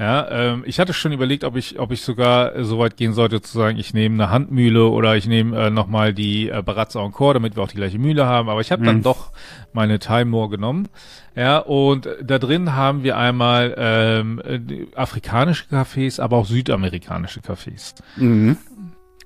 Ja, 0.00 0.30
ähm, 0.30 0.62
ich 0.66 0.80
hatte 0.80 0.94
schon 0.94 1.12
überlegt, 1.12 1.44
ob 1.44 1.56
ich, 1.56 1.78
ob 1.78 1.92
ich 1.92 2.00
sogar 2.00 2.56
äh, 2.56 2.64
so 2.64 2.78
weit 2.78 2.96
gehen 2.96 3.12
sollte 3.12 3.42
zu 3.42 3.58
sagen, 3.58 3.76
ich 3.76 3.92
nehme 3.92 4.14
eine 4.14 4.32
Handmühle 4.32 4.86
oder 4.86 5.14
ich 5.14 5.26
nehme 5.26 5.66
äh, 5.66 5.68
nochmal 5.68 6.14
die 6.14 6.48
äh, 6.48 6.62
Barazza 6.62 7.04
Encore, 7.04 7.34
damit 7.34 7.54
wir 7.54 7.62
auch 7.62 7.68
die 7.68 7.76
gleiche 7.76 7.98
Mühle 7.98 8.24
haben. 8.24 8.48
Aber 8.48 8.62
ich 8.62 8.72
habe 8.72 8.80
mhm. 8.80 8.86
dann 8.86 9.02
doch 9.02 9.32
meine 9.74 9.98
Time 9.98 10.24
More 10.24 10.48
genommen. 10.48 10.88
Ja, 11.36 11.58
und 11.58 12.08
da 12.22 12.38
drin 12.38 12.74
haben 12.74 13.02
wir 13.02 13.18
einmal 13.18 13.74
ähm, 13.76 14.42
afrikanische 14.94 15.66
Cafés, 15.66 16.18
aber 16.18 16.38
auch 16.38 16.46
südamerikanische 16.46 17.40
Cafés. 17.40 17.94
Mhm. 18.16 18.56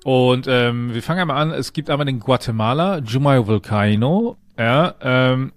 Und 0.03 0.45
ähm, 0.49 0.93
wir 0.93 1.01
fangen 1.01 1.21
einmal 1.21 1.41
an. 1.41 1.51
Es 1.51 1.71
gibt 1.71 1.89
einmal 1.89 2.05
den 2.05 2.19
Guatemala 2.19 2.99
Jumayo 2.99 3.47
Volcano 3.47 4.35
Ja, 4.57 4.95
ähm, 5.01 5.51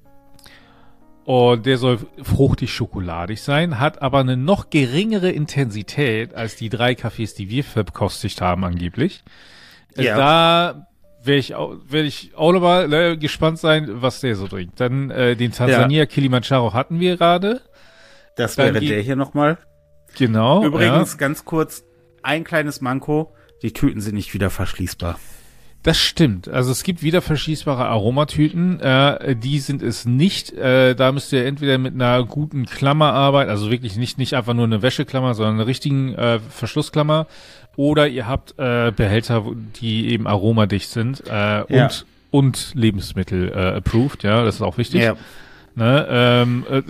und 1.25 1.67
der 1.67 1.77
soll 1.77 1.99
fruchtig 2.23 2.73
schokoladig 2.73 3.43
sein, 3.43 3.79
hat 3.79 4.01
aber 4.01 4.21
eine 4.21 4.37
noch 4.37 4.71
geringere 4.71 5.31
Intensität 5.31 6.35
als 6.35 6.57
die 6.57 6.71
drei 6.71 6.95
Kaffees, 6.95 7.35
die 7.35 7.51
wir 7.51 7.65
verkostigt 7.65 8.41
haben 8.41 8.65
angeblich. 8.65 9.23
Äh, 9.97 10.05
Ja. 10.05 10.17
Da 10.17 10.87
werde 11.23 11.39
ich, 11.39 11.55
auch- 11.55 11.77
werd 11.87 12.07
ich 12.07 12.33
auch 12.35 12.53
nochmal 12.53 12.91
äh, 12.93 13.17
gespannt 13.19 13.59
sein, 13.59 13.89
was 14.01 14.21
der 14.21 14.37
so 14.37 14.49
trinkt. 14.49 14.81
Dann 14.81 15.11
äh, 15.11 15.37
den 15.37 15.53
Tansania 15.53 16.07
Kilimanjaro 16.07 16.73
hatten 16.73 16.99
wir 16.99 17.17
gerade. 17.19 17.61
Das 18.37 18.57
Dann 18.57 18.73
wäre 18.75 18.85
der 18.85 19.01
hier 19.03 19.17
nochmal. 19.17 19.59
Genau. 20.17 20.65
Übrigens, 20.65 21.19
ganz 21.19 21.45
kurz, 21.45 21.85
ein 22.23 22.45
kleines 22.45 22.81
Manko. 22.81 23.35
Die 23.63 23.73
Tüten 23.73 24.01
sind 24.01 24.15
nicht 24.15 24.33
wieder 24.33 24.49
verschließbar. 24.49 25.19
Das 25.85 25.97
stimmt. 25.99 26.49
Also 26.49 26.73
es 26.73 26.83
gibt 26.83 27.03
wieder 27.03 27.23
verschließbare 27.23 27.87
Aromatüten. 27.87 28.81
Äh, 28.81 29.37
die 29.37 29.61
sind 29.61 29.81
es 29.83 30.05
nicht. 30.05 30.53
Äh, 30.53 30.95
da 30.95 31.12
müsst 31.12 31.33
ihr 31.33 31.47
entweder 31.47 31.79
mit 31.79 31.95
einer 31.95 32.25
guten 32.25 32.67
Klammer 32.67 33.12
arbeiten, 33.12 33.49
also 33.51 33.71
wirklich 33.71 33.97
nicht 33.97 34.19
nicht 34.19 34.35
einfach 34.35 34.55
nur 34.55 34.64
eine 34.64 34.83
Wäscheklammer, 34.83 35.35
sondern 35.35 35.55
eine 35.55 35.67
richtigen 35.67 36.14
äh, 36.14 36.41
Verschlussklammer. 36.41 37.27
Oder 37.77 38.09
ihr 38.09 38.27
habt 38.27 38.55
äh, 38.59 38.91
Behälter, 38.95 39.45
die 39.81 40.09
eben 40.09 40.27
aromadicht 40.27 40.91
sind 40.91 41.23
äh, 41.27 41.31
Ja. 41.31 41.64
und 41.69 42.07
und 42.31 42.73
Lebensmittel 42.75 43.49
äh, 43.55 43.77
approved. 43.77 44.23
Ja, 44.25 44.45
das 44.45 44.57
ist 44.57 44.62
auch 44.62 44.77
wichtig. 44.79 45.01
Ne, 45.79 46.09
ähm, 46.11 46.67
äh, 46.69 46.83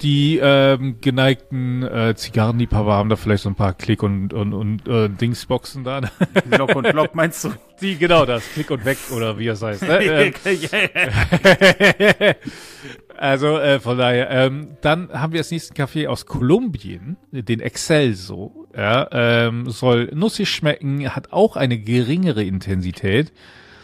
die 0.00 0.38
ähm, 0.40 0.98
geneigten 1.00 1.82
äh, 1.82 2.14
Zigarrenliebhaber 2.14 2.94
haben 2.94 3.08
da 3.08 3.16
vielleicht 3.16 3.42
so 3.42 3.48
ein 3.48 3.56
paar 3.56 3.72
Klick- 3.72 4.04
und, 4.04 4.32
und, 4.32 4.54
und 4.54 4.86
äh, 4.86 5.08
Dingsboxen 5.08 5.82
da. 5.82 6.02
Lock 6.56 6.76
und 6.76 6.92
Lock 6.92 7.16
meinst 7.16 7.42
du? 7.42 7.52
Die, 7.80 7.98
genau 7.98 8.24
das, 8.24 8.44
Klick 8.52 8.70
und 8.70 8.84
weg 8.84 8.98
oder 9.12 9.40
wie 9.40 9.48
es 9.48 9.60
heißt. 9.60 9.82
Ne? 9.82 10.32
Ähm, 10.44 12.34
also 13.18 13.58
äh, 13.58 13.80
von 13.80 13.98
daher, 13.98 14.30
ähm, 14.30 14.76
dann 14.82 15.08
haben 15.12 15.32
wir 15.32 15.40
als 15.40 15.50
nächsten 15.50 15.74
Kaffee 15.74 16.06
aus 16.06 16.24
Kolumbien, 16.24 17.16
den 17.32 17.58
Excelso. 17.58 18.68
Ja, 18.76 19.08
ähm, 19.10 19.68
soll 19.68 20.12
nussig 20.14 20.48
schmecken, 20.48 21.12
hat 21.12 21.32
auch 21.32 21.56
eine 21.56 21.76
geringere 21.76 22.44
Intensität. 22.44 23.32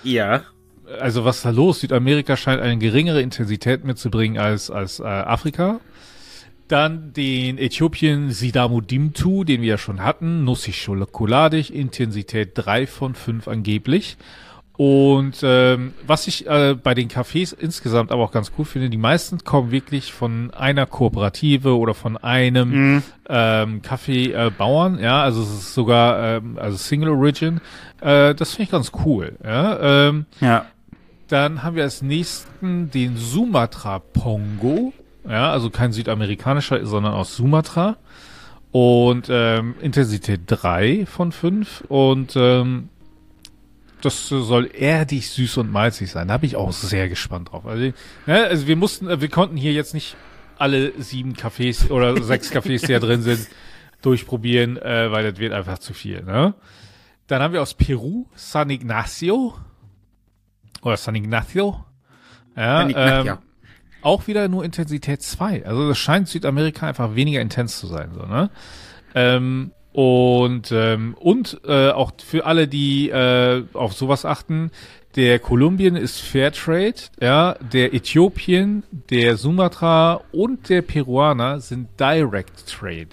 ja. 0.04 0.44
Also 1.00 1.24
was 1.24 1.36
ist 1.36 1.44
da 1.44 1.50
los? 1.50 1.80
Südamerika 1.80 2.36
scheint 2.36 2.60
eine 2.60 2.78
geringere 2.78 3.20
Intensität 3.22 3.84
mitzubringen 3.84 4.38
als, 4.38 4.70
als 4.70 5.00
äh, 5.00 5.04
Afrika. 5.04 5.80
Dann 6.68 7.14
den 7.14 7.56
Äthiopien 7.56 8.30
Sidamu 8.30 8.82
Dimtu, 8.82 9.44
den 9.44 9.62
wir 9.62 9.68
ja 9.68 9.78
schon 9.78 10.04
hatten, 10.04 10.44
nussig 10.44 10.80
schokoladig, 10.82 11.74
Intensität 11.74 12.50
3 12.54 12.86
von 12.86 13.14
5 13.14 13.48
angeblich. 13.48 14.18
Und 14.78 15.40
ähm, 15.42 15.92
was 16.06 16.28
ich 16.28 16.46
äh, 16.46 16.76
bei 16.80 16.94
den 16.94 17.08
Cafés 17.08 17.52
insgesamt 17.52 18.12
aber 18.12 18.22
auch 18.22 18.30
ganz 18.30 18.52
cool 18.56 18.64
finde, 18.64 18.88
die 18.88 18.96
meisten 18.96 19.38
kommen 19.42 19.72
wirklich 19.72 20.12
von 20.12 20.52
einer 20.52 20.86
Kooperative 20.86 21.76
oder 21.76 21.94
von 21.94 22.16
einem 22.16 23.02
ähm, 23.28 23.82
Kaffeebauern, 23.82 25.00
ja, 25.00 25.20
also 25.20 25.42
es 25.42 25.50
ist 25.50 25.74
sogar 25.74 26.36
ähm, 26.36 26.58
also 26.60 26.76
Single 26.76 27.08
Origin. 27.08 27.60
Äh, 28.00 28.36
das 28.36 28.50
finde 28.50 28.62
ich 28.64 28.70
ganz 28.70 28.92
cool. 29.04 29.36
Ja, 29.42 30.08
ähm, 30.08 30.26
Ja. 30.40 30.66
Dann 31.28 31.62
haben 31.62 31.76
wir 31.76 31.84
als 31.84 32.02
nächsten 32.02 32.90
den 32.90 33.16
Sumatra 33.16 33.98
Pongo. 33.98 34.92
Ja, 35.28 35.52
also 35.52 35.70
kein 35.70 35.92
südamerikanischer, 35.92 36.84
sondern 36.86 37.12
aus 37.12 37.36
Sumatra. 37.36 37.96
Und 38.72 39.28
ähm, 39.30 39.74
Intensität 39.80 40.42
3 40.46 41.06
von 41.06 41.32
5. 41.32 41.84
Und 41.88 42.34
ähm, 42.36 42.88
das 44.00 44.28
soll 44.28 44.70
erdig 44.72 45.30
süß 45.30 45.58
und 45.58 45.72
malzig 45.72 46.10
sein. 46.10 46.28
Da 46.28 46.38
bin 46.38 46.48
ich 46.48 46.56
auch 46.56 46.72
sehr 46.72 47.08
gespannt 47.08 47.52
drauf. 47.52 47.66
Also, 47.66 47.92
ne, 48.26 48.44
also 48.44 48.66
wir 48.66 48.76
mussten, 48.76 49.08
äh, 49.08 49.20
wir 49.20 49.28
konnten 49.28 49.56
hier 49.56 49.72
jetzt 49.72 49.94
nicht 49.94 50.16
alle 50.56 50.92
sieben 50.98 51.34
Cafés 51.34 51.90
oder 51.90 52.20
sechs 52.22 52.50
Cafés, 52.52 52.86
die 52.86 52.92
da 52.92 53.00
drin 53.00 53.22
sind, 53.22 53.48
durchprobieren, 54.02 54.76
äh, 54.76 55.10
weil 55.10 55.30
das 55.30 55.40
wird 55.40 55.52
einfach 55.52 55.78
zu 55.78 55.92
viel. 55.92 56.22
Ne? 56.22 56.54
Dann 57.26 57.42
haben 57.42 57.52
wir 57.52 57.62
aus 57.62 57.74
Peru 57.74 58.26
San 58.34 58.70
Ignacio 58.70 59.54
oder 60.82 60.96
San 60.96 61.14
Ignacio. 61.14 61.84
Ja, 62.56 62.78
San 62.78 62.90
Ignacio. 62.90 63.32
Ähm, 63.32 63.38
auch 64.02 64.26
wieder 64.26 64.48
nur 64.48 64.64
Intensität 64.64 65.22
2. 65.22 65.66
Also 65.66 65.88
das 65.88 65.98
scheint 65.98 66.28
Südamerika 66.28 66.86
einfach 66.86 67.14
weniger 67.14 67.40
intens 67.40 67.78
zu 67.78 67.86
sein. 67.86 68.10
So, 68.14 68.22
ne? 68.26 68.50
ähm, 69.14 69.72
und 69.92 70.70
ähm, 70.70 71.14
und 71.18 71.60
äh, 71.66 71.90
auch 71.90 72.12
für 72.24 72.46
alle, 72.46 72.68
die 72.68 73.10
äh, 73.10 73.64
auf 73.72 73.94
sowas 73.94 74.24
achten, 74.24 74.70
der 75.16 75.38
Kolumbien 75.40 75.96
ist 75.96 76.20
Fairtrade, 76.20 76.94
ja, 77.20 77.56
der 77.72 77.94
Äthiopien, 77.94 78.84
der 79.10 79.36
Sumatra 79.36 80.20
und 80.30 80.68
der 80.68 80.82
Peruaner 80.82 81.60
sind 81.60 81.88
Direct 81.98 82.68
Trade. 82.68 83.08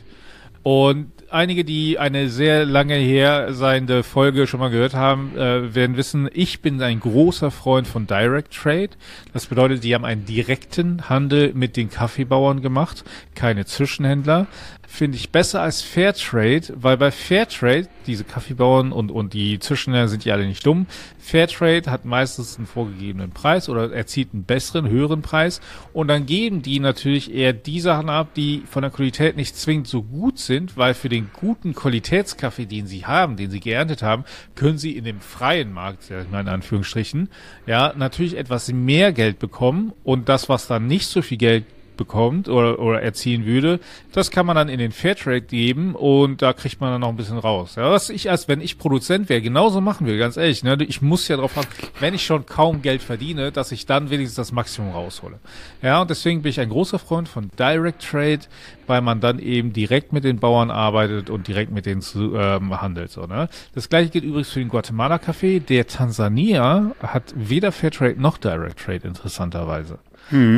Und 0.61 1.11
einige, 1.29 1.63
die 1.63 1.99
eine 1.99 2.29
sehr 2.29 2.65
lange 2.65 2.95
her 2.95 3.53
seiende 3.53 4.03
Folge 4.03 4.47
schon 4.47 4.59
mal 4.59 4.69
gehört 4.69 4.93
haben, 4.93 5.35
äh, 5.37 5.73
werden 5.73 5.97
wissen, 5.97 6.29
ich 6.33 6.61
bin 6.61 6.81
ein 6.81 6.99
großer 6.99 7.51
Freund 7.51 7.87
von 7.87 8.07
Direct 8.07 8.53
Trade. 8.53 8.91
Das 9.33 9.45
bedeutet, 9.45 9.83
die 9.83 9.93
haben 9.93 10.05
einen 10.05 10.25
direkten 10.25 11.09
Handel 11.09 11.53
mit 11.53 11.77
den 11.77 11.89
Kaffeebauern 11.89 12.61
gemacht, 12.61 13.03
keine 13.35 13.65
Zwischenhändler. 13.65 14.47
Finde 14.87 15.17
ich 15.17 15.31
besser 15.31 15.61
als 15.61 15.81
Fairtrade, 15.81 16.73
weil 16.75 16.97
bei 16.97 17.11
Fairtrade, 17.11 17.87
diese 18.07 18.23
Kaffeebauern 18.23 18.91
und, 18.91 19.11
und 19.11 19.33
die 19.33 19.59
Zwischenhändler 19.59 20.07
sind 20.07 20.25
ja 20.25 20.33
alle 20.35 20.47
nicht 20.47 20.65
dumm. 20.65 20.87
Fairtrade 21.19 21.89
hat 21.89 22.05
meistens 22.05 22.57
einen 22.57 22.67
vorgegebenen 22.67 23.31
Preis 23.31 23.67
oder 23.67 23.91
erzielt 23.91 24.29
einen 24.33 24.43
besseren, 24.43 24.87
höheren 24.87 25.21
Preis. 25.21 25.59
Und 25.91 26.07
dann 26.07 26.25
geben 26.25 26.61
die 26.61 26.79
natürlich 26.79 27.33
eher 27.33 27.53
die 27.53 27.79
Sachen 27.79 28.09
ab, 28.09 28.33
die 28.35 28.63
von 28.69 28.83
der 28.83 28.91
Qualität 28.91 29.35
nicht 29.35 29.55
zwingend 29.55 29.87
so 29.87 30.03
gut 30.03 30.39
sind, 30.39 30.77
weil 30.77 30.93
für 30.93 31.09
den 31.09 31.29
guten 31.33 31.73
Qualitätskaffee, 31.73 32.65
den 32.65 32.87
sie 32.87 33.05
haben, 33.05 33.37
den 33.37 33.51
sie 33.51 33.59
geerntet 33.59 34.03
haben, 34.03 34.23
können 34.55 34.77
sie 34.77 34.95
in 34.95 35.03
dem 35.03 35.19
freien 35.19 35.73
Markt, 35.73 36.03
sag 36.03 36.25
ich 36.25 36.31
mal 36.31 36.41
in 36.41 36.47
Anführungsstrichen, 36.47 37.29
ja, 37.65 37.93
natürlich 37.97 38.37
etwas 38.37 38.71
mehr 38.71 39.11
Geld 39.11 39.39
bekommen 39.39 39.93
und 40.03 40.29
das, 40.29 40.49
was 40.49 40.67
dann 40.67 40.87
nicht 40.87 41.07
so 41.07 41.21
viel 41.21 41.37
Geld 41.37 41.65
bekommt 41.97 42.49
oder, 42.49 42.79
oder 42.79 43.01
erzielen 43.01 43.45
würde, 43.45 43.79
das 44.11 44.31
kann 44.31 44.45
man 44.45 44.55
dann 44.55 44.69
in 44.69 44.79
den 44.79 44.91
Fairtrade 44.91 45.41
geben 45.41 45.95
und 45.95 46.41
da 46.41 46.53
kriegt 46.53 46.81
man 46.81 46.91
dann 46.91 47.01
noch 47.01 47.09
ein 47.09 47.15
bisschen 47.15 47.37
raus. 47.37 47.75
Ja, 47.75 47.91
was 47.91 48.09
ich 48.09 48.29
als 48.29 48.47
wenn 48.47 48.61
ich 48.61 48.77
Produzent 48.77 49.29
wäre, 49.29 49.41
genauso 49.41 49.81
machen 49.81 50.07
will, 50.07 50.17
ganz 50.17 50.37
ehrlich. 50.37 50.63
Ne? 50.63 50.77
Ich 50.87 51.01
muss 51.01 51.27
ja 51.27 51.35
darauf 51.35 51.55
haben, 51.55 51.67
wenn 51.99 52.13
ich 52.13 52.25
schon 52.25 52.45
kaum 52.45 52.81
Geld 52.81 53.01
verdiene, 53.01 53.51
dass 53.51 53.71
ich 53.71 53.85
dann 53.85 54.09
wenigstens 54.09 54.35
das 54.35 54.51
Maximum 54.51 54.91
raushole. 54.91 55.39
Ja, 55.81 56.01
und 56.01 56.09
deswegen 56.09 56.41
bin 56.41 56.49
ich 56.49 56.59
ein 56.59 56.69
großer 56.69 56.99
Freund 56.99 57.27
von 57.27 57.49
Direct 57.57 58.03
Trade, 58.03 58.41
weil 58.87 59.01
man 59.01 59.19
dann 59.19 59.39
eben 59.39 59.73
direkt 59.73 60.13
mit 60.13 60.23
den 60.23 60.39
Bauern 60.39 60.71
arbeitet 60.71 61.29
und 61.29 61.47
direkt 61.47 61.71
mit 61.71 61.85
denen 61.85 62.01
zu, 62.01 62.35
ähm, 62.35 62.81
handelt. 62.81 63.11
So, 63.11 63.25
ne? 63.25 63.49
Das 63.73 63.89
gleiche 63.89 64.09
gilt 64.09 64.23
übrigens 64.23 64.49
für 64.49 64.59
den 64.59 64.69
Guatemala 64.69 65.17
Kaffee. 65.17 65.59
Der 65.59 65.87
Tansania 65.87 66.91
hat 67.01 67.33
weder 67.35 67.71
Fairtrade 67.71 68.19
noch 68.19 68.37
Direct 68.37 68.79
Trade, 68.79 69.07
interessanterweise. 69.07 69.99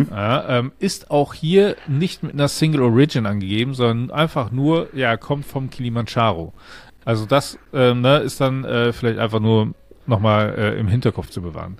Ja, 0.10 0.60
ähm, 0.60 0.72
ist 0.80 1.12
auch 1.12 1.34
hier 1.34 1.76
nicht 1.88 2.24
mit 2.24 2.34
einer 2.34 2.48
Single 2.48 2.82
Origin 2.82 3.26
angegeben, 3.26 3.74
sondern 3.74 4.12
einfach 4.12 4.52
nur, 4.52 4.88
ja, 4.94 5.18
kommt 5.18 5.46
vom 5.46 5.70
Kilimanjaro. 5.70 6.54
Also 7.06 7.26
das 7.26 7.58
ähm, 7.74 8.02
ne, 8.02 8.18
ist 8.18 8.42
dann 8.42 8.66
äh, 8.66 8.92
vielleicht 8.94 9.20
einfach 9.20 9.40
nur 9.40 9.74
nochmal 10.08 10.56
äh, 10.58 10.80
im 10.80 10.88
Hinterkopf 10.88 11.30
zu 11.30 11.42
bewahren. 11.42 11.78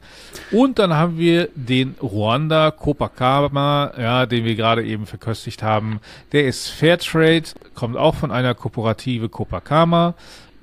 Und 0.52 0.80
dann 0.80 0.94
haben 0.94 1.18
wir 1.18 1.50
den 1.56 1.96
Ruanda 2.02 2.72
Copacabana, 2.72 3.94
ja, 3.98 4.26
den 4.26 4.46
wir 4.46 4.56
gerade 4.56 4.84
eben 4.84 5.06
verköstigt 5.06 5.64
haben. 5.64 6.00
Der 6.32 6.46
ist 6.46 6.70
Fairtrade, 6.70 7.44
kommt 7.74 7.98
auch 7.98 8.16
von 8.16 8.32
einer 8.32 8.54
Kooperative 8.54 9.30
Copacabana 9.30 10.14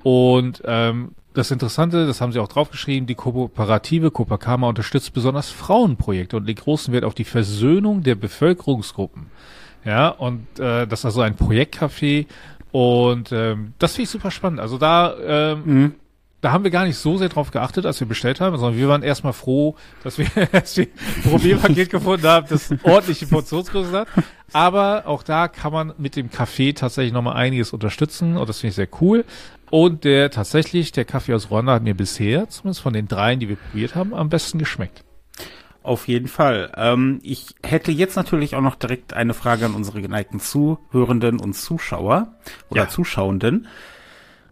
und 0.03 0.61
ähm, 0.65 1.11
das 1.35 1.51
Interessante, 1.51 2.07
das 2.07 2.21
haben 2.21 2.31
sie 2.31 2.39
auch 2.39 2.47
draufgeschrieben, 2.47 3.07
die 3.07 3.15
Kooperative 3.15 4.09
Copacabana 4.09 4.67
unterstützt 4.67 5.13
besonders 5.13 5.49
Frauenprojekte 5.49 6.37
und 6.37 6.45
legt 6.45 6.63
großen 6.63 6.93
Wert 6.93 7.03
auf 7.03 7.13
die 7.13 7.25
Versöhnung 7.25 8.03
der 8.03 8.15
Bevölkerungsgruppen. 8.15 9.27
Ja, 9.83 10.09
und 10.09 10.59
äh, 10.59 10.87
das 10.87 11.01
ist 11.01 11.05
also 11.05 11.21
ein 11.21 11.35
Projektcafé 11.35 12.25
und 12.71 13.31
ähm, 13.31 13.73
das 13.77 13.93
finde 13.93 14.03
ich 14.03 14.09
super 14.09 14.31
spannend. 14.31 14.59
Also 14.59 14.77
da, 14.77 15.15
ähm, 15.23 15.93
da 16.41 16.51
haben 16.51 16.63
wir 16.63 16.71
gar 16.71 16.85
nicht 16.85 16.97
so 16.97 17.17
sehr 17.17 17.29
drauf 17.29 17.51
geachtet, 17.51 17.85
als 17.85 17.99
wir 17.99 18.07
bestellt 18.07 18.39
haben, 18.41 18.57
sondern 18.57 18.79
wir 18.79 18.87
waren 18.87 19.03
erstmal 19.03 19.33
froh, 19.33 19.75
dass 20.03 20.17
wir, 20.17 20.27
dass 20.51 20.77
wir 20.77 20.85
ein 20.85 21.29
Probierpaket 21.29 21.89
gefunden 21.89 22.27
haben, 22.27 22.47
das 22.49 22.73
ordentliche 22.83 23.27
Portionsgröße 23.27 23.91
hat. 23.91 24.07
Aber 24.53 25.03
auch 25.05 25.23
da 25.23 25.47
kann 25.47 25.73
man 25.73 25.93
mit 25.97 26.15
dem 26.15 26.31
Kaffee 26.31 26.73
tatsächlich 26.73 27.13
nochmal 27.13 27.35
einiges 27.35 27.73
unterstützen 27.73 28.37
und 28.37 28.49
das 28.49 28.59
finde 28.59 28.69
ich 28.69 28.75
sehr 28.75 28.87
cool. 29.01 29.25
Und 29.75 30.05
der 30.05 30.31
tatsächlich, 30.31 30.93
der 30.93 31.03
Kaffee 31.03 31.33
aus 31.33 31.51
Ruanda 31.51 31.73
hat 31.73 31.83
mir 31.83 31.95
bisher, 31.95 32.47
zumindest 32.47 32.79
von 32.79 32.93
den 32.93 33.09
dreien, 33.09 33.41
die 33.41 33.49
wir 33.49 33.57
probiert 33.57 33.93
haben, 33.93 34.13
am 34.13 34.29
besten 34.29 34.57
geschmeckt. 34.57 35.03
Auf 35.83 36.07
jeden 36.07 36.29
Fall. 36.29 36.71
Ähm, 36.77 37.19
ich 37.23 37.55
hätte 37.61 37.91
jetzt 37.91 38.15
natürlich 38.15 38.55
auch 38.55 38.61
noch 38.61 38.75
direkt 38.75 39.11
eine 39.11 39.33
Frage 39.33 39.65
an 39.65 39.75
unsere 39.75 40.01
geneigten 40.01 40.39
Zuhörenden 40.39 41.41
und 41.41 41.55
Zuschauer 41.55 42.37
oder 42.69 42.83
Ja. 42.83 42.87
Zuschauenden. 42.87 43.67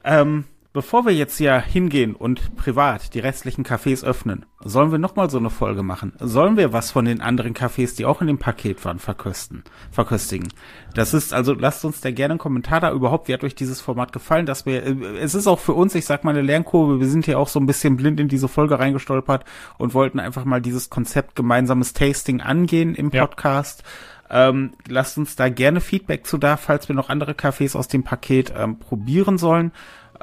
Ähm, 0.03 0.43
Bevor 0.73 1.05
wir 1.05 1.13
jetzt 1.13 1.37
hier 1.37 1.61
hingehen 1.61 2.15
und 2.15 2.55
privat 2.55 3.13
die 3.13 3.19
restlichen 3.19 3.63
Cafés 3.63 4.03
öffnen, 4.03 4.47
sollen 4.59 4.91
wir 4.91 4.97
nochmal 4.97 5.29
so 5.29 5.37
eine 5.37 5.51
Folge 5.51 5.83
machen? 5.83 6.13
Sollen 6.19 6.57
wir 6.57 6.73
was 6.73 6.89
von 6.89 7.05
den 7.05 7.21
anderen 7.21 7.53
Cafés, 7.53 7.95
die 7.95 8.05
auch 8.05 8.21
in 8.21 8.27
dem 8.27 8.39
Paket 8.39 8.83
waren, 8.83 8.97
verkösten, 8.97 9.63
verköstigen? 9.91 10.47
Das 10.95 11.13
ist, 11.13 11.31
also 11.31 11.53
lasst 11.53 11.85
uns 11.85 12.01
da 12.01 12.09
gerne 12.09 12.31
einen 12.31 12.39
Kommentar 12.39 12.79
da 12.79 12.91
überhaupt, 12.91 13.27
wie 13.27 13.35
hat 13.35 13.43
euch 13.43 13.53
dieses 13.53 13.81
Format 13.81 14.13
gefallen, 14.13 14.47
dass 14.47 14.65
wir, 14.65 14.83
äh, 14.83 15.19
es 15.19 15.35
ist 15.35 15.45
auch 15.45 15.59
für 15.59 15.73
uns, 15.73 15.93
ich 15.93 16.05
sag 16.05 16.23
mal, 16.23 16.31
eine 16.31 16.41
Lernkurve, 16.41 16.99
wir 16.99 17.07
sind 17.07 17.25
hier 17.25 17.37
auch 17.37 17.49
so 17.49 17.59
ein 17.59 17.67
bisschen 17.67 17.95
blind 17.95 18.19
in 18.19 18.27
diese 18.27 18.47
Folge 18.47 18.79
reingestolpert 18.79 19.45
und 19.77 19.93
wollten 19.93 20.19
einfach 20.19 20.43
mal 20.43 20.59
dieses 20.59 20.89
Konzept 20.89 21.35
gemeinsames 21.35 21.93
Tasting 21.93 22.41
angehen 22.41 22.95
im 22.95 23.11
Podcast. 23.11 23.83
Ja. 24.27 24.49
Ähm, 24.49 24.71
lasst 24.87 25.19
uns 25.19 25.35
da 25.35 25.49
gerne 25.49 25.81
Feedback 25.81 26.25
zu 26.25 26.39
da, 26.39 26.57
falls 26.57 26.87
wir 26.87 26.95
noch 26.95 27.09
andere 27.09 27.33
Cafés 27.33 27.77
aus 27.77 27.87
dem 27.87 28.03
Paket 28.03 28.51
ähm, 28.57 28.79
probieren 28.79 29.37
sollen 29.37 29.71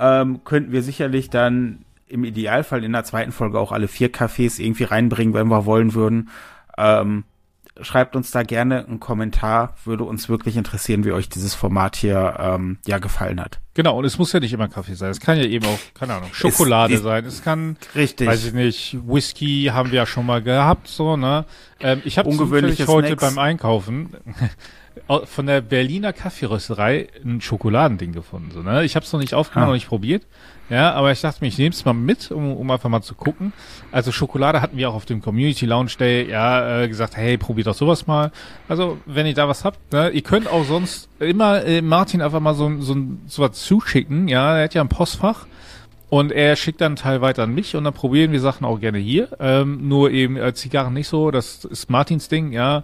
ähm, 0.01 0.41
könnten 0.45 0.73
wir 0.73 0.83
sicherlich 0.83 1.31
dann 1.31 1.85
im 2.09 2.25
Idealfall 2.25 2.83
in 2.83 2.93
der 2.93 3.05
zweiten 3.05 3.33
Folge 3.33 3.61
auch 3.61 3.71
alle 3.71 3.87
vier 3.87 4.13
Cafés 4.13 4.61
irgendwie 4.61 4.85
reinbringen, 4.85 5.35
wenn 5.35 5.49
wir 5.49 5.67
wollen 5.67 5.95
würden. 5.95 6.31
Ähm, 6.77 7.25
schreibt 7.81 8.17
uns 8.17 8.31
da 8.31 8.43
gerne 8.43 8.87
einen 8.87 8.99
Kommentar. 8.99 9.77
Würde 9.85 10.05
uns 10.05 10.29
wirklich 10.29 10.57
interessieren, 10.57 11.05
wie 11.05 11.13
euch 11.13 11.29
dieses 11.29 11.55
Format 11.55 11.97
hier 11.97 12.37
ähm, 12.39 12.79
ja 12.87 12.99
gefallen 12.99 13.41
hat. 13.41 13.61
Genau, 13.75 13.99
und 13.99 14.05
es 14.05 14.19
muss 14.19 14.33
ja 14.33 14.41
nicht 14.41 14.53
immer 14.53 14.69
Kaffee 14.69 14.95
sein. 14.95 15.11
Es 15.11 15.21
kann 15.21 15.39
ja 15.39 15.45
eben 15.45 15.67
auch, 15.67 15.79
keine 15.95 16.15
Ahnung, 16.15 16.31
Schokolade 16.33 16.95
ist, 16.95 17.03
sein. 17.03 17.25
Es 17.25 17.43
kann, 17.43 17.77
richtig. 17.95 18.27
weiß 18.27 18.47
ich 18.47 18.53
nicht, 18.53 18.99
Whisky 19.07 19.71
haben 19.73 19.91
wir 19.91 19.99
ja 19.99 20.07
schon 20.07 20.27
mal 20.27 20.43
gehabt, 20.43 20.89
so, 20.89 21.17
ne? 21.17 21.45
Ähm, 21.79 22.03
ich 22.05 22.19
habe 22.19 22.29
ungewöhnlich 22.29 22.87
heute 22.87 23.09
Snacks. 23.09 23.23
beim 23.23 23.39
Einkaufen 23.39 24.11
von 25.25 25.47
der 25.47 25.61
Berliner 25.61 26.13
Kaffeerösterei 26.13 27.09
ein 27.25 27.41
Schokoladending 27.41 28.13
gefunden. 28.13 28.51
So, 28.53 28.63
ne? 28.63 28.85
Ich 28.85 28.97
habe 28.97 29.05
es 29.05 29.13
noch 29.13 29.21
nicht 29.21 29.35
aufgenommen, 29.35 29.65
ah. 29.65 29.69
noch 29.69 29.75
nicht 29.75 29.89
probiert. 29.89 30.25
Ja, 30.71 30.93
aber 30.93 31.11
ich 31.11 31.21
dachte 31.21 31.39
mir, 31.41 31.49
ich 31.49 31.59
nehme 31.59 31.71
es 31.71 31.85
mal 31.85 31.93
mit, 31.93 32.31
um, 32.31 32.57
um 32.57 32.71
einfach 32.71 32.89
mal 32.89 33.03
zu 33.03 33.17
gucken. 33.17 33.53
Also 33.91 34.13
Schokolade 34.13 34.63
hatten 34.63 34.77
wir 34.77 34.89
auch 34.89 34.95
auf 34.95 35.05
dem 35.05 35.21
Community 35.21 35.67
Lounge 35.67 35.91
Day 35.99 36.31
ja 36.31 36.83
äh, 36.83 36.89
gesagt, 36.89 37.17
hey, 37.17 37.37
probiert 37.37 37.67
doch 37.67 37.75
sowas 37.75 38.07
mal. 38.07 38.31
Also 38.69 38.99
wenn 39.05 39.27
ihr 39.27 39.35
da 39.35 39.49
was 39.49 39.65
habt, 39.65 39.93
ne, 39.93 40.11
ihr 40.11 40.23
könnt 40.23 40.47
auch 40.47 40.65
sonst 40.65 41.09
immer 41.19 41.65
äh, 41.65 41.83
Martin 41.83 42.23
einfach 42.23 42.39
mal 42.39 42.55
so, 42.55 42.81
so, 42.81 42.97
so 43.27 43.43
was 43.43 43.61
zuschicken. 43.65 44.29
Ja, 44.29 44.59
er 44.59 44.65
hat 44.65 44.75
ja 44.75 44.81
ein 44.81 44.89
Postfach. 44.89 45.47
Und 46.09 46.33
er 46.33 46.57
schickt 46.57 46.81
dann 46.81 46.87
einen 46.87 46.97
Teil 46.97 47.21
weiter 47.21 47.45
an 47.45 47.55
mich 47.55 47.77
und 47.77 47.85
dann 47.85 47.95
probieren 47.95 48.33
wir 48.33 48.41
Sachen 48.41 48.67
auch 48.67 48.81
gerne 48.81 48.99
hier. 48.99 49.29
Ähm, 49.39 49.87
nur 49.87 50.11
eben 50.11 50.37
äh, 50.37 50.53
Zigarren 50.55 50.93
nicht 50.93 51.07
so, 51.07 51.31
das 51.31 51.65
ist 51.65 51.89
Martins 51.89 52.29
Ding, 52.29 52.51
ja. 52.51 52.83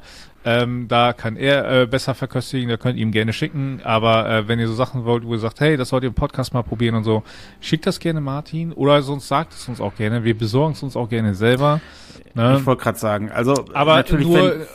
Ähm, 0.49 0.87
da 0.87 1.13
kann 1.13 1.37
er 1.37 1.83
äh, 1.83 1.87
besser 1.87 2.15
verköstigen, 2.15 2.69
da 2.69 2.77
könnt 2.77 2.97
ihr 2.97 3.03
ihm 3.03 3.11
gerne 3.11 3.33
schicken. 3.33 3.81
Aber 3.83 4.31
äh, 4.31 4.47
wenn 4.47 4.61
ihr 4.61 4.69
so 4.69 4.75
Sachen 4.75 5.05
wollt, 5.05 5.25
wo 5.25 5.33
ihr 5.33 5.41
sagt, 5.41 5.59
hey, 5.59 5.77
das 5.77 5.89
sollt 5.89 6.05
ihr 6.05 6.09
im 6.09 6.15
Podcast 6.15 6.55
mal 6.55 6.63
probieren 6.63 6.95
und 6.95 7.03
so, 7.03 7.25
schickt 7.61 7.85
das 7.85 7.99
gerne 7.99 8.21
Martin 8.21 8.73
oder 8.73 9.03
sonst 9.03 9.27
sagt 9.27 9.55
es 9.55 9.69
uns 9.69 9.81
auch 9.81 9.97
gerne. 9.97 10.23
Wir 10.23 10.39
besorgen 10.39 10.75
es 10.75 10.83
uns 10.85 10.95
auch 10.95 11.09
gerne 11.09 11.35
selber. 11.35 11.81
Ne? 12.35 12.59
Ich 12.61 12.67
wollte 12.67 12.81
gerade 12.81 12.99
sagen, 12.99 13.33
also 13.33 13.65
aber 13.73 13.97
natürlich, 13.97 14.29
nur, 14.29 14.51
wenn, 14.51 14.67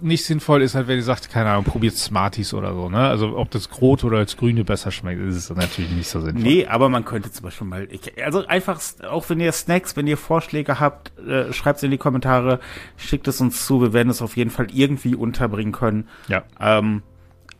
nicht 0.00 0.24
sinnvoll 0.24 0.62
ist 0.62 0.74
halt, 0.74 0.88
wenn 0.88 0.96
ihr 0.96 1.02
sagt, 1.02 1.30
keine 1.30 1.50
Ahnung, 1.50 1.64
probiert 1.64 1.96
Smarties 1.96 2.54
oder 2.54 2.74
so, 2.74 2.88
ne? 2.88 2.98
Also 2.98 3.36
ob 3.36 3.50
das 3.50 3.68
Rot 3.80 4.04
oder 4.04 4.18
das 4.20 4.36
Grüne 4.36 4.64
besser 4.64 4.90
schmeckt, 4.90 5.20
ist 5.20 5.36
es 5.36 5.50
natürlich 5.50 5.90
nicht 5.90 6.08
so 6.08 6.20
sinnvoll. 6.20 6.42
Nee, 6.42 6.66
aber 6.66 6.88
man 6.88 7.04
könnte 7.04 7.30
zum 7.30 7.44
Beispiel 7.44 7.66
mal, 7.66 7.88
ich, 7.90 8.22
also 8.24 8.46
einfach, 8.46 8.80
auch 9.08 9.28
wenn 9.30 9.40
ihr 9.40 9.52
Snacks, 9.52 9.96
wenn 9.96 10.06
ihr 10.06 10.16
Vorschläge 10.16 10.80
habt, 10.80 11.16
äh, 11.18 11.52
schreibt 11.52 11.78
es 11.78 11.82
in 11.82 11.90
die 11.90 11.98
Kommentare, 11.98 12.60
schickt 12.96 13.28
es 13.28 13.40
uns 13.40 13.66
zu, 13.66 13.80
wir 13.80 13.92
werden 13.92 14.10
es 14.10 14.22
auf 14.22 14.36
jeden 14.36 14.50
Fall 14.50 14.68
irgendwie 14.72 15.14
unterbringen 15.14 15.72
können. 15.72 16.08
Ja. 16.28 16.44
Ähm, 16.60 17.02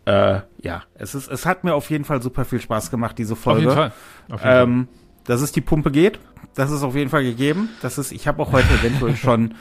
äh, 0.04 0.40
ja, 0.62 0.82
es 0.94 1.14
ist, 1.14 1.30
es 1.30 1.46
hat 1.46 1.64
mir 1.64 1.74
auf 1.74 1.90
jeden 1.90 2.04
Fall 2.04 2.22
super 2.22 2.44
viel 2.44 2.60
Spaß 2.60 2.90
gemacht, 2.90 3.18
diese 3.18 3.36
Folge. 3.36 3.70
Auf 3.70 3.76
jeden 3.76 3.76
Fall. 3.76 3.92
Auf 4.30 4.44
jeden 4.44 4.56
ähm, 4.56 4.86
Fall. 4.86 4.96
Dass 5.24 5.40
es 5.40 5.52
die 5.52 5.60
Pumpe 5.60 5.92
geht, 5.92 6.18
das 6.54 6.70
ist 6.72 6.82
auf 6.82 6.96
jeden 6.96 7.10
Fall 7.10 7.22
gegeben. 7.22 7.68
Das 7.80 7.98
ist, 7.98 8.10
ich 8.10 8.26
habe 8.26 8.42
auch 8.42 8.52
heute 8.52 8.68
eventuell 8.74 9.16
schon 9.16 9.54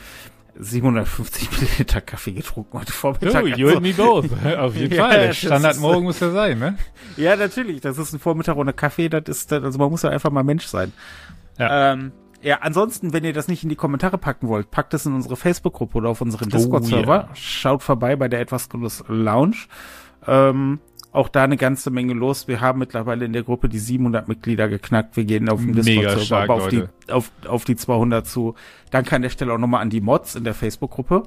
750 0.60 1.52
Milliliter 1.52 2.02
Kaffee 2.02 2.34
getrunken 2.34 2.80
heute 2.80 2.92
Vormittag. 2.92 3.44
Oh, 3.44 3.48
you 3.48 3.68
also, 3.68 3.78
and 3.78 3.82
me 3.82 3.94
both. 3.94 4.26
Auf 4.58 4.76
jeden 4.76 4.94
ja, 4.94 5.08
Fall. 5.08 5.34
Standard 5.34 5.80
morgen 5.80 6.04
muss 6.04 6.20
ja 6.20 6.32
sein, 6.32 6.60
ne? 6.60 6.78
Ja, 7.18 7.36
natürlich. 7.36 7.82
Das 7.82 7.98
ist 7.98 8.14
ein 8.14 8.20
Vormittag 8.20 8.58
ohne 8.58 8.74
Kaffee. 8.74 9.10
Das 9.10 9.24
ist, 9.28 9.52
also 9.54 9.78
man 9.80 9.90
muss 9.90 10.04
ja 10.04 10.10
einfach 10.10 10.32
mal 10.32 10.44
Mensch 10.44 10.66
sein. 10.66 10.94
Ja. 11.58 11.94
Ähm, 11.94 12.12
ja, 12.42 12.60
ansonsten, 12.62 13.14
wenn 13.14 13.24
ihr 13.24 13.34
das 13.34 13.48
nicht 13.48 13.64
in 13.64 13.70
die 13.70 13.76
Kommentare 13.76 14.18
packen 14.18 14.48
wollt, 14.48 14.72
packt 14.72 14.94
es 14.94 15.06
in 15.06 15.14
unsere 15.14 15.36
Facebook-Gruppe 15.36 15.98
oder 15.98 16.10
auf 16.10 16.22
unseren 16.22 16.48
oh, 16.48 16.58
Discord-Server. 16.58 17.16
Yeah. 17.16 17.30
Schaut 17.36 17.84
vorbei 17.84 18.16
bei 18.16 18.28
der 18.28 18.40
etwas 18.40 18.68
Lounge. 19.08 19.58
Ähm, 20.28 20.80
auch 21.12 21.28
da 21.28 21.44
eine 21.44 21.58
ganze 21.58 21.90
Menge 21.90 22.14
los. 22.14 22.48
Wir 22.48 22.62
haben 22.62 22.80
mittlerweile 22.80 23.26
in 23.26 23.34
der 23.34 23.44
Gruppe 23.44 23.68
die 23.68 23.80
700 23.80 24.28
Mitglieder 24.28 24.70
geknackt. 24.70 25.18
Wir 25.18 25.26
gehen 25.26 25.50
auf 25.50 25.60
dem 25.60 25.76
Discord-Server 25.76 26.54
auf 26.54 26.68
die, 26.70 26.84
auf, 27.10 27.32
auf 27.48 27.66
die 27.66 27.76
200 27.76 28.26
zu. 28.26 28.56
Danke 28.92 29.16
an 29.16 29.22
der 29.22 29.30
Stelle 29.30 29.54
auch 29.54 29.58
nochmal 29.58 29.82
an 29.82 29.90
die 29.90 30.02
Mods 30.02 30.36
in 30.36 30.44
der 30.44 30.54
Facebook-Gruppe, 30.54 31.24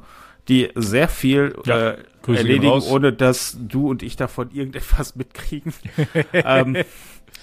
die 0.48 0.70
sehr 0.74 1.08
viel 1.08 1.54
ja, 1.66 1.90
äh, 1.90 1.96
erledigen, 2.26 2.82
ohne 2.90 3.12
dass 3.12 3.58
du 3.60 3.88
und 3.88 4.02
ich 4.02 4.16
davon 4.16 4.50
irgendetwas 4.52 5.16
mitkriegen. 5.16 5.74
ähm, 6.32 6.78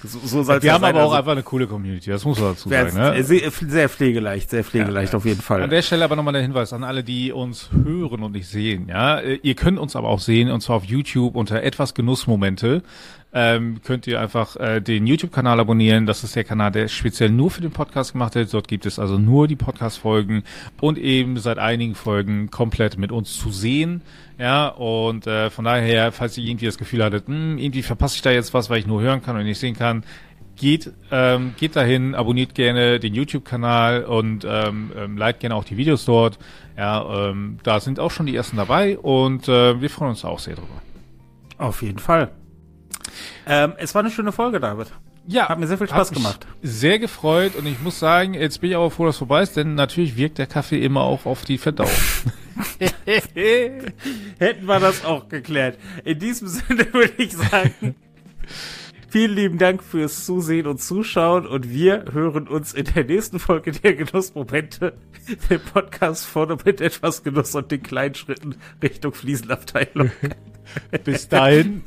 so, 0.03 0.19
so 0.19 0.43
soll 0.43 0.63
Wir 0.63 0.73
haben 0.73 0.83
aber 0.83 0.99
auch 0.99 1.11
also, 1.11 1.15
einfach 1.15 1.31
eine 1.33 1.43
coole 1.43 1.67
Community, 1.67 2.09
das 2.09 2.25
muss 2.25 2.39
man 2.39 2.51
dazu 2.51 2.69
sagen. 2.69 2.95
Ne? 2.97 3.23
Sehr, 3.23 3.51
sehr 3.51 3.89
pflegeleicht, 3.89 4.49
sehr 4.49 4.63
pflegeleicht 4.63 5.13
ja, 5.13 5.17
auf 5.17 5.25
jeden 5.25 5.41
Fall. 5.41 5.61
An 5.61 5.69
der 5.69 5.81
Stelle 5.81 6.03
aber 6.03 6.15
nochmal 6.15 6.33
der 6.33 6.41
Hinweis 6.41 6.73
an 6.73 6.83
alle, 6.83 7.03
die 7.03 7.31
uns 7.31 7.69
hören 7.71 8.23
und 8.23 8.31
nicht 8.31 8.47
sehen. 8.47 8.87
Ja, 8.89 9.21
Ihr 9.21 9.55
könnt 9.55 9.77
uns 9.79 9.95
aber 9.95 10.09
auch 10.09 10.19
sehen, 10.19 10.49
und 10.49 10.61
zwar 10.61 10.77
auf 10.77 10.85
YouTube 10.85 11.35
unter 11.35 11.61
etwas 11.61 11.93
Genussmomente. 11.93 12.81
Ähm, 13.33 13.79
könnt 13.83 14.07
ihr 14.07 14.19
einfach 14.19 14.57
äh, 14.57 14.81
den 14.81 15.07
YouTube-Kanal 15.07 15.59
abonnieren. 15.59 16.05
Das 16.05 16.23
ist 16.23 16.35
der 16.35 16.43
Kanal, 16.43 16.71
der 16.71 16.89
speziell 16.89 17.29
nur 17.29 17.49
für 17.49 17.61
den 17.61 17.71
Podcast 17.71 18.11
gemacht 18.11 18.35
wird. 18.35 18.53
Dort 18.53 18.67
gibt 18.67 18.85
es 18.85 18.99
also 18.99 19.17
nur 19.17 19.47
die 19.47 19.55
Podcast-Folgen 19.55 20.43
und 20.81 20.97
eben 20.97 21.37
seit 21.37 21.57
einigen 21.57 21.95
Folgen 21.95 22.51
komplett 22.51 22.97
mit 22.97 23.11
uns 23.11 23.37
zu 23.37 23.49
sehen. 23.49 24.01
Ja, 24.37 24.67
und 24.67 25.27
äh, 25.27 25.49
von 25.49 25.63
daher, 25.63 26.11
falls 26.11 26.37
ihr 26.37 26.43
irgendwie 26.43 26.65
das 26.65 26.77
Gefühl 26.77 27.03
hattet, 27.03 27.27
hm, 27.27 27.57
irgendwie 27.57 27.83
verpasse 27.83 28.15
ich 28.15 28.21
da 28.21 28.31
jetzt 28.31 28.53
was, 28.53 28.69
weil 28.69 28.79
ich 28.79 28.87
nur 28.87 29.01
hören 29.01 29.21
kann 29.21 29.37
und 29.37 29.43
nicht 29.43 29.59
sehen 29.59 29.77
kann, 29.77 30.03
geht, 30.57 30.91
ähm, 31.09 31.53
geht 31.57 31.75
dahin, 31.77 32.15
abonniert 32.15 32.53
gerne 32.53 32.99
den 32.99 33.13
YouTube-Kanal 33.13 34.03
und 34.03 34.45
ähm, 34.45 34.91
ähm, 34.97 35.17
liked 35.17 35.39
gerne 35.39 35.55
auch 35.55 35.63
die 35.63 35.77
Videos 35.77 36.03
dort. 36.03 36.37
Ja, 36.77 37.29
ähm, 37.29 37.59
da 37.63 37.79
sind 37.79 37.99
auch 37.99 38.11
schon 38.11 38.25
die 38.25 38.35
ersten 38.35 38.57
dabei 38.57 38.97
und 38.97 39.47
äh, 39.47 39.79
wir 39.79 39.89
freuen 39.89 40.11
uns 40.11 40.25
auch 40.25 40.39
sehr 40.39 40.55
drüber. 40.55 40.81
Auf 41.57 41.81
jeden 41.81 41.99
Fall. 41.99 42.31
Ähm, 43.47 43.73
es 43.77 43.95
war 43.95 44.01
eine 44.01 44.11
schöne 44.11 44.31
Folge, 44.31 44.59
David. 44.59 44.87
Ja. 45.27 45.49
Hat 45.49 45.59
mir 45.59 45.67
sehr 45.67 45.77
viel 45.77 45.87
Spaß 45.87 46.11
gemacht. 46.11 46.47
Sehr 46.61 46.99
gefreut 46.99 47.55
und 47.55 47.65
ich 47.67 47.79
muss 47.81 47.99
sagen, 47.99 48.33
jetzt 48.33 48.59
bin 48.61 48.71
ich 48.71 48.75
aber 48.75 48.89
froh, 48.89 49.05
dass 49.05 49.15
es 49.15 49.19
vorbei 49.19 49.43
ist, 49.43 49.55
denn 49.55 49.75
natürlich 49.75 50.17
wirkt 50.17 50.39
der 50.39 50.47
Kaffee 50.47 50.83
immer 50.83 51.01
auch 51.01 51.25
auf 51.25 51.43
die 51.45 51.57
Verdauung. 51.57 51.91
Hätten 53.05 54.65
wir 54.65 54.79
das 54.79 55.05
auch 55.05 55.29
geklärt. 55.29 55.77
In 56.03 56.19
diesem 56.19 56.47
Sinne 56.47 56.87
würde 56.93 57.13
ich 57.17 57.33
sagen, 57.33 57.95
vielen 59.09 59.35
lieben 59.35 59.57
Dank 59.57 59.83
fürs 59.83 60.25
Zusehen 60.25 60.67
und 60.67 60.81
Zuschauen 60.81 61.45
und 61.45 61.69
wir 61.69 62.05
hören 62.11 62.47
uns 62.47 62.73
in 62.73 62.85
der 62.85 63.03
nächsten 63.05 63.39
Folge 63.39 63.71
der 63.71 63.95
Genussmomente, 63.95 64.93
dem 65.49 65.61
Podcast 65.61 66.25
vorne 66.25 66.57
mit 66.63 66.81
etwas 66.81 67.23
Genuss 67.23 67.55
und 67.55 67.71
den 67.71 67.83
kleinen 67.83 68.15
Schritten 68.15 68.55
Richtung 68.81 69.13
Fliesenabteilung. 69.13 70.11
Bis 71.03 71.27
dahin. 71.27 71.83